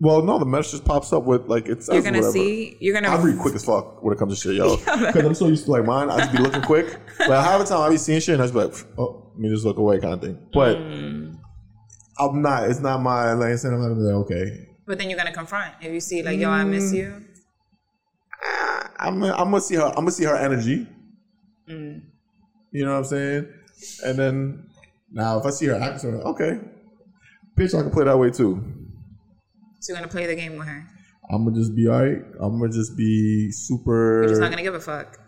Well, 0.00 0.22
no, 0.22 0.38
the 0.38 0.44
message 0.44 0.72
just 0.72 0.84
pops 0.84 1.12
up 1.14 1.24
with 1.24 1.46
like 1.46 1.66
it's. 1.66 1.88
You're 1.88 2.02
gonna 2.02 2.22
see. 2.22 2.76
You're 2.80 2.92
gonna. 3.00 3.08
I 3.08 3.22
read 3.22 3.38
quick 3.38 3.54
as 3.54 3.64
fuck 3.64 4.02
when 4.02 4.12
it 4.14 4.18
comes 4.18 4.34
to 4.38 4.48
shit, 4.48 4.56
yo. 4.56 4.76
Because 5.06 5.24
I'm 5.24 5.34
so 5.34 5.46
used 5.46 5.64
to 5.64 5.70
like 5.70 5.86
mine. 5.86 6.10
I 6.10 6.18
just 6.18 6.32
be 6.32 6.38
looking 6.42 6.60
quick. 6.72 6.94
Like 7.20 7.42
half 7.42 7.60
the 7.60 7.64
time 7.64 7.80
I 7.80 7.88
be 7.88 7.96
seeing 7.96 8.20
shit 8.20 8.34
and 8.34 8.42
I 8.42 8.46
just 8.46 8.52
be 8.54 8.60
like, 8.60 8.74
oh, 8.98 9.30
let 9.32 9.38
me 9.40 9.48
just 9.48 9.64
look 9.64 9.78
away 9.78 9.98
kind 10.00 10.12
of 10.14 10.20
thing. 10.20 10.38
But 10.52 10.76
Mm. 10.76 11.38
I'm 12.18 12.42
not. 12.42 12.68
It's 12.68 12.80
not 12.80 13.00
my. 13.00 13.32
Like 13.32 13.52
I 13.52 13.56
said, 13.56 13.72
I'm 13.72 13.80
not 13.80 13.96
like, 13.96 14.14
okay. 14.30 14.68
But 14.86 14.98
then 14.98 15.08
you're 15.08 15.18
gonna 15.18 15.32
confront 15.32 15.74
if 15.80 15.92
you 15.92 16.00
see 16.00 16.22
like, 16.22 16.38
yo, 16.38 16.50
I 16.50 16.64
miss 16.64 16.92
Mm. 16.92 16.96
you. 16.96 17.24
I'm. 18.98 19.20
Gonna, 19.20 19.32
I'm 19.34 19.50
gonna 19.50 19.60
see 19.60 19.76
her. 19.76 19.82
I'm 19.86 19.94
gonna 20.04 20.10
see 20.10 20.24
her 20.24 20.36
energy. 20.36 20.86
Mm. 21.68 22.02
You 22.72 22.84
know 22.84 22.92
what 22.92 22.98
I'm 22.98 23.04
saying? 23.04 23.48
And 24.04 24.18
then 24.18 24.66
now, 25.10 25.38
if 25.38 25.46
I 25.46 25.50
see 25.50 25.66
her 25.66 25.74
acting, 25.76 26.14
okay, 26.22 26.58
bitch, 27.58 27.78
I 27.78 27.82
can 27.82 27.90
play 27.90 28.04
that 28.04 28.18
way 28.18 28.30
too. 28.30 28.62
So 29.80 29.92
you're 29.92 30.00
gonna 30.00 30.10
play 30.10 30.26
the 30.26 30.34
game 30.34 30.56
with 30.58 30.66
her. 30.68 30.86
I'm 31.30 31.44
gonna 31.44 31.56
just 31.56 31.74
be 31.74 31.88
alright. 31.88 32.22
I'm 32.40 32.58
gonna 32.60 32.72
just 32.72 32.96
be 32.96 33.50
super. 33.52 34.20
You're 34.22 34.28
just 34.28 34.40
not 34.40 34.50
gonna 34.50 34.62
give 34.62 34.74
a 34.74 34.80
fuck. 34.80 35.18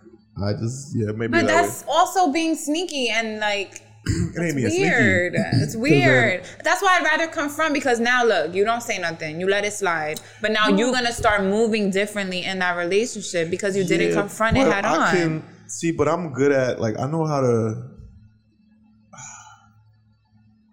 I 0.42 0.52
just 0.52 0.94
yeah 0.94 1.12
maybe 1.12 1.32
But 1.32 1.46
that 1.46 1.62
that's 1.62 1.84
also 1.88 2.30
being 2.30 2.54
sneaky 2.56 3.08
and 3.08 3.40
like 3.40 3.70
way. 3.72 3.85
It 4.36 4.40
ain't 4.40 4.56
being 4.56 4.80
weird. 4.80 5.34
It's 5.54 5.76
weird. 5.76 6.44
That's 6.62 6.82
why 6.82 6.98
I'd 6.98 7.04
rather 7.04 7.26
confront 7.26 7.74
because 7.74 7.98
now 7.98 8.24
look, 8.24 8.54
you 8.54 8.64
don't 8.64 8.82
say 8.82 8.98
nothing. 8.98 9.40
You 9.40 9.48
let 9.48 9.64
it 9.64 9.72
slide. 9.72 10.20
But 10.40 10.52
now 10.52 10.68
you're 10.68 10.92
gonna 10.92 11.12
start 11.12 11.42
moving 11.42 11.90
differently 11.90 12.44
in 12.44 12.58
that 12.60 12.76
relationship 12.76 13.50
because 13.50 13.76
you 13.76 13.84
didn't 13.84 14.10
Yeah, 14.10 14.20
confront 14.20 14.56
it 14.58 14.66
head 14.66 14.84
I 14.84 14.96
on. 14.96 15.16
Can, 15.16 15.44
see, 15.66 15.90
but 15.90 16.08
I'm 16.08 16.32
good 16.32 16.52
at 16.52 16.80
like 16.80 16.98
I 16.98 17.06
know 17.06 17.24
how 17.26 17.40
to. 17.40 17.90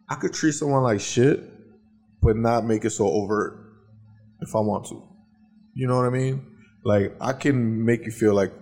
I 0.10 0.16
could 0.16 0.34
treat 0.34 0.52
someone 0.52 0.84
like 0.84 1.00
shit, 1.00 1.40
but 2.22 2.36
not 2.36 2.66
make 2.66 2.86
it 2.86 2.92
so 2.92 3.08
overt 3.08 3.58
if 4.42 4.56
I 4.56 4.60
want 4.60 4.86
to. 4.90 5.02
You 5.74 5.88
know 5.88 5.96
what 5.96 6.06
I 6.06 6.12
mean? 6.12 6.46
Like 6.84 7.16
I 7.20 7.34
can 7.34 7.84
make 7.84 8.06
you 8.06 8.12
feel 8.12 8.36
like 8.36 8.54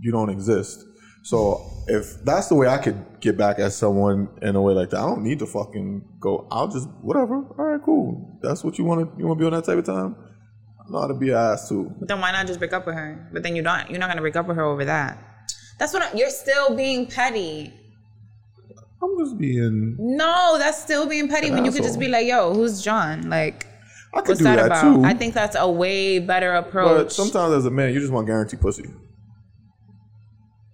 you 0.00 0.12
don't 0.12 0.28
exist. 0.30 0.84
So 1.26 1.68
if 1.88 2.22
that's 2.22 2.46
the 2.46 2.54
way 2.54 2.68
I 2.68 2.78
could 2.78 3.04
get 3.20 3.36
back 3.36 3.58
at 3.58 3.72
someone 3.72 4.28
in 4.42 4.54
a 4.54 4.62
way 4.62 4.74
like 4.74 4.90
that, 4.90 4.98
I 4.98 5.02
don't 5.02 5.24
need 5.24 5.40
to 5.40 5.46
fucking 5.46 6.04
go. 6.20 6.46
I'll 6.52 6.68
just 6.68 6.88
whatever. 7.02 7.38
All 7.58 7.64
right, 7.64 7.82
cool. 7.84 8.38
That's 8.42 8.62
what 8.62 8.78
you 8.78 8.84
want 8.84 9.00
to. 9.00 9.18
You 9.18 9.26
want 9.26 9.40
to 9.40 9.42
be 9.42 9.46
on 9.46 9.52
that 9.52 9.64
type 9.64 9.76
of 9.76 9.84
time. 9.84 10.14
I 10.78 10.88
know 10.88 11.00
how 11.00 11.08
to 11.08 11.14
be 11.14 11.30
an 11.30 11.36
ass 11.36 11.68
too. 11.68 11.92
But 11.98 12.06
then 12.06 12.20
why 12.20 12.30
not 12.30 12.46
just 12.46 12.60
break 12.60 12.72
up 12.72 12.86
with 12.86 12.94
her? 12.94 13.28
But 13.32 13.42
then 13.42 13.56
you 13.56 13.62
don't. 13.62 13.90
You're 13.90 13.98
not 13.98 14.08
gonna 14.08 14.20
break 14.20 14.36
up 14.36 14.46
with 14.46 14.56
her 14.56 14.62
over 14.62 14.84
that. 14.84 15.18
That's 15.80 15.92
what 15.92 16.04
I'm, 16.04 16.16
you're 16.16 16.30
still 16.30 16.76
being 16.76 17.08
petty. 17.08 17.74
I'm 19.02 19.18
just 19.18 19.36
being. 19.36 19.96
No, 19.98 20.58
that's 20.60 20.80
still 20.80 21.08
being 21.08 21.28
petty 21.28 21.50
when 21.50 21.64
you 21.64 21.72
could 21.72 21.82
just 21.82 21.98
be 21.98 22.06
like, 22.06 22.28
"Yo, 22.28 22.54
who's 22.54 22.80
John?" 22.80 23.28
Like, 23.28 23.66
I 24.14 24.20
could 24.20 24.28
what's 24.28 24.38
do 24.38 24.44
that, 24.44 24.56
that, 24.56 24.66
about? 24.66 24.94
too. 24.94 25.04
I 25.04 25.12
think 25.12 25.34
that's 25.34 25.56
a 25.58 25.68
way 25.68 26.20
better 26.20 26.52
approach. 26.52 27.06
But 27.06 27.12
sometimes 27.12 27.52
as 27.52 27.66
a 27.66 27.70
man, 27.72 27.92
you 27.92 27.98
just 27.98 28.12
want 28.12 28.28
guaranteed 28.28 28.60
pussy, 28.60 28.84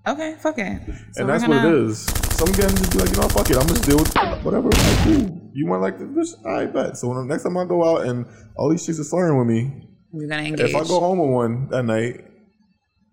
okay, 0.06 0.34
fuck 0.40 0.58
it. 0.58 0.80
So 1.12 1.20
and 1.22 1.28
that's 1.28 1.42
what 1.46 1.50
gonna- 1.62 1.68
it 1.68 1.74
is. 1.90 1.98
Some 2.32 2.50
guys 2.52 2.74
just 2.74 2.92
be 2.92 2.98
like, 2.98 3.10
you 3.10 3.16
know, 3.20 3.28
fuck 3.28 3.48
it, 3.50 3.56
I'm 3.56 3.66
just 3.68 3.84
deal 3.84 3.98
with 3.98 4.14
whatever. 4.44 4.68
Like, 4.68 4.98
cool. 5.04 5.50
You 5.54 5.66
want 5.66 5.82
like 5.82 5.98
this? 6.14 6.34
I 6.46 6.66
bet. 6.66 6.96
So 6.96 7.08
when 7.08 7.18
the 7.18 7.24
next 7.24 7.42
time 7.44 7.56
I 7.56 7.64
go 7.64 7.84
out 7.84 8.06
and 8.06 8.26
all 8.56 8.70
these 8.70 8.84
chicks 8.84 8.98
are 8.98 9.04
flirting 9.04 9.38
with 9.38 9.46
me, 9.46 9.88
You're 10.12 10.28
gonna 10.28 10.42
engage. 10.42 10.70
if 10.70 10.74
I 10.76 10.80
go 10.84 10.98
home 11.00 11.18
with 11.18 11.30
one 11.30 11.68
that 11.70 11.84
night, 11.84 12.24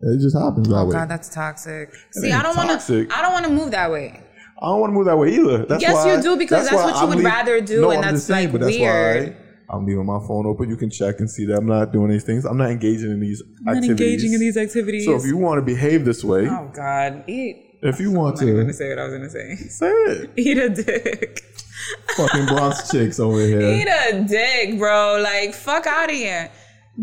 it 0.02 0.22
just 0.22 0.36
happens 0.38 0.68
that 0.70 0.76
oh 0.76 0.86
way. 0.86 0.92
god, 0.94 1.10
that's 1.10 1.30
toxic. 1.30 1.94
See, 2.12 2.32
I 2.32 2.42
don't 2.42 2.56
want 2.56 2.70
to. 2.70 2.76
toxic. 2.76 3.14
I 3.14 3.22
don't 3.22 3.34
want 3.34 3.46
to 3.46 3.52
move 3.52 3.72
that 3.72 3.92
way. 3.92 4.22
I 4.62 4.66
don't 4.68 4.80
want 4.82 4.92
to 4.92 4.96
move 4.96 5.06
that 5.06 5.18
way 5.18 5.34
either. 5.36 5.66
That's 5.66 5.82
Yes, 5.82 5.94
why, 5.94 6.16
you 6.16 6.22
do, 6.22 6.36
because 6.38 6.64
that's 6.70 6.76
why 6.76 6.86
what 6.86 6.96
you 6.96 7.02
I'm 7.02 7.10
would 7.10 7.18
leave- 7.20 7.26
rather 7.26 7.62
do, 7.62 7.82
No, 7.82 7.92
and 7.92 8.04
I'm 8.06 8.14
that's, 8.16 8.26
saying, 8.26 8.52
like, 8.52 8.62
that's 8.62 8.78
weird. 8.78 9.38
Why 9.70 9.78
I'm 9.78 9.86
leaving 9.86 10.06
my 10.06 10.20
phone 10.28 10.46
open. 10.46 10.70
You 10.70 10.76
can 10.78 10.90
check 10.90 11.20
and 11.20 11.30
see 11.30 11.46
that 11.46 11.58
I'm 11.58 11.66
not 11.68 11.92
doing 11.92 12.10
these 12.10 12.24
things. 12.24 12.46
I'm 12.46 12.58
not 12.58 12.72
engaging 12.72 13.12
in 13.12 13.20
these 13.20 13.42
I'm 13.42 13.66
not 13.66 13.78
activities. 13.78 13.90
engaging 14.24 14.34
in 14.34 14.40
these 14.40 14.58
activities. 14.58 15.06
So 15.06 15.16
if 15.16 15.26
you 15.26 15.38
want 15.38 15.58
to 15.60 15.62
behave 15.62 16.06
this 16.06 16.24
way, 16.24 16.48
oh 16.50 16.72
god, 16.74 17.24
eat. 17.28 17.78
if 17.82 18.00
you 18.00 18.12
want 18.12 18.40
I'm 18.42 18.48
not 18.48 18.52
to 18.54 18.62
gonna 18.62 18.74
say 18.74 18.90
what 18.90 19.00
I 19.00 19.04
was 19.06 19.14
gonna 19.14 19.30
say. 19.30 19.56
say 19.56 19.90
it, 19.92 20.30
Eat 20.38 20.58
a 20.58 20.70
dick. 20.70 21.42
fucking 22.18 22.46
Bronx 22.48 22.90
chicks 22.92 23.20
over 23.20 23.40
here. 23.40 23.62
Eat 23.62 23.88
a 23.88 24.24
dick, 24.28 24.78
bro. 24.78 25.20
Like, 25.22 25.54
fuck 25.54 25.86
out 25.88 26.10
of 26.10 26.16
here. 26.16 26.52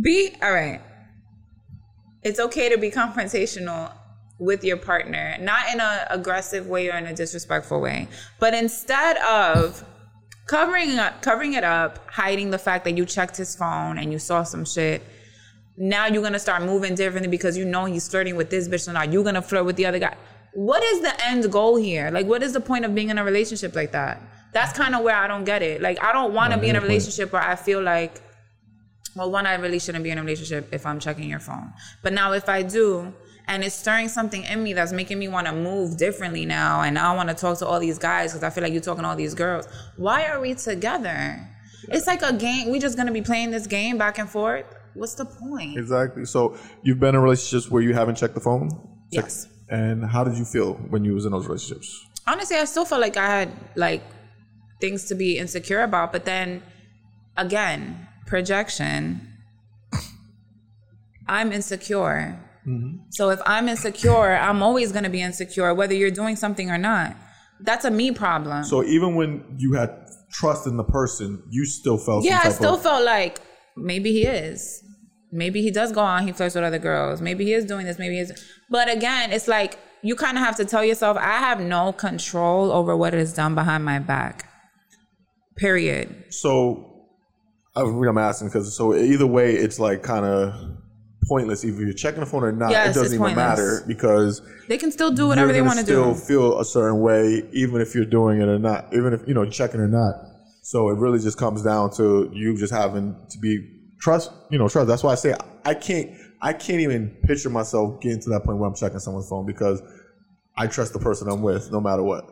Be 0.01 0.35
all 0.43 0.53
right. 0.53 0.81
It's 2.23 2.41
okay 2.41 2.69
to 2.69 2.77
be 2.79 2.91
confrontational 2.91 3.93
with 4.39 4.65
your 4.65 4.77
partner, 4.77 5.37
not 5.41 5.73
in 5.73 5.81
an 5.81 6.01
aggressive 6.11 6.67
way 6.67 6.91
or 6.91 6.97
in 6.97 7.07
a 7.07 7.15
disrespectful 7.15 7.81
way, 7.81 8.09
but 8.39 8.53
instead 8.53 9.17
of 9.19 9.83
covering 10.47 10.99
up, 10.99 11.23
covering 11.23 11.55
it 11.55 11.65
up, 11.65 11.99
hiding 12.09 12.51
the 12.51 12.59
fact 12.59 12.85
that 12.85 12.97
you 12.97 13.05
checked 13.05 13.37
his 13.37 13.55
phone 13.55 13.99
and 13.99 14.13
you 14.13 14.19
saw 14.19 14.43
some 14.43 14.65
shit. 14.65 15.03
Now 15.77 16.07
you're 16.07 16.23
gonna 16.23 16.39
start 16.39 16.63
moving 16.63 16.95
differently 16.95 17.29
because 17.29 17.59
you 17.59 17.65
know 17.65 17.85
he's 17.85 18.09
flirting 18.09 18.37
with 18.37 18.49
this 18.49 18.69
bitch, 18.69 18.81
so 18.81 18.93
now 18.93 19.03
you're 19.03 19.25
gonna 19.25 19.43
flirt 19.43 19.67
with 19.67 19.77
the 19.77 19.87
other 19.87 19.99
guy. 19.99 20.17
What 20.55 20.83
is 20.83 21.03
the 21.03 21.13
end 21.25 21.51
goal 21.53 21.77
here? 21.77 22.11
Like, 22.11 22.27
what 22.27 22.43
is 22.43 22.55
the 22.55 22.61
point 22.61 22.87
of 22.87 22.95
being 22.95 23.11
in 23.11 23.19
a 23.19 23.25
relationship 23.25 23.75
like 23.75 23.93
that? 23.93 24.23
That's 24.53 24.73
kind 24.73 24.95
of 24.95 25.03
where 25.03 25.15
I 25.15 25.29
don't 25.29 25.45
get 25.45 25.61
it. 25.61 25.83
Like, 25.83 26.03
I 26.03 26.15
don't 26.15 26.33
want 26.33 26.55
to 26.55 26.59
be 26.59 26.71
in 26.71 26.77
a 26.77 26.81
relationship 26.81 27.31
where 27.31 27.43
I 27.43 27.57
feel 27.57 27.83
like, 27.83 28.23
well, 29.15 29.31
one, 29.31 29.45
I 29.45 29.57
really 29.57 29.79
shouldn't 29.79 30.03
be 30.03 30.11
in 30.11 30.17
a 30.17 30.23
relationship 30.23 30.73
if 30.73 30.87
I'm 30.87 30.99
checking 30.99 31.29
your 31.29 31.41
phone. 31.41 31.75
But 32.03 32.15
now, 32.15 32.33
if 32.33 32.49
I 32.49 32.63
do, 32.63 33.13
and 33.49 33.63
it's 33.65 33.75
stirring 33.75 34.09
something 34.09 34.43
in 34.45 34.63
me 34.63 34.73
that's 34.73 34.93
making 34.93 35.19
me 35.19 35.29
want 35.29 35.47
to 35.47 35.53
move 35.53 35.97
differently 35.97 36.45
now, 36.47 36.83
and 36.83 36.99
I 36.99 37.15
want 37.15 37.29
to 37.29 37.35
talk 37.35 37.59
to 37.59 37.67
all 37.67 37.79
these 37.81 37.99
guys 37.99 38.33
because 38.33 38.43
I 38.45 38.51
feel 38.51 38.63
like 38.65 38.73
you're 38.73 38.83
talking 38.83 39.03
to 39.03 39.09
all 39.09 39.17
these 39.17 39.35
girls. 39.35 39.67
Why 39.97 40.27
are 40.27 40.41
we 40.41 40.55
together? 40.55 41.49
It's 41.89 42.07
like 42.07 42.23
a 42.23 42.33
game. 42.33 42.71
We're 42.71 42.81
just 42.81 42.97
gonna 42.97 43.13
be 43.13 43.23
playing 43.23 43.51
this 43.53 43.67
game 43.67 43.97
back 43.99 44.19
and 44.19 44.29
forth. 44.29 44.65
What's 44.95 45.15
the 45.15 45.27
point? 45.27 45.79
Exactly. 45.79 46.25
So 46.25 46.57
you've 46.83 46.99
been 46.99 47.15
in 47.15 47.21
relationships 47.21 47.71
where 47.71 47.83
you 47.83 47.93
haven't 47.95 48.17
checked 48.17 48.35
the 48.35 48.41
phone. 48.41 48.71
Check- 49.13 49.25
Yes. 49.25 49.47
And 49.69 50.05
how 50.05 50.25
did 50.25 50.37
you 50.37 50.45
feel 50.45 50.75
when 50.75 51.05
you 51.05 51.13
was 51.15 51.25
in 51.27 51.33
those 51.33 51.47
relationships? 51.47 52.05
honestly, 52.29 52.57
I 52.57 52.65
still 52.65 52.85
felt 52.85 53.01
like 53.01 53.17
I 53.17 53.27
had 53.27 53.53
like 53.77 54.03
things 54.81 55.05
to 55.07 55.15
be 55.15 55.39
insecure 55.39 55.83
about, 55.83 56.11
but 56.13 56.25
then 56.25 56.63
again, 57.37 58.09
projection. 58.27 59.21
I'm 61.29 61.53
insecure. 61.53 62.39
Mm-hmm. 62.67 62.97
So 63.11 63.31
if 63.31 63.41
I'm 63.47 63.69
insecure, 63.69 64.37
I'm 64.37 64.63
always 64.63 64.93
going 64.93 65.05
to 65.05 65.11
be 65.11 65.23
insecure, 65.23 65.73
whether 65.75 65.95
you're 65.95 66.11
doing 66.11 66.37
something 66.37 66.71
or 66.71 66.79
not. 66.79 67.17
That's 67.61 67.85
a 67.85 67.91
me 67.91 68.11
problem. 68.11 68.65
So 68.65 68.85
even 68.85 69.15
when 69.15 69.45
you 69.57 69.75
had 69.75 69.91
trust 70.33 70.67
in 70.67 70.77
the 70.77 70.85
person, 70.85 71.43
you 71.51 71.65
still 71.65 71.97
felt 71.97 72.25
yeah, 72.25 72.41
I 72.43 72.51
still 72.51 72.75
of, 72.75 72.83
felt 72.83 73.05
like 73.05 73.41
maybe 73.77 74.13
he 74.13 74.25
is. 74.25 74.83
Maybe 75.33 75.63
he 75.63 75.71
does 75.71 75.93
go 75.93 76.01
on, 76.01 76.27
he 76.27 76.33
flirts 76.33 76.55
with 76.55 76.65
other 76.65 76.79
girls. 76.79 77.21
Maybe 77.21 77.45
he 77.45 77.53
is 77.53 77.65
doing 77.65 77.87
this, 77.87 77.99
maybe 77.99 78.15
he 78.15 78.21
is. 78.21 78.45
But 78.71 78.91
again, 78.91 79.33
it's 79.33 79.49
like 79.49 79.79
you 80.03 80.17
kind 80.17 80.37
of 80.37 80.45
have 80.45 80.57
to 80.57 80.65
tell 80.65 80.85
yourself, 80.85 81.17
I 81.17 81.39
have 81.39 81.61
no 81.61 81.93
control 81.93 82.71
over 82.71 82.97
what 82.97 83.15
is 83.15 83.33
done 83.33 83.55
behind 83.55 83.85
my 83.85 83.99
back. 83.99 84.51
Period. 85.57 86.27
So 86.31 87.07
I'm 87.75 88.19
asking 88.19 88.49
because 88.49 88.77
so 88.77 88.95
either 88.95 89.27
way, 89.27 89.55
it's 89.55 89.79
like 89.79 90.03
kind 90.03 90.25
of 90.25 90.55
pointless. 91.27 91.65
If 91.65 91.79
you're 91.79 91.93
checking 91.93 92.21
the 92.21 92.27
phone 92.27 92.45
or 92.45 92.53
not, 92.53 92.71
Yes, 92.71 92.97
it 92.97 93.01
doesn't 93.01 93.21
even 93.21 93.37
matter 93.37 93.83
because 93.87 94.43
They 94.69 94.79
can 94.79 94.91
still 94.91 95.11
do 95.11 95.27
whatever 95.29 95.53
they 95.53 95.63
want 95.63 95.79
to 95.79 95.85
still 95.85 96.15
do. 96.15 96.21
feel 96.21 96.61
a 96.61 96.65
certain 96.65 97.01
way, 97.01 97.49
even 97.53 97.81
if 97.81 97.95
you're 97.95 98.05
doing 98.05 98.41
it 98.41 98.49
or 98.49 98.59
not, 98.59 98.93
even 98.93 99.13
if 99.13 99.27
you 99.27 99.35
know 99.35 99.45
checking 99.49 99.81
or 99.81 99.89
not. 99.89 100.15
So 100.63 100.89
it 100.89 100.95
really 100.99 101.19
just 101.19 101.39
comes 101.39 101.63
down 101.63 101.93
to 101.97 102.31
you 102.35 102.57
just 102.57 102.73
having 102.73 103.17
to 103.31 103.39
be 103.39 103.69
trust. 104.01 104.33
You 104.51 104.59
know, 104.59 104.69
trust. 104.69 104.89
That's 104.89 105.03
why 105.03 105.13
I 105.13 105.17
say 105.17 105.35
I 105.65 105.75
can't. 105.75 106.11
I 106.43 106.53
can't 106.53 106.81
even 106.81 107.17
picture 107.25 107.49
myself 107.51 108.01
getting 108.01 108.21
to 108.21 108.31
that 108.31 108.45
point 108.45 108.59
where 108.59 108.69
I'm 108.69 108.75
checking 108.75 108.99
someone's 108.99 109.29
phone 109.29 109.47
because 109.47 109.81
I 110.57 110.67
trust 110.67 110.93
the 110.93 110.99
person 110.99 111.29
I'm 111.29 111.43
with, 111.43 111.73
no 111.73 111.81
matter 111.81 112.03
what. 112.03 112.31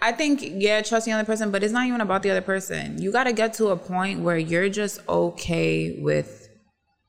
I 0.00 0.12
think, 0.12 0.40
yeah, 0.42 0.80
trust 0.82 1.06
the 1.06 1.12
other 1.12 1.24
person, 1.24 1.50
but 1.50 1.64
it's 1.64 1.72
not 1.72 1.86
even 1.86 2.00
about 2.00 2.22
the 2.22 2.30
other 2.30 2.42
person. 2.42 3.00
You 3.02 3.10
got 3.10 3.24
to 3.24 3.32
get 3.32 3.54
to 3.54 3.68
a 3.68 3.76
point 3.76 4.20
where 4.20 4.38
you're 4.38 4.68
just 4.68 5.00
okay 5.08 5.98
with 6.00 6.48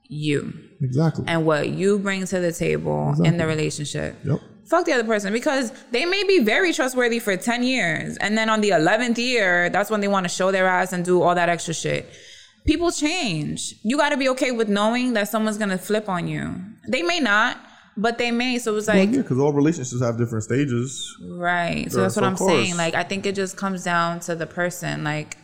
you 0.07 0.68
Exactly. 0.81 1.25
and 1.27 1.45
what 1.45 1.69
you 1.69 1.99
bring 1.99 2.25
to 2.25 2.39
the 2.39 2.51
table 2.51 3.15
in 3.23 3.37
the 3.37 3.45
relationship. 3.45 4.15
Yep. 4.23 4.39
Fuck 4.65 4.85
the 4.85 4.93
other 4.93 5.03
person 5.03 5.33
because 5.33 5.71
they 5.91 6.05
may 6.05 6.23
be 6.23 6.39
very 6.43 6.71
trustworthy 6.73 7.19
for 7.19 7.35
10 7.35 7.63
years. 7.63 8.17
And 8.17 8.37
then 8.37 8.49
on 8.49 8.61
the 8.61 8.69
11th 8.69 9.17
year, 9.17 9.69
that's 9.71 9.89
when 9.89 9.99
they 9.99 10.07
want 10.07 10.25
to 10.25 10.29
show 10.29 10.51
their 10.51 10.67
ass 10.67 10.93
and 10.93 11.03
do 11.03 11.21
all 11.23 11.33
that 11.35 11.49
extra 11.49 11.73
shit. 11.73 12.07
People 12.65 12.91
change. 12.91 13.73
You 13.83 13.97
got 13.97 14.09
to 14.09 14.17
be 14.17 14.29
okay 14.29 14.51
with 14.51 14.69
knowing 14.69 15.13
that 15.13 15.27
someone's 15.27 15.57
going 15.57 15.71
to 15.71 15.77
flip 15.79 16.07
on 16.07 16.27
you. 16.27 16.55
They 16.87 17.01
may 17.01 17.19
not, 17.19 17.57
but 17.97 18.19
they 18.19 18.29
may. 18.31 18.59
So 18.59 18.75
it's 18.77 18.85
Well, 18.87 18.97
like, 18.97 19.09
yeah, 19.09 19.21
because 19.23 19.39
all 19.39 19.53
relationships 19.53 20.01
have 20.03 20.19
different 20.19 20.43
stages. 20.43 21.15
Right. 21.31 21.91
So 21.91 22.01
that's 22.01 22.15
what 22.15 22.25
I'm 22.25 22.35
course. 22.35 22.51
saying. 22.51 22.77
Like 22.77 22.93
I 22.93 23.03
think 23.03 23.25
it 23.25 23.33
just 23.33 23.57
comes 23.57 23.83
down 23.83 24.19
to 24.21 24.35
the 24.35 24.45
person. 24.45 25.03
Like 25.03 25.35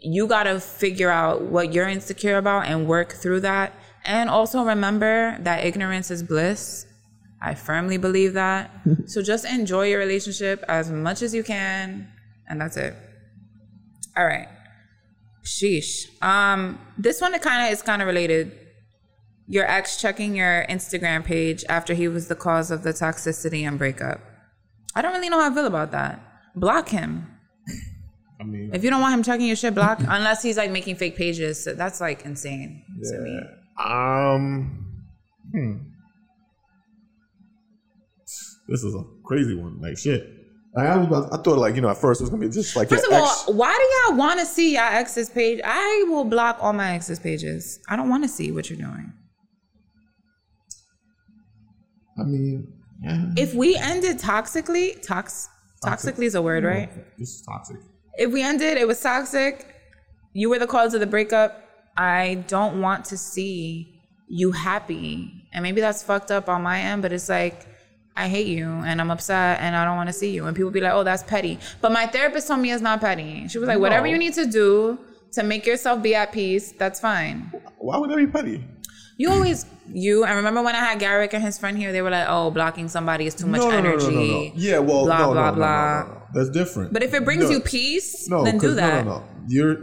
you 0.00 0.26
got 0.26 0.42
to 0.44 0.58
figure 0.60 1.08
out 1.10 1.42
what 1.42 1.72
you're 1.72 1.88
insecure 1.88 2.36
about 2.36 2.66
and 2.66 2.86
work 2.88 3.12
through 3.12 3.40
that. 3.40 3.72
And 4.04 4.28
also 4.28 4.62
remember 4.64 5.38
that 5.40 5.64
ignorance 5.64 6.10
is 6.10 6.22
bliss. 6.22 6.86
I 7.40 7.54
firmly 7.54 7.96
believe 7.98 8.34
that. 8.34 8.70
so 9.06 9.22
just 9.22 9.44
enjoy 9.44 9.88
your 9.88 9.98
relationship 9.98 10.64
as 10.68 10.90
much 10.90 11.22
as 11.22 11.34
you 11.34 11.42
can, 11.42 12.08
and 12.48 12.60
that's 12.60 12.76
it. 12.76 12.94
All 14.16 14.26
right. 14.26 14.48
Sheesh. 15.44 16.06
Um, 16.22 16.80
this 16.96 17.20
one 17.20 17.38
kind 17.40 17.66
of 17.66 17.72
is 17.72 17.82
kind 17.82 18.00
of 18.00 18.06
related. 18.06 18.58
Your 19.46 19.66
ex 19.66 20.00
checking 20.00 20.34
your 20.34 20.64
Instagram 20.70 21.22
page 21.22 21.64
after 21.68 21.92
he 21.92 22.08
was 22.08 22.28
the 22.28 22.34
cause 22.34 22.70
of 22.70 22.82
the 22.82 22.90
toxicity 22.92 23.66
and 23.66 23.78
breakup. 23.78 24.20
I 24.94 25.02
don't 25.02 25.12
really 25.12 25.28
know 25.28 25.40
how 25.40 25.50
I 25.50 25.54
feel 25.54 25.66
about 25.66 25.90
that. 25.92 26.20
Block 26.54 26.88
him. 26.88 27.26
I 28.40 28.44
mean, 28.44 28.70
If 28.72 28.84
you 28.84 28.90
don't 28.90 29.00
want 29.00 29.14
him 29.14 29.22
checking 29.22 29.46
your 29.46 29.56
shit, 29.56 29.74
block. 29.74 30.00
Unless 30.00 30.42
he's 30.42 30.56
like 30.56 30.70
making 30.70 30.96
fake 30.96 31.16
pages. 31.16 31.62
So 31.62 31.74
that's 31.74 32.00
like 32.00 32.24
insane 32.24 32.84
to 33.10 33.18
me. 33.18 33.40
Um, 33.78 34.86
hmm. 35.52 35.76
This 38.68 38.82
is 38.82 38.94
a 38.94 39.02
crazy 39.24 39.54
one. 39.54 39.80
Like 39.80 39.98
shit. 39.98 40.30
Like, 40.74 40.88
I 40.88 40.96
was 40.96 41.06
about, 41.06 41.32
I 41.32 41.42
thought 41.42 41.58
like 41.58 41.76
you 41.76 41.82
know 41.82 41.88
at 41.88 41.98
first 41.98 42.20
it 42.20 42.24
was 42.24 42.30
gonna 42.30 42.40
be 42.40 42.52
just 42.52 42.74
like 42.74 42.88
First 42.88 43.04
of 43.04 43.12
your 43.12 43.20
all, 43.20 43.54
why 43.54 43.72
do 43.72 44.12
y'all 44.12 44.18
want 44.18 44.40
to 44.40 44.46
see 44.46 44.72
your 44.72 44.84
ex's 44.84 45.30
page? 45.30 45.60
I 45.64 46.04
will 46.08 46.24
block 46.24 46.58
all 46.60 46.72
my 46.72 46.94
ex's 46.94 47.20
pages. 47.20 47.78
I 47.88 47.96
don't 47.96 48.08
want 48.08 48.24
to 48.24 48.28
see 48.28 48.50
what 48.50 48.68
you're 48.70 48.78
doing. 48.78 49.12
I 52.18 52.22
mean, 52.24 52.72
yeah. 53.02 53.26
If 53.36 53.54
we 53.54 53.76
ended 53.76 54.18
toxically, 54.18 55.00
tox, 55.02 55.48
toxically 55.84 56.24
is 56.24 56.34
a 56.34 56.42
word, 56.42 56.64
right? 56.64 56.90
This 57.18 57.28
is 57.28 57.42
toxic. 57.42 57.76
If 58.16 58.32
we 58.32 58.42
ended, 58.42 58.78
it 58.78 58.86
was 58.86 59.00
toxic. 59.00 59.66
You 60.32 60.48
were 60.48 60.58
the 60.58 60.66
cause 60.66 60.94
of 60.94 61.00
the 61.00 61.06
breakup. 61.06 61.63
I 61.96 62.44
don't 62.48 62.80
want 62.80 63.04
to 63.06 63.16
see 63.16 64.00
you 64.28 64.52
happy. 64.52 65.48
And 65.52 65.62
maybe 65.62 65.80
that's 65.80 66.02
fucked 66.02 66.30
up 66.30 66.48
on 66.48 66.62
my 66.62 66.80
end, 66.80 67.02
but 67.02 67.12
it's 67.12 67.28
like, 67.28 67.66
I 68.16 68.28
hate 68.28 68.46
you 68.46 68.66
and 68.68 69.00
I'm 69.00 69.10
upset 69.10 69.60
and 69.60 69.74
I 69.74 69.84
don't 69.84 69.96
want 69.96 70.08
to 70.08 70.12
see 70.12 70.30
you. 70.30 70.46
And 70.46 70.56
people 70.56 70.70
be 70.70 70.80
like, 70.80 70.92
oh, 70.92 71.02
that's 71.02 71.22
petty. 71.24 71.58
But 71.80 71.92
my 71.92 72.06
therapist 72.06 72.46
told 72.48 72.60
me 72.60 72.70
it's 72.72 72.82
not 72.82 73.00
petty. 73.00 73.48
She 73.48 73.58
was 73.58 73.68
like, 73.68 73.78
whatever 73.78 74.06
you 74.06 74.18
need 74.18 74.34
to 74.34 74.46
do 74.46 74.98
to 75.32 75.42
make 75.42 75.66
yourself 75.66 76.02
be 76.02 76.14
at 76.14 76.32
peace, 76.32 76.72
that's 76.72 77.00
fine. 77.00 77.52
Why 77.78 77.98
would 77.98 78.10
that 78.10 78.16
be 78.16 78.26
petty? 78.26 78.64
You 79.16 79.30
always, 79.30 79.66
you, 79.92 80.24
I 80.24 80.32
remember 80.32 80.62
when 80.62 80.74
I 80.74 80.80
had 80.80 80.98
Garrick 80.98 81.34
and 81.34 81.42
his 81.42 81.58
friend 81.58 81.76
here, 81.76 81.92
they 81.92 82.02
were 82.02 82.10
like, 82.10 82.26
oh, 82.28 82.50
blocking 82.50 82.88
somebody 82.88 83.26
is 83.26 83.34
too 83.34 83.46
much 83.46 83.60
no, 83.60 83.70
no, 83.70 83.76
energy. 83.76 84.06
No, 84.06 84.10
no, 84.10 84.26
no, 84.26 84.44
no. 84.44 84.52
Yeah, 84.54 84.78
well, 84.78 85.04
blah, 85.04 85.18
no, 85.18 85.32
blah, 85.32 85.44
no, 85.44 85.50
no, 85.50 85.56
blah. 85.56 86.02
No, 86.02 86.08
no, 86.08 86.14
no. 86.14 86.22
That's 86.34 86.50
different. 86.50 86.92
But 86.92 87.02
if 87.04 87.14
it 87.14 87.24
brings 87.24 87.44
No. 87.44 87.50
you 87.50 87.60
peace, 87.60 88.28
No, 88.28 88.44
then 88.44 88.58
do 88.58 88.74
that. 88.74 89.04
No, 89.04 89.10
no, 89.12 89.18
no. 89.18 89.24
You're 89.46 89.76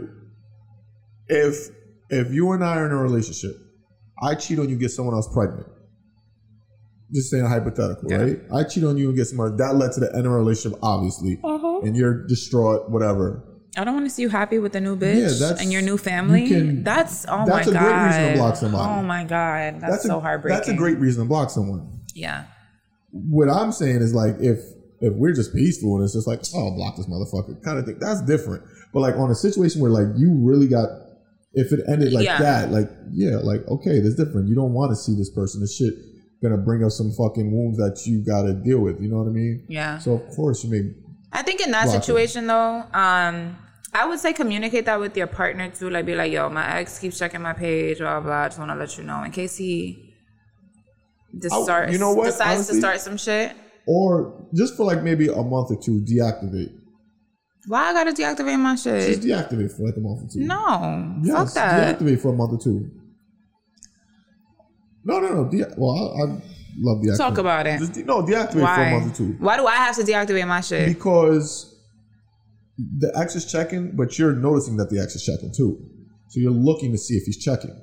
if 1.28 1.70
if 2.12 2.32
you 2.32 2.52
and 2.52 2.64
I 2.64 2.76
are 2.76 2.86
in 2.86 2.92
a 2.92 2.96
relationship, 3.02 3.52
I 4.22 4.34
cheat 4.36 4.58
on 4.58 4.68
you, 4.68 4.76
get 4.76 4.90
someone 4.90 5.14
else 5.14 5.28
pregnant. 5.32 5.66
Just 7.12 7.30
saying 7.30 7.44
hypothetical, 7.44 8.10
Yeah. 8.10 8.16
right? 8.22 8.40
I 8.54 8.62
cheat 8.64 8.84
on 8.84 8.96
you 8.96 9.08
and 9.08 9.16
get 9.16 9.26
someone 9.26 9.56
that 9.58 9.76
led 9.76 9.92
to 9.92 10.00
the 10.00 10.14
end 10.16 10.26
of 10.26 10.32
a 10.32 10.36
relationship, 10.36 10.78
obviously, 10.82 11.38
Uh-huh. 11.44 11.80
and 11.84 11.94
you're 11.96 12.26
distraught, 12.26 12.90
whatever. 12.90 13.42
I 13.76 13.84
don't 13.84 13.94
want 13.94 14.06
to 14.06 14.10
see 14.10 14.22
you 14.22 14.28
happy 14.28 14.58
with 14.58 14.72
the 14.72 14.80
new 14.80 14.92
Yeah, 14.94 14.98
bitch 14.98 15.38
that's- 15.40 15.60
and 15.62 15.72
your 15.72 15.82
new 15.82 15.96
family. 15.98 16.44
you 16.44 16.48
can- 16.60 16.84
that's 16.84 17.24
oh 17.28 17.44
that's 17.46 17.66
my 17.66 17.70
a 17.72 17.74
god. 17.74 17.82
great 17.82 18.06
reason 18.06 18.32
to 18.32 18.38
block 18.38 18.56
somebody. 18.56 18.90
Oh 18.98 19.02
my 19.02 19.24
god, 19.24 19.80
that's, 19.80 20.04
a, 20.04 20.08
so 20.08 20.20
heartbreaking. 20.20 20.56
That's 20.56 20.68
a 20.68 20.74
great 20.74 20.98
reason 20.98 21.22
to 21.24 21.28
block 21.28 21.50
someone. 21.50 21.88
Yeah, 22.14 22.44
What 23.12 23.48
I'm 23.50 23.72
saying 23.72 23.96
is 24.02 24.14
like 24.14 24.36
if 24.40 24.58
if 25.00 25.12
we're 25.14 25.32
just 25.32 25.52
peaceful 25.54 25.96
and 25.96 26.04
it's 26.04 26.12
just 26.14 26.26
like 26.26 26.40
oh 26.54 26.70
block 26.76 26.96
this 26.96 27.06
motherfucker 27.06 27.62
kind 27.62 27.78
of 27.78 27.84
thing, 27.86 27.96
that's 27.98 28.20
different. 28.22 28.62
But 28.94 29.00
like 29.00 29.16
on 29.16 29.30
a 29.30 29.34
situation 29.34 29.80
where 29.82 29.90
like 29.90 30.06
you 30.16 30.32
really 30.34 30.66
got 30.68 30.88
if 31.54 31.72
it 31.72 31.80
ended 31.88 32.12
like 32.12 32.24
Yeah. 32.24 32.38
that, 32.40 32.70
like 32.70 32.88
yeah, 33.12 33.36
like 33.42 33.66
okay, 33.68 34.00
that's 34.00 34.14
different. 34.16 34.48
You 34.48 34.54
don't 34.54 34.72
want 34.72 34.90
to 34.92 34.96
see 34.96 35.14
this 35.14 35.30
person. 35.30 35.60
This 35.60 35.76
shit 35.76 35.94
gonna 36.42 36.56
bring 36.58 36.82
up 36.84 36.90
some 36.90 37.12
fucking 37.12 37.52
wounds 37.52 37.78
that 37.78 38.00
you 38.06 38.24
gotta 38.24 38.52
deal 38.54 38.80
with. 38.80 39.00
You 39.00 39.08
know 39.10 39.18
what 39.18 39.28
I 39.28 39.32
mean? 39.32 39.64
yeah. 39.68 39.98
So 39.98 40.12
of 40.14 40.28
course 40.34 40.64
you 40.64 40.70
may 40.70 40.82
I 41.32 41.42
think 41.42 41.60
in 41.60 41.70
that 41.70 41.84
Block 41.84 41.96
it. 41.96 42.04
situation 42.04 42.46
though, 42.46 42.82
um, 42.92 43.56
I 43.94 44.06
would 44.08 44.18
say 44.18 44.32
communicate 44.32 44.84
that 44.86 44.98
with 45.00 45.16
your 45.16 45.26
partner 45.26 45.70
too. 45.70 45.88
Like 45.90 46.04
be 46.06 46.14
like, 46.14 46.32
yo, 46.32 46.48
my 46.48 46.78
ex 46.78 46.98
keeps 46.98 47.18
checking 47.18 47.42
my 47.42 47.52
page, 47.52 47.98
blah 47.98 48.20
blah. 48.20 48.42
I 48.42 48.48
just 48.48 48.58
want 48.58 48.70
to 48.70 48.74
let 48.74 48.96
you 48.98 49.04
know 49.04 49.22
in 49.22 49.30
case 49.30 49.56
he 49.56 50.14
I- 51.50 51.62
starts, 51.62 51.92
you 51.92 51.98
know 51.98 52.12
what, 52.14 52.26
decides 52.26 52.56
honestly- 52.56 52.74
to 52.76 52.80
start 52.80 53.00
some 53.00 53.16
shit. 53.16 53.52
or 53.86 54.48
just 54.54 54.76
for 54.76 54.84
like 54.84 55.02
maybe 55.02 55.28
a 55.28 55.42
month 55.42 55.70
or 55.70 55.78
two 55.82 56.00
deactivate. 56.04 56.72
Why 57.68 57.90
I 57.90 57.92
gotta 57.92 58.12
deactivate 58.12 58.58
my 58.58 58.72
Just 58.74 58.84
shit? 58.84 59.20
deactivate 59.20 59.76
for 59.76 59.86
like 59.86 59.96
a 59.96 60.00
month 60.00 60.24
or 60.24 60.28
two. 60.32 60.40
No, 60.40 61.20
Yes, 61.22 61.36
fuck 61.36 61.54
that. 61.54 61.98
deactivate 61.98 62.20
for 62.20 62.32
a 62.32 62.36
month 62.36 62.52
or 62.54 62.58
two. 62.62 62.90
No, 65.04 65.20
no, 65.20 65.42
no. 65.42 65.50
De- 65.50 65.72
well, 65.76 65.90
I, 65.92 66.22
I 66.22 66.26
love 66.78 67.02
deactivate. 67.02 67.16
Talk 67.18 67.38
about 67.38 67.66
it. 67.66 67.78
Just 67.78 67.92
de- 67.92 68.04
no, 68.04 68.22
deactivate 68.22 68.52
for 68.74 68.82
a 68.82 69.00
month 69.00 69.12
or 69.14 69.16
two. 69.16 69.36
Why 69.38 69.56
do 69.56 69.66
I 69.66 69.74
have 69.76 69.96
to 69.96 70.02
deactivate 70.02 70.46
my 70.46 70.60
shit? 70.60 70.88
because 70.88 71.68
the 72.98 73.12
ex 73.16 73.36
is 73.36 73.50
checking, 73.50 73.94
but 73.96 74.18
you're 74.18 74.32
noticing 74.34 74.76
that 74.78 74.90
the 74.90 74.98
ex 75.00 75.14
is 75.14 75.24
checking 75.24 75.52
too. 75.52 75.78
So 76.28 76.40
you're 76.40 76.50
looking 76.50 76.90
to 76.92 76.98
see 76.98 77.14
if 77.14 77.24
he's 77.24 77.38
checking. 77.42 77.76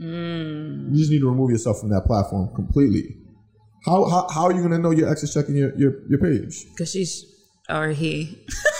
Mm. 0.00 0.90
You 0.92 0.96
just 0.98 1.10
need 1.10 1.20
to 1.20 1.28
remove 1.28 1.50
yourself 1.50 1.80
from 1.80 1.90
that 1.90 2.04
platform 2.06 2.54
completely. 2.54 3.16
How 3.84 4.04
how, 4.08 4.28
how 4.28 4.44
are 4.44 4.52
you 4.52 4.60
going 4.60 4.70
to 4.72 4.78
know 4.78 4.90
your 4.90 5.10
ex 5.10 5.22
is 5.22 5.34
checking 5.34 5.56
your, 5.56 5.76
your, 5.76 6.08
your 6.08 6.18
page? 6.20 6.64
Because 6.70 6.90
she's, 6.92 7.24
or 7.68 7.88
he. 7.88 8.44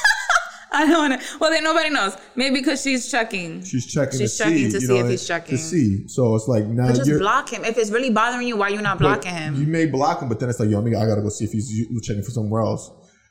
I 0.75 0.87
don't 0.87 1.11
want 1.11 1.21
to. 1.21 1.39
Well, 1.39 1.51
then 1.51 1.65
nobody 1.65 1.91
knows. 1.91 2.17
Maybe 2.37 2.57
because 2.61 2.83
she's 2.83 3.11
checking. 3.11 3.63
She's 3.65 3.87
checking 3.87 4.19
She's 4.21 4.37
to 4.37 4.45
checking 4.45 4.57
see, 4.59 4.71
to 4.73 4.81
see 4.81 4.87
know, 4.89 5.05
if 5.05 5.11
he's 5.11 5.27
checking. 5.27 5.57
To 5.57 5.63
see. 5.63 6.09
So 6.09 6.35
it's 6.35 6.49
like 6.49 6.65
now 6.67 6.93
just 6.93 7.11
block 7.19 7.51
him. 7.51 7.65
If 7.65 7.77
it's 7.79 7.91
really 7.91 8.11
bothering 8.11 8.47
you, 8.47 8.57
why 8.57 8.69
you 8.69 8.81
not 8.81 8.99
blocking 8.99 9.33
him? 9.35 9.55
You 9.57 9.67
may 9.67 9.87
block 9.87 10.23
him, 10.23 10.29
but 10.29 10.41
then 10.41 10.49
it's 10.49 10.61
like, 10.61 10.71
yo, 10.71 10.81
I, 10.81 10.83
mean, 10.83 10.97
I 10.97 11.07
got 11.07 11.17
to 11.17 11.23
go 11.23 11.29
see 11.29 11.45
if 11.45 11.53
he's 11.53 11.71
checking 12.03 12.23
for 12.23 12.31
somewhere 12.31 12.63
else, 12.63 12.91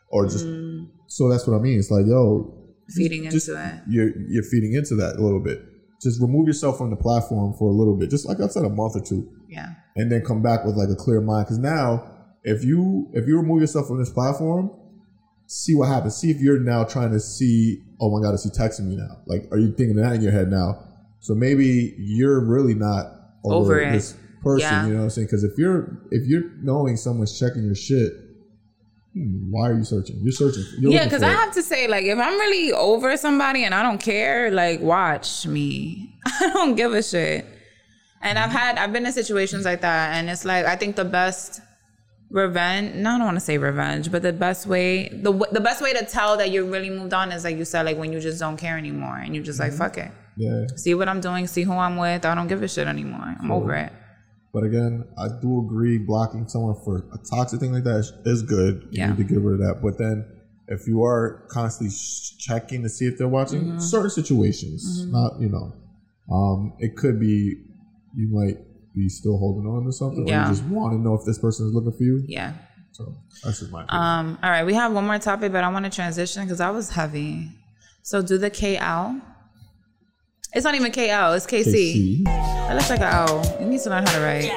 or 0.10 0.26
just. 0.26 0.46
So 1.08 1.28
that's 1.30 1.46
what 1.48 1.56
I 1.58 1.60
mean. 1.60 1.80
It's 1.80 1.92
like, 1.92 2.06
yo, 2.06 2.58
Mm. 2.82 2.94
Feeding 2.96 3.30
just- 3.30 3.48
into 3.48 3.62
it. 3.64 3.74
You're 3.88 4.10
you're 4.28 4.44
feeding 4.44 4.74
into 4.74 4.96
that 4.96 5.16
a 5.16 5.22
little 5.24 5.40
bit. 5.40 5.62
Just 6.02 6.20
remove 6.22 6.48
yourself 6.48 6.78
from 6.78 6.90
the 6.90 6.96
platform 6.96 7.54
for 7.58 7.70
a 7.70 7.74
little 7.74 7.96
bit, 7.96 8.10
just 8.10 8.28
like 8.28 8.40
I 8.42 8.48
said, 8.48 8.66
a 8.66 8.70
month 8.70 8.96
or 8.96 9.02
two, 9.02 9.30
Yeah. 9.48 9.74
and 9.96 10.12
then 10.12 10.26
come 10.26 10.42
back 10.42 10.66
with 10.66 10.76
like 10.76 10.90
a 10.90 10.96
clear 10.96 11.22
mind. 11.22 11.46
Because 11.46 11.60
now, 11.60 12.04
if 12.44 12.64
you 12.66 13.10
if 13.14 13.28
you 13.28 13.38
remove 13.38 13.62
yourself 13.62 13.88
from 13.88 14.00
this 14.00 14.10
platform, 14.10 14.72
see 15.52 15.76
what 15.76 15.90
happens. 15.90 16.16
See 16.16 16.32
if 16.32 16.40
you're 16.40 16.60
now 16.60 16.84
trying 16.86 17.12
to 17.12 17.20
see. 17.20 17.84
Oh 18.00 18.10
my 18.10 18.24
God, 18.24 18.34
is 18.34 18.44
he 18.44 18.50
texting 18.50 18.88
me 18.88 18.96
now? 18.96 19.18
Like, 19.28 19.44
are 19.52 19.58
you 19.58 19.74
thinking 19.74 19.98
that 19.98 20.14
in 20.14 20.22
your 20.22 20.32
head 20.32 20.50
now? 20.50 20.84
So 21.20 21.36
maybe 21.36 21.94
you're 22.00 22.40
really 22.44 22.74
not 22.74 23.06
over, 23.44 23.56
Over 23.56 23.80
it. 23.82 23.92
this 23.92 24.16
person. 24.42 24.60
Yeah. 24.62 24.86
You 24.86 24.94
know 24.94 24.98
what 25.00 25.04
I'm 25.04 25.10
saying? 25.12 25.28
Because 25.28 25.44
if 25.44 25.58
you're 25.58 26.02
if 26.10 26.26
you're 26.28 26.50
knowing 26.62 26.96
someone's 26.98 27.38
checking 27.38 27.64
your 27.64 27.76
shit, 27.76 28.14
hmm, 29.14 29.52
why 29.52 29.70
are 29.70 29.74
you 29.74 29.84
searching? 29.84 30.20
You're 30.24 30.32
searching. 30.32 30.64
You're 30.80 30.94
Yeah, 30.94 31.04
because 31.04 31.22
I 31.22 31.30
have 31.30 31.54
to 31.54 31.62
say, 31.62 31.88
like, 31.88 32.06
if 32.06 32.18
I'm 32.18 32.40
really 32.40 32.72
over 32.72 33.16
somebody 33.18 33.66
and 33.66 33.76
I 33.76 33.84
don't 33.84 34.00
care, 34.00 34.52
like, 34.52 34.80
watch 34.80 35.46
me. 35.46 36.16
I 36.26 36.50
don't 36.54 36.76
give 36.76 36.94
a 36.94 37.04
shit. 37.04 37.46
And 38.24 38.38
I've 38.40 38.52
had, 38.52 38.78
I've 38.78 38.94
been 38.94 39.06
in 39.06 39.12
situations 39.12 39.66
like 39.66 39.82
that, 39.82 40.14
and 40.16 40.30
it's 40.30 40.46
like, 40.46 40.66
I 40.66 40.76
think 40.76 40.96
the 40.96 41.06
best 41.06 41.60
revenge, 42.32 42.96
no, 42.96 43.12
I 43.12 43.18
don't 43.18 43.26
want 43.26 43.38
to 43.38 43.42
say 43.46 43.58
revenge, 43.58 44.12
but 44.12 44.22
the 44.22 44.34
best 44.34 44.66
way, 44.68 45.10
the 45.10 45.32
the 45.52 45.60
best 45.62 45.82
way 45.82 45.94
to 45.94 46.06
tell 46.06 46.38
that 46.38 46.50
you 46.50 46.66
really 46.66 46.90
moved 46.90 47.14
on 47.14 47.32
is 47.32 47.44
like 47.44 47.58
you 47.58 47.66
said, 47.66 47.86
like 47.86 47.98
when 47.98 48.12
you 48.14 48.20
just 48.20 48.40
don't 48.40 48.58
care 48.58 48.78
anymore, 48.78 49.18
and 49.18 49.36
you're 49.36 49.44
just 49.44 49.60
like, 49.60 49.74
fuck 49.74 49.98
it. 49.98 50.12
yeah. 50.38 50.66
See 50.76 50.94
what 50.94 51.08
I'm 51.10 51.22
doing, 51.22 51.46
see 51.48 51.64
who 51.64 51.74
I'm 51.74 51.98
with. 51.98 52.26
I 52.26 52.34
don't 52.36 52.48
give 52.48 52.64
a 52.64 52.68
shit 52.68 52.88
anymore. 52.88 53.36
I'm 53.40 53.52
over 53.52 53.76
it. 53.76 53.92
But 54.54 54.64
again, 54.64 55.06
I 55.18 55.28
do 55.42 55.60
agree 55.66 55.98
blocking 55.98 56.48
someone 56.48 56.76
for 56.84 56.98
a 57.14 57.18
toxic 57.30 57.60
thing 57.62 57.72
like 57.74 57.84
that 57.86 57.98
is, 58.00 58.12
is 58.26 58.42
good. 58.44 58.84
You 58.92 59.00
Yeah. 59.00 59.08
need 59.10 59.18
to 59.18 59.24
get 59.24 59.40
rid 59.40 59.62
of 59.62 59.68
that. 59.68 59.82
But 59.82 59.98
then 59.98 60.26
if 60.68 60.88
you 60.88 61.04
are 61.04 61.46
constantly 61.50 61.94
sh- 61.96 62.36
checking 62.38 62.84
to 62.84 62.90
see 62.90 63.06
if 63.06 63.18
they're 63.18 63.30
watching 63.30 63.62
Mm-hmm. 63.62 63.80
certain 63.80 64.10
situations, 64.10 65.06
not, 65.08 65.40
you 65.40 65.48
know, 65.50 65.74
um, 66.34 66.74
it 66.80 66.98
could 66.98 67.18
be 67.20 67.64
you 68.16 68.28
might 68.30 68.58
be 68.96 69.08
still 69.10 69.38
holding 69.38 69.66
on 69.70 69.86
to 69.86 69.92
something 69.92 70.24
or 70.26 70.28
Yeah. 70.30 70.48
you 70.50 70.56
just 70.56 70.66
want 70.66 70.94
to 70.94 71.00
know 71.00 71.14
if 71.16 71.24
this 71.26 71.40
person 71.40 71.68
is 71.68 71.74
looking 71.74 71.92
for 71.94 72.04
you. 72.04 72.24
Yeah. 72.28 72.54
So 72.92 73.16
that's 73.44 73.60
just 73.60 73.72
my 73.72 73.84
opinion. 73.84 74.04
Um, 74.04 74.40
all 74.44 74.50
right, 74.50 74.66
we 74.66 74.74
have 74.74 74.92
one 74.92 75.06
more 75.06 75.18
topic, 75.20 75.52
but 75.54 75.64
I 75.64 75.70
want 75.70 75.86
to 75.86 75.92
transition 75.92 76.44
because 76.44 76.60
I 76.60 76.70
was 76.72 76.90
heavy. 76.90 77.50
So 78.04 78.22
do 78.22 78.38
the 78.38 78.52
KL. 78.52 79.22
It's 80.54 80.66
not 80.66 80.76
even 80.76 80.92
KL, 80.92 81.36
it's 81.38 81.48
KC. 81.48 82.24
KC. 82.24 82.24
That 82.26 82.76
looks 82.76 82.90
like 82.90 83.00
an 83.00 83.14
L. 83.14 83.58
You 83.62 83.68
need 83.68 83.80
to 83.82 83.90
learn 83.90 84.06
how 84.06 84.14
to 84.14 84.22
write. 84.22 84.52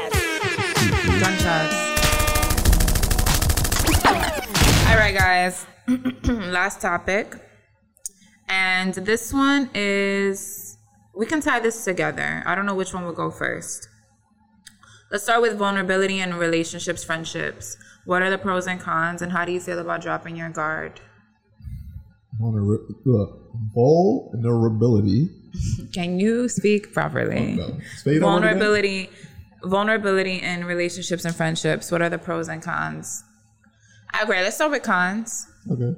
Gunshots. 1.20 1.93
All 4.89 4.97
right, 5.01 5.14
guys. 5.16 5.66
Last 6.26 6.80
topic. 6.80 7.37
And 8.49 8.95
this 8.95 9.32
one 9.32 9.70
is, 9.74 10.76
we 11.16 11.26
can 11.26 11.41
tie 11.41 11.61
this 11.61 11.85
together. 11.85 12.43
I 12.47 12.55
don't 12.55 12.66
know 12.66 12.74
which 12.74 12.93
one 12.93 13.05
will 13.05 13.12
go 13.12 13.30
first. 13.30 13.89
Let's 15.11 15.24
start 15.24 15.42
with 15.42 15.57
vulnerability 15.59 16.20
in 16.20 16.34
relationships, 16.34 17.05
friendships. 17.05 17.76
What 18.05 18.22
are 18.22 18.30
the 18.30 18.38
pros 18.38 18.66
and 18.66 18.80
cons, 18.80 19.22
and 19.22 19.32
how 19.32 19.44
do 19.44 19.52
you 19.52 19.61
feel 19.61 19.78
about 19.78 20.00
dropping 20.02 20.36
your 20.36 20.50
guard? 20.50 21.00
Vulner- 22.40 22.78
uh, 23.07 23.26
vulnerability. 23.74 25.28
Can 25.92 26.18
you 26.18 26.48
speak 26.48 26.92
properly? 26.92 27.55
No. 27.55 27.64
It 27.64 28.07
again? 28.07 28.20
vulnerability 28.20 29.11
vulnerability 29.62 30.42
in 30.42 30.64
relationships 30.66 31.24
and 31.24 31.34
friendships 31.34 31.90
what 31.90 32.02
are 32.02 32.11
the 32.11 32.18
pros 32.18 32.48
and 32.48 32.62
cons 32.62 33.24
okay 34.22 34.42
let's 34.42 34.57
start 34.57 34.70
with 34.72 34.82
cons 34.82 35.46
Okay. 35.70 35.96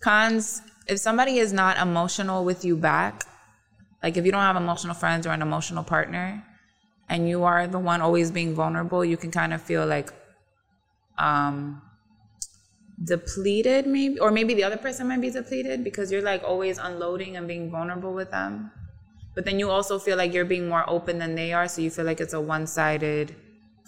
cons 0.00 0.62
if 0.88 0.98
somebody 0.98 1.38
is 1.38 1.52
not 1.52 1.76
emotional 1.78 2.44
with 2.44 2.64
you 2.64 2.76
back 2.76 3.22
like 4.02 4.16
if 4.16 4.26
you 4.26 4.32
don't 4.32 4.40
have 4.40 4.56
emotional 4.56 4.94
friends 4.94 5.28
or 5.28 5.30
an 5.30 5.42
emotional 5.42 5.84
partner 5.84 6.42
and 7.08 7.28
you 7.28 7.44
are 7.44 7.66
the 7.66 7.78
one 7.78 8.00
always 8.00 8.30
being 8.30 8.54
vulnerable 8.54 9.04
you 9.04 9.16
can 9.16 9.30
kind 9.30 9.52
of 9.52 9.60
feel 9.62 9.86
like 9.86 10.12
um 11.18 11.80
depleted 13.02 13.86
maybe 13.86 14.18
or 14.20 14.30
maybe 14.30 14.54
the 14.54 14.62
other 14.64 14.76
person 14.76 15.08
might 15.08 15.20
be 15.20 15.30
depleted 15.30 15.82
because 15.82 16.12
you're 16.12 16.22
like 16.22 16.42
always 16.44 16.78
unloading 16.78 17.36
and 17.36 17.48
being 17.48 17.70
vulnerable 17.70 18.14
with 18.14 18.30
them. 18.30 18.70
But 19.34 19.44
then 19.44 19.58
you 19.58 19.68
also 19.70 19.98
feel 19.98 20.16
like 20.16 20.32
you're 20.32 20.44
being 20.44 20.68
more 20.68 20.88
open 20.88 21.18
than 21.18 21.34
they 21.34 21.52
are 21.52 21.66
so 21.66 21.82
you 21.82 21.90
feel 21.90 22.04
like 22.04 22.20
it's 22.20 22.34
a 22.34 22.40
one-sided 22.40 23.34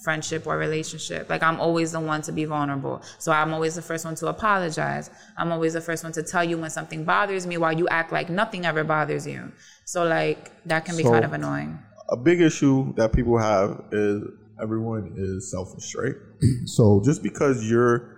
friendship 0.02 0.46
or 0.46 0.58
relationship. 0.58 1.30
Like 1.30 1.42
i'm 1.42 1.60
always 1.60 1.92
the 1.92 2.00
one 2.00 2.20
to 2.22 2.32
be 2.32 2.44
vulnerable. 2.44 3.00
So 3.18 3.30
i'm 3.32 3.54
always 3.54 3.76
the 3.76 3.82
first 3.82 4.04
one 4.04 4.16
to 4.16 4.26
apologize. 4.26 5.10
I'm 5.36 5.52
always 5.52 5.74
the 5.74 5.80
first 5.80 6.02
one 6.02 6.12
to 6.12 6.22
tell 6.22 6.42
you 6.42 6.58
when 6.58 6.70
something 6.70 7.04
bothers 7.04 7.46
me 7.46 7.58
while 7.58 7.72
you 7.72 7.86
act 7.88 8.10
like 8.12 8.28
nothing 8.28 8.66
ever 8.66 8.82
bothers 8.82 9.26
you. 9.26 9.52
So 9.84 10.04
like 10.04 10.50
that 10.66 10.84
can 10.84 10.96
be 10.96 11.04
So- 11.04 11.12
kind 11.12 11.24
of 11.24 11.32
annoying 11.32 11.78
a 12.11 12.16
big 12.16 12.40
issue 12.40 12.94
that 12.96 13.12
people 13.12 13.38
have 13.38 13.84
is 13.92 14.22
everyone 14.62 15.14
is 15.16 15.50
selfish, 15.50 15.94
right? 15.96 16.14
so 16.66 17.02
just 17.04 17.22
because 17.22 17.68
you're 17.68 18.14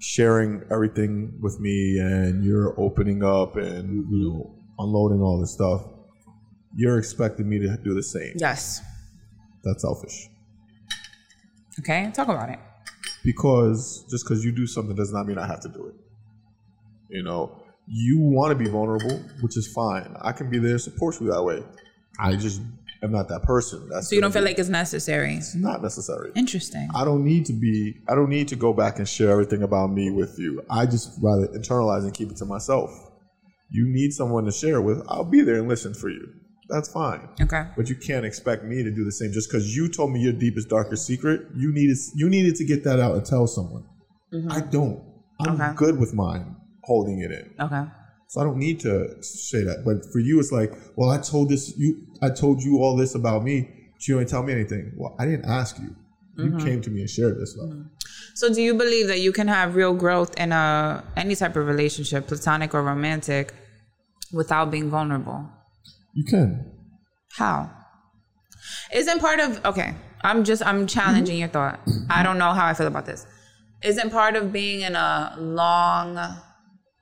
sharing 0.00 0.62
everything 0.70 1.38
with 1.40 1.58
me 1.60 1.98
and 1.98 2.44
you're 2.44 2.78
opening 2.78 3.24
up 3.24 3.56
and 3.56 4.06
you 4.10 4.28
know 4.28 4.54
unloading 4.78 5.20
all 5.22 5.40
this 5.40 5.52
stuff, 5.52 5.82
you're 6.76 6.98
expecting 6.98 7.48
me 7.48 7.58
to 7.58 7.76
do 7.82 7.94
the 7.94 8.02
same. 8.02 8.32
yes 8.36 8.82
That's 9.62 9.82
selfish. 9.82 10.28
okay 11.78 12.10
talk 12.12 12.28
about 12.28 12.50
it 12.50 12.58
Because 13.24 14.04
just 14.10 14.24
because 14.24 14.44
you 14.44 14.52
do 14.52 14.66
something 14.66 14.94
does 14.94 15.12
not 15.12 15.26
mean 15.26 15.38
I 15.38 15.46
have 15.46 15.60
to 15.60 15.68
do 15.68 15.86
it. 15.88 15.94
You 17.08 17.22
know, 17.22 17.62
you 17.86 18.18
want 18.18 18.50
to 18.50 18.56
be 18.64 18.68
vulnerable, 18.68 19.16
which 19.40 19.56
is 19.56 19.66
fine. 19.72 20.14
I 20.20 20.32
can 20.32 20.50
be 20.50 20.58
there 20.58 20.72
to 20.72 20.78
support 20.78 21.20
you 21.20 21.30
that 21.30 21.42
way. 21.42 21.62
I 22.18 22.36
just 22.36 22.60
am 23.02 23.12
not 23.12 23.28
that 23.28 23.42
person. 23.42 23.88
That's 23.90 24.08
so 24.08 24.14
you 24.14 24.20
don't 24.22 24.32
feel 24.32 24.42
be- 24.42 24.48
like 24.48 24.58
it's 24.58 24.68
necessary 24.68 25.34
it's 25.36 25.54
not 25.54 25.82
necessary. 25.82 26.30
interesting 26.34 26.88
I 26.94 27.04
don't 27.04 27.24
need 27.24 27.44
to 27.46 27.52
be. 27.52 27.94
I 28.08 28.14
don't 28.14 28.30
need 28.30 28.48
to 28.48 28.56
go 28.56 28.72
back 28.72 28.98
and 28.98 29.08
share 29.08 29.30
everything 29.30 29.62
about 29.62 29.88
me 29.92 30.10
with 30.10 30.38
you. 30.38 30.62
I 30.70 30.86
just 30.86 31.18
rather 31.22 31.46
internalize 31.48 32.02
and 32.04 32.14
keep 32.14 32.30
it 32.30 32.36
to 32.38 32.44
myself. 32.44 32.90
You 33.70 33.86
need 33.88 34.12
someone 34.12 34.44
to 34.44 34.52
share 34.52 34.80
with. 34.80 35.02
I'll 35.08 35.24
be 35.24 35.40
there 35.42 35.56
and 35.56 35.68
listen 35.68 35.94
for 35.94 36.08
you. 36.08 36.26
That's 36.68 36.88
fine. 36.90 37.28
okay 37.42 37.64
But 37.76 37.90
you 37.90 37.96
can't 37.96 38.24
expect 38.24 38.64
me 38.64 38.82
to 38.82 38.90
do 38.90 39.04
the 39.04 39.12
same 39.12 39.32
just 39.32 39.50
because 39.50 39.76
you 39.76 39.88
told 39.88 40.12
me 40.12 40.20
your 40.20 40.32
deepest, 40.32 40.68
darkest 40.70 41.06
secret. 41.06 41.42
You 41.54 41.72
needed 41.74 41.96
you 42.14 42.28
needed 42.30 42.54
to 42.56 42.64
get 42.64 42.84
that 42.84 43.00
out 43.00 43.16
and 43.16 43.24
tell 43.26 43.46
someone. 43.46 43.84
Mm-hmm. 44.32 44.50
I 44.52 44.60
don't. 44.60 45.02
I'm 45.40 45.60
Okay. 45.60 45.72
good 45.76 45.98
with 45.98 46.14
mine 46.14 46.56
holding 46.84 47.18
it 47.20 47.30
in. 47.32 47.54
okay 47.60 47.84
So 48.28 48.40
I 48.40 48.44
don't 48.44 48.58
need 48.58 48.80
to 48.80 49.22
say 49.22 49.62
that. 49.64 49.84
But 49.84 50.10
for 50.12 50.18
you, 50.18 50.40
it's 50.40 50.52
like, 50.52 50.72
well, 50.96 51.10
I 51.10 51.18
told 51.18 51.50
this 51.50 51.76
you. 51.76 52.06
I 52.22 52.30
told 52.30 52.62
you 52.62 52.78
all 52.78 52.96
this 52.96 53.14
about 53.14 53.44
me. 53.44 53.70
But 53.92 54.08
you 54.08 54.18
didn't 54.18 54.30
tell 54.30 54.42
me 54.42 54.52
anything. 54.52 54.92
Well, 54.96 55.14
I 55.18 55.24
didn't 55.26 55.46
ask 55.46 55.78
you. 55.78 55.94
You 56.36 56.50
mm-hmm. 56.50 56.66
came 56.66 56.82
to 56.82 56.90
me 56.90 57.00
and 57.00 57.10
shared 57.10 57.38
this 57.38 57.52
stuff. 57.52 57.68
Mm-hmm. 57.68 57.82
So 58.34 58.52
do 58.52 58.60
you 58.60 58.74
believe 58.74 59.06
that 59.06 59.20
you 59.20 59.32
can 59.32 59.46
have 59.46 59.76
real 59.76 59.94
growth 59.94 60.36
in 60.36 60.50
a 60.50 61.04
any 61.16 61.36
type 61.36 61.54
of 61.56 61.66
relationship, 61.66 62.26
platonic 62.26 62.74
or 62.74 62.82
romantic, 62.82 63.54
without 64.32 64.70
being 64.70 64.90
vulnerable? 64.90 65.48
You 66.12 66.24
can. 66.24 66.72
How? 67.36 67.70
Isn't 68.92 69.20
part 69.20 69.38
of 69.38 69.64
okay, 69.64 69.94
I'm 70.22 70.42
just 70.42 70.66
I'm 70.66 70.86
challenging 70.88 71.38
your 71.38 71.48
thought. 71.48 71.80
Mm-hmm. 71.86 72.10
I 72.10 72.22
don't 72.24 72.38
know 72.38 72.52
how 72.52 72.66
I 72.66 72.74
feel 72.74 72.88
about 72.88 73.06
this. 73.06 73.26
Isn't 73.82 74.10
part 74.10 74.34
of 74.34 74.52
being 74.52 74.80
in 74.80 74.96
a 74.96 75.36
long 75.38 76.18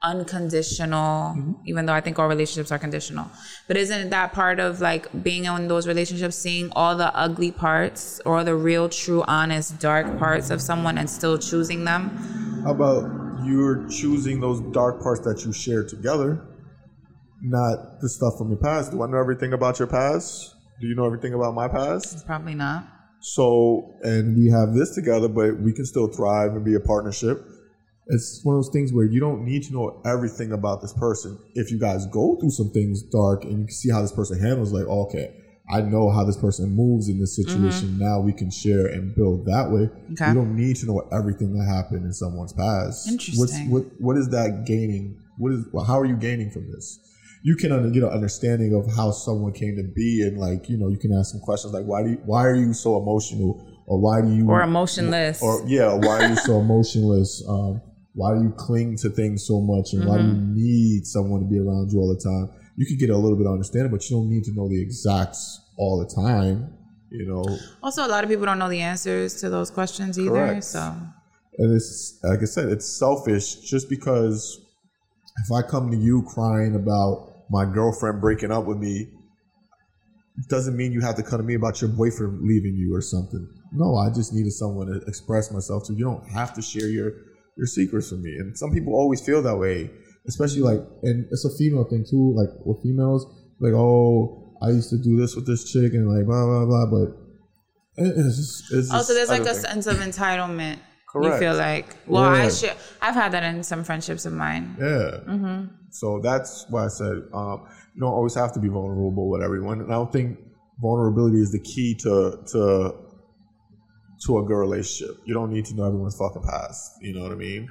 unconditional 0.02 1.34
mm-hmm. 1.34 1.52
even 1.66 1.86
though 1.86 1.92
I 1.92 2.00
think 2.00 2.18
all 2.18 2.28
relationships 2.28 2.72
are 2.72 2.78
conditional. 2.78 3.30
But 3.68 3.76
isn't 3.76 4.10
that 4.10 4.32
part 4.32 4.60
of 4.60 4.80
like 4.80 5.22
being 5.22 5.44
in 5.44 5.68
those 5.68 5.86
relationships 5.86 6.36
seeing 6.36 6.70
all 6.72 6.96
the 6.96 7.14
ugly 7.16 7.52
parts 7.52 8.20
or 8.24 8.44
the 8.44 8.54
real 8.54 8.88
true 8.88 9.22
honest 9.26 9.78
dark 9.78 10.18
parts 10.18 10.50
of 10.50 10.60
someone 10.60 10.98
and 10.98 11.08
still 11.08 11.38
choosing 11.38 11.84
them? 11.84 12.10
How 12.64 12.72
about 12.72 13.44
you're 13.44 13.86
choosing 13.88 14.40
those 14.40 14.60
dark 14.72 15.02
parts 15.02 15.22
that 15.22 15.44
you 15.44 15.52
share 15.52 15.84
together, 15.84 16.46
not 17.42 18.00
the 18.00 18.08
stuff 18.08 18.34
from 18.38 18.48
your 18.48 18.58
past? 18.58 18.92
Do 18.92 19.02
I 19.02 19.06
know 19.06 19.18
everything 19.18 19.52
about 19.52 19.78
your 19.78 19.88
past? 19.88 20.54
Do 20.80 20.86
you 20.86 20.94
know 20.94 21.06
everything 21.06 21.34
about 21.34 21.54
my 21.54 21.68
past? 21.68 22.26
Probably 22.26 22.54
not. 22.54 22.84
So, 23.20 23.94
and 24.02 24.36
we 24.36 24.50
have 24.50 24.74
this 24.74 24.94
together, 24.94 25.28
but 25.28 25.60
we 25.60 25.72
can 25.72 25.86
still 25.86 26.08
thrive 26.08 26.52
and 26.52 26.64
be 26.64 26.74
a 26.74 26.80
partnership. 26.80 27.40
It's 28.08 28.44
one 28.44 28.56
of 28.56 28.58
those 28.62 28.72
things 28.72 28.92
where 28.92 29.04
you 29.04 29.20
don't 29.20 29.44
need 29.44 29.62
to 29.64 29.72
know 29.72 30.02
everything 30.04 30.52
about 30.52 30.80
this 30.80 30.92
person. 30.92 31.38
If 31.54 31.70
you 31.70 31.78
guys 31.78 32.06
go 32.06 32.36
through 32.36 32.50
some 32.50 32.70
things 32.70 33.02
dark 33.02 33.44
and 33.44 33.60
you 33.60 33.64
can 33.66 33.74
see 33.74 33.90
how 33.90 34.02
this 34.02 34.12
person 34.12 34.40
handles, 34.40 34.72
like, 34.72 34.86
okay, 34.86 35.34
I 35.70 35.80
know 35.80 36.10
how 36.10 36.24
this 36.24 36.36
person 36.36 36.70
moves 36.70 37.08
in 37.08 37.20
this 37.20 37.36
situation. 37.36 37.98
Now 37.98 38.20
we 38.20 38.32
can 38.32 38.50
share 38.50 38.86
and 38.86 39.14
build 39.14 39.46
that 39.46 39.70
way. 39.70 39.88
Okay. 40.12 40.28
You 40.28 40.34
don't 40.34 40.56
need 40.56 40.76
to 40.76 40.86
know 40.86 41.08
everything 41.12 41.54
that 41.54 41.64
happened 41.64 42.04
in 42.04 42.12
someone's 42.12 42.52
past. 42.52 43.08
Interesting. 43.08 43.70
What's, 43.70 43.86
what 43.88 44.00
What 44.00 44.16
is 44.16 44.28
that 44.30 44.64
gaining? 44.66 45.18
What 45.38 45.52
is? 45.52 45.64
Well, 45.72 45.84
how 45.84 45.98
are 45.98 46.04
you 46.04 46.16
gaining 46.16 46.50
from 46.50 46.70
this? 46.70 46.98
You 47.44 47.56
can 47.56 47.72
under, 47.72 47.90
get 47.90 48.02
an 48.02 48.10
understanding 48.10 48.74
of 48.74 48.92
how 48.94 49.10
someone 49.12 49.52
came 49.52 49.76
to 49.76 49.82
be, 49.82 50.22
and 50.22 50.38
like 50.38 50.68
you 50.68 50.76
know, 50.76 50.88
you 50.88 50.98
can 50.98 51.12
ask 51.12 51.30
some 51.30 51.40
questions 51.40 51.72
like, 51.72 51.84
why 51.84 52.02
do 52.02 52.10
you, 52.10 52.20
why 52.24 52.44
are 52.44 52.54
you 52.54 52.74
so 52.74 53.00
emotional, 53.00 53.64
or 53.86 53.98
why 54.00 54.20
do 54.20 54.32
you 54.32 54.48
Or 54.48 54.62
emotionless. 54.62 55.42
or 55.42 55.64
yeah, 55.66 55.92
why 55.92 56.24
are 56.24 56.28
you 56.28 56.36
so 56.36 56.60
emotionless? 56.66 57.42
Um, 57.48 57.80
why 58.14 58.34
do 58.34 58.42
you 58.42 58.52
cling 58.56 58.96
to 58.98 59.10
things 59.10 59.46
so 59.46 59.60
much, 59.60 59.92
and 59.94 60.06
why 60.06 60.18
do 60.18 60.24
you 60.24 60.30
Mm-hmm. 60.30 60.54
need 60.54 61.06
someone 61.06 61.40
to 61.40 61.46
be 61.46 61.58
around 61.58 61.90
you 61.92 61.98
all 61.98 62.14
the 62.14 62.20
time? 62.20 62.50
You 62.76 62.86
can 62.86 62.96
get 62.98 63.10
a 63.10 63.16
little 63.16 63.36
bit 63.36 63.46
of 63.46 63.52
understanding, 63.52 63.90
but 63.90 64.08
you 64.08 64.16
don't 64.16 64.28
need 64.30 64.44
to 64.44 64.52
know 64.52 64.68
the 64.68 64.80
exacts 64.80 65.60
all 65.76 65.98
the 65.98 66.14
time. 66.14 66.74
You 67.10 67.26
know, 67.26 67.44
also, 67.82 68.06
a 68.06 68.08
lot 68.08 68.24
of 68.24 68.30
people 68.30 68.46
don't 68.46 68.58
know 68.58 68.70
the 68.70 68.80
answers 68.80 69.34
to 69.40 69.50
those 69.50 69.70
questions 69.70 70.18
either. 70.18 70.30
Correct. 70.30 70.64
So, 70.64 70.94
and 71.58 71.74
it's 71.76 72.18
like 72.22 72.40
I 72.40 72.46
said, 72.46 72.68
it's 72.70 72.86
selfish 72.86 73.56
just 73.56 73.90
because 73.90 74.58
if 75.44 75.52
I 75.52 75.60
come 75.62 75.90
to 75.90 75.96
you 75.96 76.22
crying 76.22 76.74
about 76.74 77.44
my 77.50 77.64
girlfriend 77.66 78.20
breaking 78.22 78.50
up 78.50 78.64
with 78.64 78.78
me, 78.78 79.08
doesn't 80.48 80.76
mean 80.76 80.92
you 80.92 81.00
have 81.02 81.14
to 81.16 81.22
come 81.22 81.38
to 81.38 81.44
me 81.44 81.54
about 81.54 81.80
your 81.82 81.90
boyfriend 81.90 82.40
leaving 82.42 82.74
you 82.74 82.94
or 82.94 83.02
something. 83.02 83.46
No, 83.72 83.96
I 83.96 84.08
just 84.08 84.32
needed 84.32 84.52
someone 84.52 84.86
to 84.86 85.00
express 85.06 85.50
myself 85.52 85.84
to. 85.86 85.92
You 85.94 86.04
don't 86.04 86.26
have 86.30 86.54
to 86.54 86.62
share 86.62 86.88
your 86.88 87.12
your 87.56 87.66
secrets 87.66 88.08
from 88.10 88.22
me. 88.22 88.30
And 88.38 88.56
some 88.56 88.70
people 88.72 88.94
always 88.94 89.20
feel 89.20 89.42
that 89.42 89.56
way, 89.56 89.90
especially 90.26 90.60
like, 90.62 90.80
and 91.02 91.26
it's 91.30 91.44
a 91.44 91.50
female 91.56 91.84
thing 91.84 92.04
too. 92.08 92.34
Like 92.36 92.48
with 92.64 92.82
females, 92.82 93.26
like 93.60 93.72
oh, 93.74 94.56
I 94.62 94.68
used 94.70 94.90
to 94.90 94.98
do 94.98 95.16
this 95.16 95.34
with 95.36 95.46
this 95.46 95.70
chick 95.70 95.92
and 95.94 96.08
like 96.08 96.26
blah 96.26 96.44
blah 96.46 96.66
blah. 96.66 96.86
But 96.86 97.08
it- 98.04 98.14
it's 98.16 98.36
just, 98.36 98.72
it's 98.72 98.88
just 98.88 98.92
also, 98.94 99.14
there's 99.14 99.28
like 99.28 99.42
a 99.42 99.44
things. 99.54 99.60
sense 99.60 99.86
of 99.86 99.98
entitlement. 99.98 100.78
You 101.14 101.36
feel 101.38 101.54
like, 101.54 101.94
well, 102.06 102.22
I 102.22 102.48
should. 102.48 102.72
I've 103.02 103.14
had 103.14 103.32
that 103.32 103.42
in 103.42 103.62
some 103.62 103.84
friendships 103.84 104.24
of 104.24 104.32
mine. 104.32 104.74
Yeah. 104.80 105.66
So 105.90 106.20
that's 106.22 106.64
why 106.70 106.86
I 106.86 106.88
said 106.88 107.16
um, 107.34 107.66
you 107.94 108.00
don't 108.00 108.14
always 108.14 108.34
have 108.34 108.52
to 108.54 108.60
be 108.60 108.68
vulnerable 108.68 109.28
with 109.28 109.42
everyone, 109.42 109.82
and 109.82 109.92
I 109.92 109.96
don't 109.96 110.10
think 110.10 110.38
vulnerability 110.80 111.36
is 111.42 111.52
the 111.52 111.60
key 111.60 111.94
to 111.96 112.38
to 112.52 112.94
to 114.26 114.38
a 114.38 114.42
good 114.42 114.56
relationship. 114.56 115.16
You 115.24 115.34
don't 115.34 115.52
need 115.52 115.64
to 115.66 115.74
know 115.74 115.84
everyone's 115.84 116.16
fucking 116.16 116.42
past. 116.42 116.92
You 117.00 117.14
know 117.14 117.22
what 117.22 117.32
I 117.32 117.36
mean? 117.36 117.68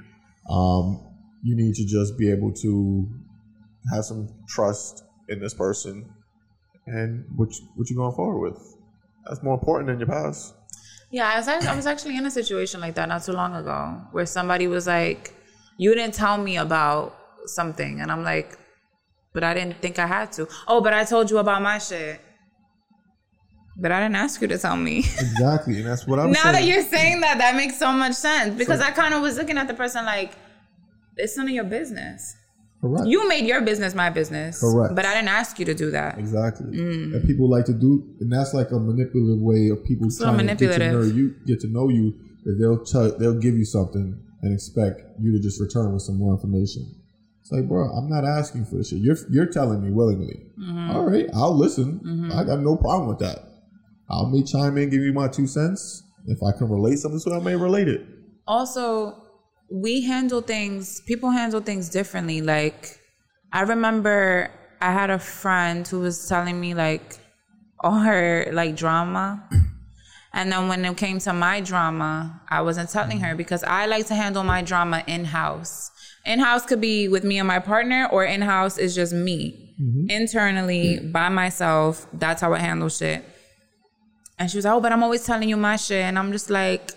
Um, 0.50 1.00
you 1.42 1.56
need 1.56 1.74
to 1.74 1.84
just 1.86 2.18
be 2.18 2.30
able 2.30 2.52
to 2.52 3.08
have 3.92 4.04
some 4.04 4.28
trust 4.48 5.04
in 5.28 5.40
this 5.40 5.54
person 5.54 6.08
and 6.86 7.24
what 7.36 7.50
you, 7.52 7.68
what 7.74 7.90
you're 7.90 7.96
going 7.96 8.14
forward 8.14 8.50
with. 8.50 8.76
That's 9.26 9.42
more 9.42 9.54
important 9.54 9.88
than 9.88 9.98
your 9.98 10.08
past. 10.08 10.54
Yeah, 11.10 11.28
I 11.28 11.36
was, 11.36 11.48
I 11.48 11.76
was 11.76 11.86
actually 11.86 12.16
in 12.16 12.26
a 12.26 12.30
situation 12.30 12.80
like 12.80 12.94
that 12.94 13.08
not 13.08 13.22
too 13.22 13.32
long 13.32 13.54
ago 13.54 14.00
where 14.12 14.26
somebody 14.26 14.66
was 14.66 14.86
like, 14.86 15.34
You 15.76 15.94
didn't 15.94 16.14
tell 16.14 16.38
me 16.38 16.56
about 16.56 17.16
something. 17.46 18.00
And 18.00 18.10
I'm 18.10 18.24
like, 18.24 18.58
But 19.32 19.44
I 19.44 19.54
didn't 19.54 19.80
think 19.80 19.98
I 19.98 20.06
had 20.06 20.32
to. 20.32 20.48
Oh, 20.66 20.80
but 20.80 20.92
I 20.92 21.04
told 21.04 21.30
you 21.30 21.38
about 21.38 21.62
my 21.62 21.78
shit. 21.78 22.20
But 23.82 23.90
I 23.90 24.00
didn't 24.00 24.14
ask 24.14 24.40
you 24.40 24.46
to 24.46 24.58
tell 24.58 24.76
me. 24.76 24.98
Exactly, 25.18 25.78
and 25.78 25.86
that's 25.86 26.06
what 26.06 26.20
I'm 26.20 26.32
saying. 26.32 26.34
now 26.34 26.52
saying. 26.52 26.54
that 26.54 26.64
you're 26.64 26.84
saying 26.84 27.20
that, 27.22 27.38
that 27.38 27.56
makes 27.56 27.78
so 27.78 27.92
much 27.92 28.14
sense 28.14 28.56
because 28.56 28.80
I 28.80 28.92
kind 28.92 29.12
of 29.12 29.22
was 29.22 29.36
looking 29.36 29.58
at 29.58 29.66
the 29.66 29.74
person 29.74 30.04
like, 30.04 30.32
It's 31.16 31.36
none 31.36 31.48
of 31.48 31.52
your 31.52 31.64
business. 31.64 32.36
Correct. 32.80 33.06
You 33.06 33.28
made 33.28 33.44
your 33.44 33.60
business 33.60 33.94
my 33.94 34.08
business. 34.10 34.60
Correct. 34.60 34.94
But 34.94 35.04
I 35.04 35.14
didn't 35.14 35.28
ask 35.28 35.58
you 35.58 35.64
to 35.66 35.74
do 35.74 35.90
that. 35.90 36.18
Exactly. 36.18 36.76
Mm. 36.76 37.14
And 37.14 37.26
people 37.26 37.50
like 37.50 37.64
to 37.66 37.72
do, 37.72 38.16
and 38.20 38.32
that's 38.32 38.54
like 38.54 38.70
a 38.70 38.78
manipulative 38.78 39.40
way 39.40 39.68
of 39.68 39.84
people 39.84 40.10
So 40.10 40.24
trying 40.24 40.46
to 40.46 40.54
get 40.54 40.78
to 40.78 40.92
know 40.92 41.02
you. 41.02 41.34
Get 41.44 41.60
to 41.60 41.68
know 41.68 41.88
you. 41.88 42.14
That 42.44 42.56
they'll 42.58 42.84
tell, 42.84 43.16
they'll 43.18 43.38
give 43.38 43.56
you 43.56 43.64
something 43.64 44.20
and 44.42 44.52
expect 44.52 45.02
you 45.20 45.32
to 45.32 45.38
just 45.40 45.60
return 45.60 45.92
with 45.92 46.02
some 46.02 46.18
more 46.18 46.34
information. 46.34 46.92
It's 47.40 47.52
like, 47.52 47.68
bro, 47.68 47.88
I'm 47.88 48.08
not 48.08 48.24
asking 48.24 48.66
for 48.66 48.76
this 48.76 48.90
shit. 48.90 48.98
You're 48.98 49.16
you're 49.30 49.46
telling 49.46 49.82
me 49.82 49.90
willingly. 49.90 50.46
Mm-hmm. 50.58 50.90
All 50.90 51.04
right, 51.04 51.26
I'll 51.34 51.56
listen. 51.56 52.30
I 52.32 52.44
got 52.44 52.60
no 52.60 52.76
problem 52.76 53.08
with 53.08 53.18
that. 53.20 53.51
I'll 54.12 54.28
may 54.28 54.42
chime 54.42 54.76
in, 54.78 54.90
give 54.90 55.00
you 55.02 55.12
my 55.12 55.28
two 55.28 55.46
cents. 55.46 56.02
If 56.26 56.38
I 56.42 56.52
can 56.56 56.68
relate 56.68 56.98
something 56.98 57.20
to 57.20 57.30
it, 57.30 57.36
I 57.36 57.40
may 57.40 57.56
relate 57.56 57.88
it. 57.88 58.06
also 58.46 59.16
we 59.70 60.02
handle 60.02 60.42
things 60.42 61.00
people 61.06 61.30
handle 61.30 61.60
things 61.60 61.88
differently. 61.88 62.42
Like 62.42 63.00
i 63.52 63.62
remember 63.62 64.50
i 64.80 64.92
had 64.92 65.10
a 65.10 65.18
friend 65.18 65.86
who 65.88 66.00
was 66.00 66.28
telling 66.28 66.60
me 66.60 66.74
like 66.74 67.18
all 67.80 68.00
her 68.00 68.48
like 68.52 68.76
drama. 68.76 69.42
And 70.34 70.50
then 70.50 70.66
when 70.66 70.82
it 70.86 70.96
came 70.96 71.18
to 71.20 71.32
my 71.32 71.60
drama 71.60 72.40
i 72.48 72.60
wasn't 72.62 72.90
telling 72.90 73.20
her 73.20 73.34
because 73.34 73.62
i 73.64 73.86
like 73.86 74.06
to 74.06 74.14
handle 74.14 74.44
my 74.44 74.62
drama 74.62 75.04
in-house. 75.06 75.90
In-house 76.24 76.64
could 76.66 76.80
be 76.80 77.08
with 77.08 77.24
me 77.24 77.38
and 77.38 77.48
my 77.48 77.58
partner 77.58 78.08
or 78.12 78.24
in-house 78.24 78.78
is 78.78 78.94
just 78.94 79.12
me. 79.12 79.74
Mm-hmm. 79.80 80.10
Internally 80.10 81.00
by 81.00 81.28
myself 81.28 82.06
that's 82.12 82.40
how 82.42 82.52
i 82.52 82.58
handle 82.58 82.88
shit 82.88 83.24
and 84.42 84.50
she 84.50 84.56
was 84.58 84.64
like 84.64 84.74
oh 84.74 84.80
but 84.80 84.92
i'm 84.92 85.02
always 85.02 85.24
telling 85.24 85.48
you 85.48 85.56
my 85.56 85.76
shit 85.76 86.02
and 86.02 86.18
i'm 86.18 86.32
just 86.32 86.50
like 86.50 86.92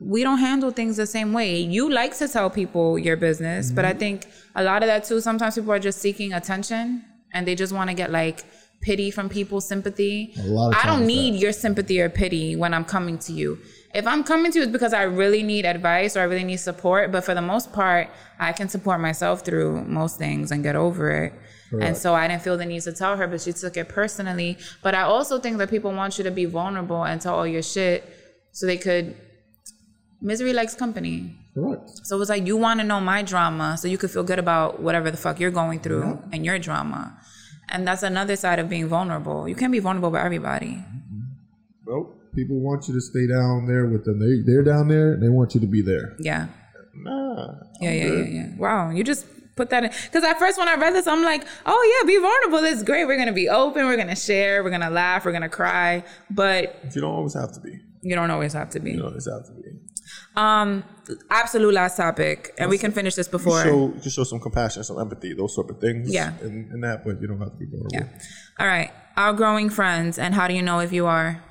we 0.00 0.24
don't 0.24 0.38
handle 0.38 0.72
things 0.72 0.96
the 0.96 1.06
same 1.06 1.32
way. 1.32 1.60
You 1.60 1.88
like 1.88 2.16
to 2.18 2.26
tell 2.26 2.50
people 2.50 2.98
your 2.98 3.16
business, 3.16 3.70
but 3.70 3.84
Mm-hmm. 3.84 3.96
I 3.96 3.98
think 3.98 4.26
a 4.56 4.62
lot 4.64 4.82
of 4.82 4.88
that 4.88 5.04
too, 5.04 5.20
sometimes 5.20 5.54
people 5.54 5.72
are 5.72 5.78
just 5.78 6.00
seeking 6.00 6.32
attention 6.32 7.04
and 7.32 7.46
they 7.46 7.54
just 7.54 7.72
want 7.72 7.88
to 7.90 7.94
get 7.94 8.10
like 8.10 8.44
pity 8.80 9.12
from 9.12 9.28
people, 9.28 9.60
sympathy. 9.60 10.34
A 10.38 10.42
lot 10.42 10.72
of 10.72 10.78
I 10.82 10.86
don't 10.86 11.06
need 11.06 11.34
that. 11.34 11.38
your 11.38 11.52
sympathy 11.52 12.00
or 12.00 12.08
pity 12.08 12.56
when 12.56 12.74
I'm 12.74 12.84
coming 12.84 13.16
to 13.18 13.32
you. 13.32 13.58
If 13.94 14.06
I'm 14.06 14.24
coming 14.24 14.50
to 14.52 14.58
you, 14.58 14.64
it's 14.64 14.72
because 14.72 14.92
I 14.92 15.02
really 15.04 15.44
need 15.44 15.64
advice 15.66 16.16
or 16.16 16.20
I 16.20 16.24
really 16.24 16.42
need 16.44 16.56
support. 16.56 17.12
But 17.12 17.22
for 17.22 17.34
the 17.34 17.42
most 17.42 17.72
part, 17.72 18.08
I 18.40 18.52
can 18.52 18.68
support 18.68 19.00
myself 19.00 19.44
through 19.44 19.84
most 19.84 20.18
things 20.18 20.50
and 20.50 20.64
get 20.64 20.74
over 20.74 21.10
it. 21.12 21.32
And 21.80 21.96
so 21.96 22.14
I 22.14 22.28
didn't 22.28 22.42
feel 22.42 22.56
the 22.58 22.66
need 22.66 22.82
to 22.82 22.92
tell 22.92 23.16
her, 23.16 23.26
but 23.26 23.40
she 23.40 23.52
took 23.52 23.76
it 23.76 23.88
personally. 23.88 24.58
But 24.82 24.94
I 24.94 25.02
also 25.02 25.38
think 25.38 25.58
that 25.58 25.70
people 25.70 25.92
want 25.92 26.18
you 26.18 26.24
to 26.24 26.30
be 26.30 26.44
vulnerable 26.44 27.04
and 27.04 27.20
tell 27.20 27.34
all 27.34 27.46
your 27.46 27.62
shit 27.62 28.04
so 28.52 28.66
they 28.66 28.76
could. 28.76 29.16
Misery 30.20 30.52
likes 30.52 30.74
company. 30.74 31.34
Correct. 31.54 31.90
So 32.04 32.16
it 32.16 32.18
was 32.18 32.28
like 32.28 32.46
you 32.46 32.56
want 32.56 32.80
to 32.80 32.86
know 32.86 33.00
my 33.00 33.22
drama 33.22 33.76
so 33.78 33.88
you 33.88 33.98
could 33.98 34.10
feel 34.10 34.22
good 34.22 34.38
about 34.38 34.80
whatever 34.80 35.10
the 35.10 35.16
fuck 35.16 35.40
you're 35.40 35.50
going 35.50 35.80
through 35.80 36.04
Yeah. 36.04 36.32
and 36.32 36.44
your 36.44 36.58
drama. 36.58 37.18
And 37.70 37.86
that's 37.86 38.02
another 38.02 38.36
side 38.36 38.58
of 38.58 38.68
being 38.68 38.86
vulnerable. 38.86 39.48
You 39.48 39.54
can't 39.54 39.72
be 39.72 39.78
vulnerable 39.78 40.10
with 40.10 40.20
everybody. 40.20 40.74
Mm-hmm. 40.84 41.20
Nope. 41.86 42.18
People 42.34 42.60
want 42.60 42.88
you 42.88 42.94
to 42.94 43.00
stay 43.00 43.26
down 43.26 43.66
there 43.66 43.86
with 43.86 44.04
them. 44.04 44.18
They 44.18 44.42
they're 44.46 44.62
down 44.62 44.88
there. 44.88 45.12
and 45.14 45.22
They 45.22 45.28
want 45.28 45.54
you 45.54 45.60
to 45.60 45.66
be 45.66 45.82
there. 45.82 46.16
Yeah. 46.18 46.46
Nah. 46.94 47.54
Yeah, 47.80 47.88
I'm 47.90 47.96
yeah, 47.96 48.08
good. 48.08 48.28
yeah, 48.28 48.34
yeah. 48.34 48.46
Wow, 48.58 48.90
you 48.90 49.02
just 49.04 49.26
put 49.56 49.70
that 49.70 49.84
in. 49.84 49.90
Because 50.04 50.24
at 50.24 50.38
first, 50.38 50.58
when 50.58 50.68
I 50.68 50.74
read 50.76 50.94
this, 50.94 51.06
I'm 51.06 51.22
like, 51.22 51.44
oh, 51.66 52.00
yeah, 52.00 52.06
be 52.06 52.18
vulnerable. 52.18 52.64
It's 52.64 52.82
great. 52.82 53.04
We're 53.06 53.16
going 53.16 53.28
to 53.28 53.32
be 53.34 53.48
open. 53.48 53.86
We're 53.86 53.96
going 53.96 54.08
to 54.08 54.16
share. 54.16 54.62
We're 54.62 54.70
going 54.70 54.82
to 54.82 54.90
laugh. 54.90 55.24
We're 55.24 55.32
going 55.32 55.42
to 55.42 55.48
cry. 55.48 56.04
But 56.30 56.80
You 56.94 57.00
don't 57.00 57.14
always 57.14 57.34
have 57.34 57.52
to 57.52 57.60
be. 57.60 57.78
you 58.02 58.14
don't 58.14 58.30
always 58.30 58.52
have 58.52 58.70
to 58.70 58.80
be. 58.80 58.92
You 58.92 58.98
don't 58.98 59.08
always 59.08 59.28
have 59.30 59.44
to 59.46 59.52
be. 59.52 59.68
Um, 60.34 60.82
absolute 61.30 61.74
last 61.74 61.96
topic. 61.96 62.54
And 62.58 62.70
we 62.70 62.78
can 62.78 62.92
finish 62.92 63.14
this 63.14 63.28
before. 63.28 63.62
show 63.62 63.92
you 64.02 64.10
show 64.10 64.24
some 64.24 64.40
compassion, 64.40 64.82
some 64.84 64.98
empathy, 64.98 65.34
those 65.34 65.54
sort 65.54 65.70
of 65.70 65.80
things. 65.80 66.12
Yeah. 66.12 66.32
And, 66.40 66.70
and 66.72 66.82
that, 66.84 67.04
but 67.04 67.20
you 67.20 67.26
don't 67.28 67.38
have 67.38 67.52
to 67.52 67.56
be 67.56 67.66
vulnerable. 67.66 67.90
Yeah. 67.92 68.08
All 68.58 68.66
right. 68.66 68.90
Outgrowing 69.16 69.68
friends. 69.70 70.18
And 70.18 70.34
how 70.34 70.48
do 70.48 70.54
you 70.54 70.62
know 70.62 70.80
if 70.80 70.92
you 70.92 71.06
are? 71.06 71.42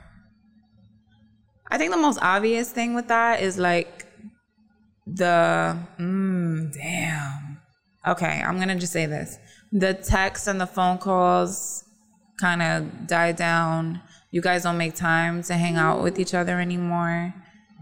I 1.69 1.77
think 1.77 1.91
the 1.91 1.97
most 1.97 2.19
obvious 2.21 2.71
thing 2.71 2.95
with 2.95 3.07
that 3.07 3.41
is 3.41 3.57
like 3.57 4.05
the, 5.07 5.77
mm, 5.99 6.73
damn. 6.73 7.40
Okay. 8.07 8.41
I'm 8.45 8.59
to 8.67 8.75
just 8.75 8.93
say 8.93 9.05
this 9.05 9.37
the 9.71 9.93
texts 9.93 10.47
and 10.47 10.59
the 10.59 10.67
phone 10.67 10.97
calls 10.97 11.85
kind 12.39 12.61
of 12.61 13.07
die 13.07 13.31
down. 13.31 14.01
You 14.31 14.41
guys 14.41 14.63
don't 14.63 14.77
make 14.77 14.95
time 14.95 15.43
to 15.43 15.53
hang 15.53 15.75
out 15.75 16.01
with 16.03 16.19
each 16.19 16.33
other 16.33 16.59
anymore. 16.59 17.33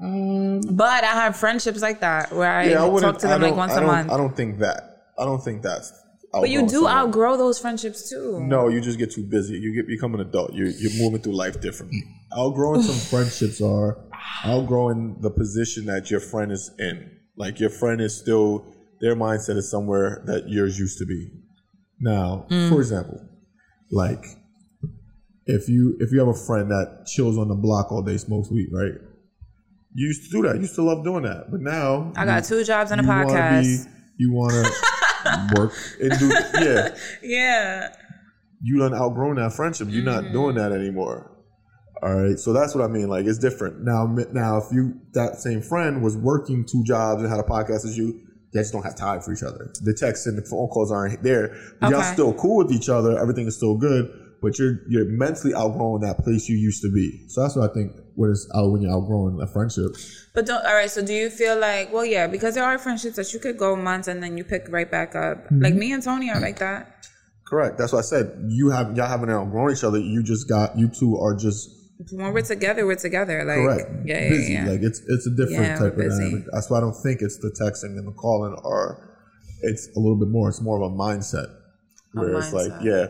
Um, 0.01 0.61
But 0.61 1.03
I 1.03 1.13
have 1.13 1.35
friendships 1.35 1.81
like 1.81 1.99
that 2.01 2.31
where 2.31 2.49
I, 2.51 2.63
yeah, 2.65 2.85
I 2.85 2.99
talk 2.99 3.17
to 3.19 3.27
them 3.27 3.41
like 3.41 3.55
once 3.55 3.73
a 3.73 3.81
month. 3.81 4.11
I 4.11 4.17
don't 4.17 4.35
think 4.35 4.59
that. 4.59 5.11
I 5.17 5.25
don't 5.25 5.43
think 5.43 5.61
that's. 5.61 5.91
but 6.31 6.49
you 6.49 6.61
do 6.61 6.67
someone. 6.69 6.91
outgrow 6.93 7.37
those 7.37 7.59
friendships 7.59 8.09
too. 8.09 8.39
No, 8.41 8.67
you 8.69 8.81
just 8.81 8.97
get 8.97 9.11
too 9.11 9.23
busy. 9.23 9.57
You 9.57 9.75
get 9.75 9.87
become 9.87 10.13
an 10.15 10.21
adult. 10.21 10.53
You're 10.53 10.69
you're 10.69 10.93
moving 11.03 11.21
through 11.21 11.35
life 11.35 11.59
differently. 11.59 12.03
Outgrowing 12.35 12.81
some 12.81 12.95
friendships 13.11 13.61
are 13.61 13.97
outgrowing 14.43 15.17
the 15.21 15.29
position 15.29 15.85
that 15.85 16.09
your 16.09 16.19
friend 16.19 16.51
is 16.51 16.71
in. 16.79 17.11
Like 17.35 17.59
your 17.59 17.69
friend 17.69 17.99
is 18.01 18.15
still 18.17 18.65
their 19.01 19.15
mindset 19.15 19.57
is 19.57 19.69
somewhere 19.69 20.21
that 20.25 20.49
yours 20.49 20.77
used 20.79 20.97
to 20.99 21.05
be. 21.05 21.31
Now, 21.99 22.45
Mm. 22.49 22.69
for 22.69 22.79
example, 22.79 23.21
like 23.91 24.23
if 25.45 25.67
you 25.67 25.97
if 25.99 26.11
you 26.11 26.19
have 26.19 26.27
a 26.27 26.33
friend 26.33 26.69
that 26.71 27.05
chills 27.07 27.37
on 27.37 27.47
the 27.47 27.55
block 27.55 27.91
all 27.91 28.01
day, 28.01 28.17
smokes 28.17 28.49
weed, 28.51 28.69
right? 28.71 28.93
You 29.93 30.07
used 30.07 30.23
to 30.25 30.29
do 30.29 30.47
that. 30.47 30.55
You 30.55 30.61
used 30.61 30.75
to 30.75 30.83
love 30.83 31.03
doing 31.03 31.23
that, 31.23 31.49
but 31.49 31.61
now 31.61 32.13
I 32.15 32.25
got 32.25 32.43
two 32.43 32.63
jobs 32.63 32.91
and 32.91 33.01
a 33.01 33.03
you 33.03 33.09
wanna 33.09 33.27
podcast. 33.29 33.85
Be, 33.85 33.91
you 34.17 34.31
want 34.33 34.53
to 34.53 35.49
work 35.59 35.73
and 36.01 36.19
do 36.19 36.29
yeah 36.61 36.95
yeah. 37.23 37.95
you 38.61 38.77
done 38.79 38.93
outgrown 38.93 39.35
that 39.37 39.53
friendship. 39.53 39.87
You're 39.89 40.03
not 40.03 40.31
doing 40.31 40.55
that 40.55 40.71
anymore. 40.71 41.31
All 42.01 42.15
right, 42.15 42.39
so 42.39 42.53
that's 42.53 42.73
what 42.75 42.83
I 42.83 42.87
mean. 42.87 43.09
Like 43.09 43.25
it's 43.25 43.39
different 43.39 43.81
now. 43.83 44.05
Now, 44.31 44.57
if 44.59 44.65
you 44.71 45.01
that 45.13 45.35
same 45.37 45.61
friend 45.61 46.01
was 46.01 46.15
working 46.15 46.63
two 46.65 46.83
jobs 46.85 47.21
and 47.21 47.29
had 47.29 47.39
a 47.41 47.43
podcast 47.43 47.83
as 47.85 47.97
you, 47.97 48.21
they 48.53 48.61
just 48.61 48.73
don't 48.73 48.83
have 48.83 48.95
time 48.95 49.21
for 49.21 49.31
each 49.31 49.43
other. 49.43 49.71
The 49.81 49.93
texts 49.93 50.25
and 50.25 50.37
the 50.37 50.41
phone 50.41 50.67
calls 50.69 50.91
aren't 50.91 51.21
there. 51.21 51.55
But 51.79 51.91
Y'all 51.91 52.01
still 52.01 52.33
cool 52.33 52.57
with 52.57 52.71
each 52.71 52.89
other. 52.89 53.17
Everything 53.19 53.47
is 53.47 53.55
still 53.55 53.77
good, 53.77 54.09
but 54.41 54.57
you're 54.57 54.79
you're 54.87 55.05
mentally 55.05 55.53
outgrowing 55.53 56.01
that 56.01 56.19
place 56.19 56.49
you 56.49 56.57
used 56.57 56.81
to 56.81 56.91
be. 56.91 57.25
So 57.27 57.41
that's 57.41 57.55
what 57.55 57.69
I 57.69 57.73
think 57.73 57.93
when 58.15 58.31
it's 58.31 58.49
out 58.55 58.71
when 58.71 58.81
you're 58.81 58.91
outgrowing 58.91 59.39
a 59.41 59.47
friendship. 59.47 59.91
But 60.33 60.45
don't, 60.45 60.65
all 60.65 60.73
right, 60.73 60.89
so 60.89 61.05
do 61.05 61.13
you 61.13 61.29
feel 61.29 61.59
like, 61.59 61.93
well, 61.93 62.05
yeah, 62.05 62.27
because 62.27 62.55
there 62.55 62.63
are 62.63 62.77
friendships 62.77 63.15
that 63.17 63.33
you 63.33 63.39
could 63.39 63.57
go 63.57 63.75
months 63.75 64.07
and 64.07 64.21
then 64.21 64.37
you 64.37 64.43
pick 64.43 64.67
right 64.69 64.89
back 64.89 65.15
up. 65.15 65.45
Mm-hmm. 65.45 65.61
Like 65.61 65.73
me 65.75 65.91
and 65.91 66.01
Tony 66.01 66.29
are 66.29 66.39
like 66.39 66.59
that. 66.59 67.05
Correct. 67.45 67.77
That's 67.77 67.93
what 67.93 67.99
I 67.99 68.03
said. 68.03 68.45
You 68.47 68.69
have 68.69 68.95
y'all 68.95 69.07
haven't 69.07 69.29
outgrown 69.29 69.71
each 69.71 69.83
other. 69.83 69.99
You 69.99 70.23
just 70.23 70.47
got 70.47 70.77
you 70.77 70.87
two 70.87 71.17
are 71.17 71.35
just 71.35 71.69
When 72.11 72.33
we're 72.33 72.41
together, 72.41 72.85
we're 72.85 72.95
together. 72.95 73.43
Like, 73.43 73.57
correct. 73.57 74.07
yeah, 74.07 74.21
yeah, 74.23 74.29
busy. 74.29 74.53
yeah. 74.53 74.65
Like 74.69 74.81
it's 74.81 75.01
it's 75.07 75.27
a 75.27 75.31
different 75.31 75.63
Yeah, 75.63 75.79
type 75.79 75.91
of 75.93 75.97
busy. 75.97 76.23
dynamic. 76.23 76.45
That's 76.53 76.69
why 76.69 76.77
I 76.77 76.81
don't 76.81 76.95
think 77.03 77.21
it's 77.21 77.37
the 77.37 77.51
texting 77.59 77.97
and 77.97 78.07
the 78.07 78.13
calling 78.13 78.55
or 78.63 79.05
it's 79.61 79.89
a 79.97 79.99
little 79.99 80.17
bit 80.17 80.29
more. 80.29 80.47
It's 80.47 80.61
more 80.61 80.81
of 80.81 80.91
a 80.91 80.95
mindset 80.95 81.47
where 82.13 82.37
it's 82.37 82.53
like, 82.53 82.71
yeah, 82.81 83.07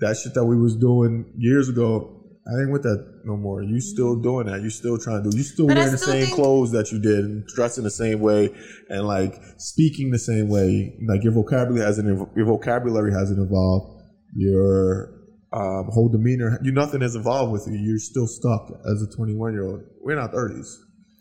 that 0.00 0.18
shit 0.18 0.34
that 0.34 0.44
we 0.44 0.56
was 0.56 0.76
doing 0.76 1.32
years 1.38 1.70
ago. 1.70 2.12
I 2.46 2.60
ain't 2.60 2.70
with 2.70 2.82
that 2.84 3.22
no 3.24 3.36
more. 3.36 3.62
You 3.62 3.80
still 3.80 4.12
mm-hmm. 4.12 4.22
doing 4.22 4.46
that. 4.46 4.60
You 4.60 4.70
still 4.70 4.98
trying 4.98 5.24
to 5.24 5.30
do. 5.30 5.36
You 5.36 5.42
still 5.42 5.66
But 5.66 5.78
I 5.78 5.80
wearing 5.80 5.92
the 5.92 5.98
same 5.98 6.24
think- 6.26 6.34
clothes 6.36 6.70
that 6.72 6.92
you 6.92 7.00
did 7.00 7.24
and 7.24 7.46
dressing 7.46 7.84
the 7.84 7.90
same 7.90 8.20
way 8.20 8.50
and 8.90 9.06
like 9.06 9.34
speaking 9.56 10.10
the 10.10 10.18
same 10.18 10.48
way. 10.48 10.96
Like 11.08 11.24
your 11.24 11.32
vocabulary 11.32 11.84
hasn't 11.84 12.06
your 12.36 12.46
vocabulary 12.46 13.12
hasn't 13.12 13.40
evolved. 13.40 14.02
Your 14.36 15.15
um, 15.56 15.88
whole 15.90 16.10
demeanor, 16.10 16.58
you 16.62 16.70
nothing 16.70 17.00
has 17.00 17.16
evolved 17.16 17.50
with 17.50 17.66
you. 17.66 17.78
You're 17.78 17.98
still 17.98 18.26
stuck 18.26 18.70
as 18.84 19.02
a 19.02 19.16
21 19.16 19.54
year 19.54 19.66
old. 19.66 19.82
We're 20.02 20.12
in 20.12 20.18
our 20.18 20.28
30s. 20.28 20.66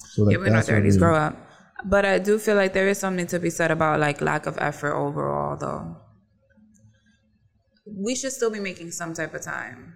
So 0.09 0.23
like 0.23 0.33
yeah, 0.33 0.37
we're 0.39 0.47
in 0.47 0.53
our 0.53 0.57
that's 0.57 0.67
what 0.67 0.75
I 0.75 0.81
30s, 0.81 0.89
mean. 0.89 0.99
grow 0.99 1.15
up. 1.15 1.37
But 1.85 2.03
I 2.05 2.19
do 2.19 2.37
feel 2.37 2.55
like 2.55 2.73
there 2.73 2.89
is 2.89 2.99
something 2.99 3.27
to 3.27 3.39
be 3.39 3.49
said 3.49 3.71
about 3.71 4.01
like 4.01 4.19
lack 4.19 4.45
of 4.45 4.57
effort 4.59 4.93
overall, 4.93 5.55
though. 5.55 5.95
We 7.85 8.15
should 8.15 8.33
still 8.33 8.51
be 8.51 8.59
making 8.59 8.91
some 8.91 9.13
type 9.13 9.33
of 9.33 9.41
time 9.41 9.93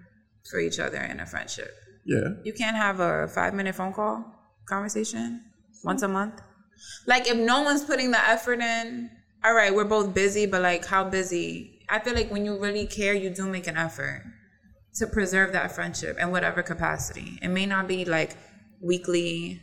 for 0.50 0.58
each 0.58 0.78
other 0.78 1.02
in 1.02 1.20
a 1.20 1.26
friendship. 1.26 1.74
Yeah. 2.06 2.30
You 2.42 2.54
can't 2.54 2.76
have 2.76 3.00
a 3.00 3.28
five 3.28 3.52
minute 3.52 3.74
phone 3.74 3.92
call 3.92 4.24
conversation 4.66 5.44
once 5.84 6.00
a 6.00 6.08
month. 6.08 6.40
Like 7.06 7.28
if 7.28 7.36
no 7.36 7.60
one's 7.60 7.84
putting 7.84 8.10
the 8.10 8.26
effort 8.26 8.60
in, 8.60 9.10
all 9.44 9.52
right, 9.52 9.74
we're 9.74 9.84
both 9.84 10.14
busy, 10.14 10.46
but 10.46 10.62
like 10.62 10.86
how 10.86 11.04
busy? 11.04 11.78
I 11.90 11.98
feel 11.98 12.14
like 12.14 12.30
when 12.30 12.46
you 12.46 12.58
really 12.58 12.86
care, 12.86 13.12
you 13.12 13.28
do 13.28 13.46
make 13.46 13.66
an 13.66 13.76
effort 13.76 14.22
to 14.94 15.06
preserve 15.06 15.52
that 15.52 15.72
friendship 15.72 16.18
in 16.18 16.30
whatever 16.30 16.62
capacity. 16.62 17.38
It 17.42 17.48
may 17.48 17.66
not 17.66 17.86
be 17.86 18.04
like 18.04 18.36
weekly 18.80 19.62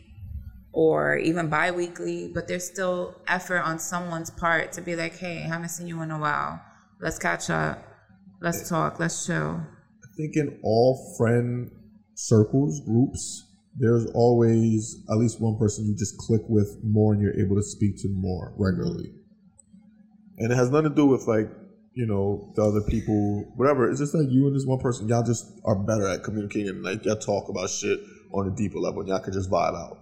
or 0.72 1.18
even 1.18 1.50
bi-weekly, 1.50 2.30
but 2.34 2.48
there's 2.48 2.66
still 2.66 3.16
effort 3.28 3.60
on 3.60 3.80
someone's 3.80 4.30
part 4.30 4.72
to 4.74 4.82
be 4.82 4.96
like, 4.96 5.18
hey, 5.18 5.44
I 5.44 5.48
haven't 5.48 5.70
seen 5.70 5.88
you 5.88 6.02
in 6.02 6.12
a 6.12 6.20
while. 6.20 6.62
Let's 7.02 7.18
catch 7.18 7.50
up. 7.50 7.84
Let's 8.42 8.70
talk. 8.70 9.00
Let's 9.00 9.26
chill. 9.26 9.60
I 9.60 10.08
think 10.16 10.36
in 10.36 10.60
all 10.64 11.16
friend 11.18 11.72
circles, 12.14 12.82
groups, 12.86 13.44
there's 13.76 14.06
always 14.14 15.04
at 15.10 15.18
least 15.18 15.42
one 15.42 15.58
person 15.58 15.86
you 15.86 15.96
just 15.96 16.18
click 16.18 16.42
with 16.48 16.78
more 16.84 17.14
and 17.14 17.22
you're 17.22 17.40
able 17.40 17.56
to 17.56 17.64
speak 17.64 17.98
to 18.02 18.10
more 18.10 18.54
regularly. 18.58 19.12
And 20.38 20.52
it 20.52 20.56
has 20.56 20.70
nothing 20.70 20.90
to 20.92 20.96
do 20.96 21.06
with 21.06 21.28
like, 21.28 21.50
you 21.98 22.06
know, 22.06 22.54
the 22.56 22.62
other 22.62 22.82
people, 22.82 23.52
whatever. 23.56 23.90
It's 23.90 24.00
just 24.00 24.14
like 24.14 24.28
you 24.30 24.46
and 24.46 24.56
this 24.56 24.68
one 24.68 24.78
person, 24.78 25.08
y'all 25.08 25.24
just 25.24 25.52
are 25.66 25.76
better 25.76 26.08
at 26.08 26.24
communicating. 26.24 26.84
Like 26.84 27.04
y'all 27.04 27.16
talk 27.16 27.50
about 27.50 27.72
shit 27.72 28.00
on 28.32 28.48
a 28.48 28.56
deeper 28.56 28.78
level 28.78 29.00
and 29.00 29.10
y'all 29.10 29.20
can 29.20 29.34
just 29.34 29.50
vibe 29.50 29.74
out. 29.74 29.98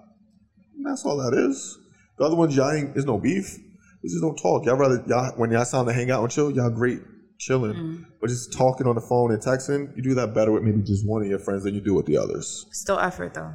And 0.76 0.86
that's 0.86 1.06
all 1.06 1.16
that 1.18 1.34
is. 1.34 1.78
The 2.18 2.26
other 2.26 2.36
ones, 2.36 2.54
y'all 2.54 2.70
ain't, 2.70 2.94
there's 2.94 3.06
no 3.06 3.18
beef. 3.18 3.58
we 4.04 4.10
just 4.10 4.22
don't 4.22 4.36
talk. 4.36 4.66
Y'all 4.66 4.76
rather 4.76 5.06
y'all 5.08 5.32
when 5.38 5.52
y'all 5.52 5.64
sound 5.64 5.88
to 5.88 5.94
hang 5.94 6.12
out 6.12 6.22
and 6.22 6.30
chill, 6.30 6.52
y'all 6.52 6.70
great 6.70 7.00
chilling. 7.40 7.72
Mm-hmm. 7.74 8.04
But 8.20 8.28
just 8.28 8.52
talking 8.52 8.88
on 8.88 8.96
the 8.96 9.02
phone 9.02 9.32
and 9.32 9.42
texting, 9.42 9.96
you 9.96 10.04
do 10.04 10.16
that 10.16 10.34
better 10.34 10.52
with 10.52 10.64
maybe 10.64 10.82
just 10.82 11.08
one 11.08 11.22
of 11.22 11.30
your 11.30 11.40
friends 11.40 11.64
than 11.64 11.76
you 11.76 11.82
do 11.82 11.94
with 11.94 12.08
the 12.08 12.18
others. 12.18 12.66
Still 12.74 13.00
effort 13.00 13.36
though. 13.36 13.54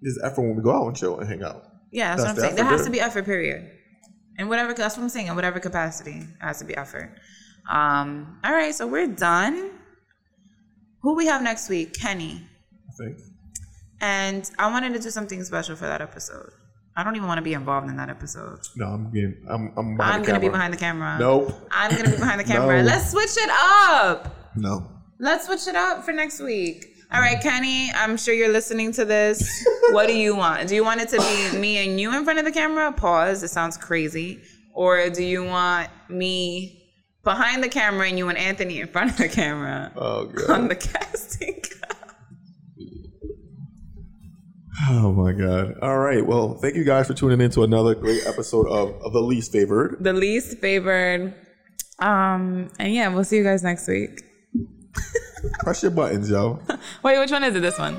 There's 0.00 0.18
effort 0.24 0.40
when 0.40 0.56
we 0.56 0.62
go 0.62 0.72
out 0.72 0.86
and 0.86 0.96
chill 0.96 1.20
and 1.20 1.28
hang 1.28 1.42
out. 1.42 1.62
Yeah, 1.92 2.16
that's, 2.16 2.22
That's 2.22 2.22
what 2.22 2.28
I'm 2.30 2.34
the 2.36 2.40
saying. 2.40 2.56
There 2.56 2.64
has 2.64 2.80
there. 2.80 2.86
to 2.86 2.92
be 2.92 3.00
effort, 3.02 3.24
period. 3.26 3.70
And 4.38 4.48
whatever 4.48 4.72
that's 4.72 4.96
what 4.96 5.02
I'm 5.02 5.10
saying, 5.10 5.26
in 5.26 5.34
whatever 5.34 5.60
capacity, 5.60 6.20
it 6.20 6.26
has 6.40 6.60
to 6.60 6.64
be 6.64 6.74
effort. 6.74 7.14
Um, 7.70 8.38
all 8.44 8.52
right, 8.52 8.74
so 8.74 8.86
we're 8.86 9.06
done. 9.06 9.70
Who 11.02 11.14
we 11.14 11.26
have 11.26 11.42
next 11.42 11.68
week? 11.68 11.94
Kenny. 11.94 12.42
I 12.88 12.92
think. 13.02 13.18
And 14.00 14.50
I 14.58 14.70
wanted 14.70 14.92
to 14.94 14.98
do 14.98 15.10
something 15.10 15.42
special 15.44 15.76
for 15.76 15.86
that 15.86 16.00
episode. 16.00 16.50
I 16.96 17.04
don't 17.04 17.14
even 17.16 17.28
want 17.28 17.38
to 17.38 17.42
be 17.42 17.54
involved 17.54 17.88
in 17.88 17.96
that 17.96 18.10
episode. 18.10 18.58
No, 18.76 18.86
I'm 18.86 19.10
getting. 19.12 19.36
I'm. 19.48 19.72
I'm 19.76 19.96
behind 19.96 20.14
I'm 20.14 20.20
the 20.22 20.26
gonna 20.26 20.40
be 20.40 20.48
behind 20.48 20.72
the 20.72 20.78
camera. 20.78 21.16
Nope. 21.18 21.52
I'm 21.70 21.90
gonna 21.92 22.10
be 22.10 22.16
behind 22.16 22.40
the 22.40 22.44
camera. 22.52 22.82
No. 22.82 22.88
Let's 22.88 23.10
switch 23.10 23.36
it 23.36 23.50
up. 23.50 24.34
No. 24.56 24.90
Let's 25.18 25.46
switch 25.46 25.68
it 25.68 25.76
up 25.76 26.04
for 26.04 26.12
next 26.12 26.40
week. 26.40 26.86
All 27.12 27.20
right, 27.20 27.40
Kenny, 27.40 27.90
I'm 27.92 28.16
sure 28.16 28.34
you're 28.34 28.52
listening 28.52 28.92
to 28.92 29.04
this. 29.04 29.66
what 29.90 30.06
do 30.06 30.16
you 30.16 30.34
want? 30.36 30.68
Do 30.68 30.74
you 30.74 30.84
want 30.84 31.00
it 31.00 31.08
to 31.10 31.18
be 31.18 31.58
me 31.58 31.78
and 31.78 32.00
you 32.00 32.16
in 32.16 32.24
front 32.24 32.38
of 32.38 32.44
the 32.44 32.52
camera? 32.52 32.92
Pause. 32.92 33.42
It 33.44 33.48
sounds 33.48 33.76
crazy. 33.76 34.40
Or 34.74 35.10
do 35.10 35.24
you 35.24 35.44
want 35.44 35.88
me 36.08 36.79
behind 37.24 37.62
the 37.62 37.68
camera 37.68 38.08
and 38.08 38.16
you 38.18 38.28
and 38.28 38.38
Anthony 38.38 38.80
in 38.80 38.88
front 38.88 39.10
of 39.10 39.16
the 39.16 39.28
camera 39.28 39.92
Oh 39.96 40.30
on 40.48 40.68
the 40.68 40.76
casting? 40.76 41.62
Oh 44.88 45.12
my 45.12 45.32
god. 45.32 45.74
All 45.82 45.98
right. 45.98 46.24
Well, 46.24 46.54
thank 46.54 46.74
you 46.74 46.84
guys 46.84 47.06
for 47.06 47.14
tuning 47.14 47.40
in 47.40 47.50
to 47.52 47.64
another 47.64 47.94
great 47.94 48.26
episode 48.26 48.66
of, 48.66 48.94
of 49.02 49.12
the 49.12 49.20
least 49.20 49.52
favored. 49.52 49.98
the 50.00 50.12
least 50.14 50.58
favored. 50.58 51.34
Um, 51.98 52.70
and 52.78 52.94
yeah, 52.94 53.08
we'll 53.08 53.24
see 53.24 53.36
you 53.36 53.44
guys 53.44 53.62
next 53.62 53.86
week. 53.88 54.22
Press 55.60 55.82
your 55.82 55.92
buttons, 55.92 56.30
yo. 56.30 56.60
Wait, 57.02 57.18
which 57.18 57.30
one 57.30 57.44
is 57.44 57.54
it? 57.54 57.60
This 57.60 57.78
one? 57.78 57.96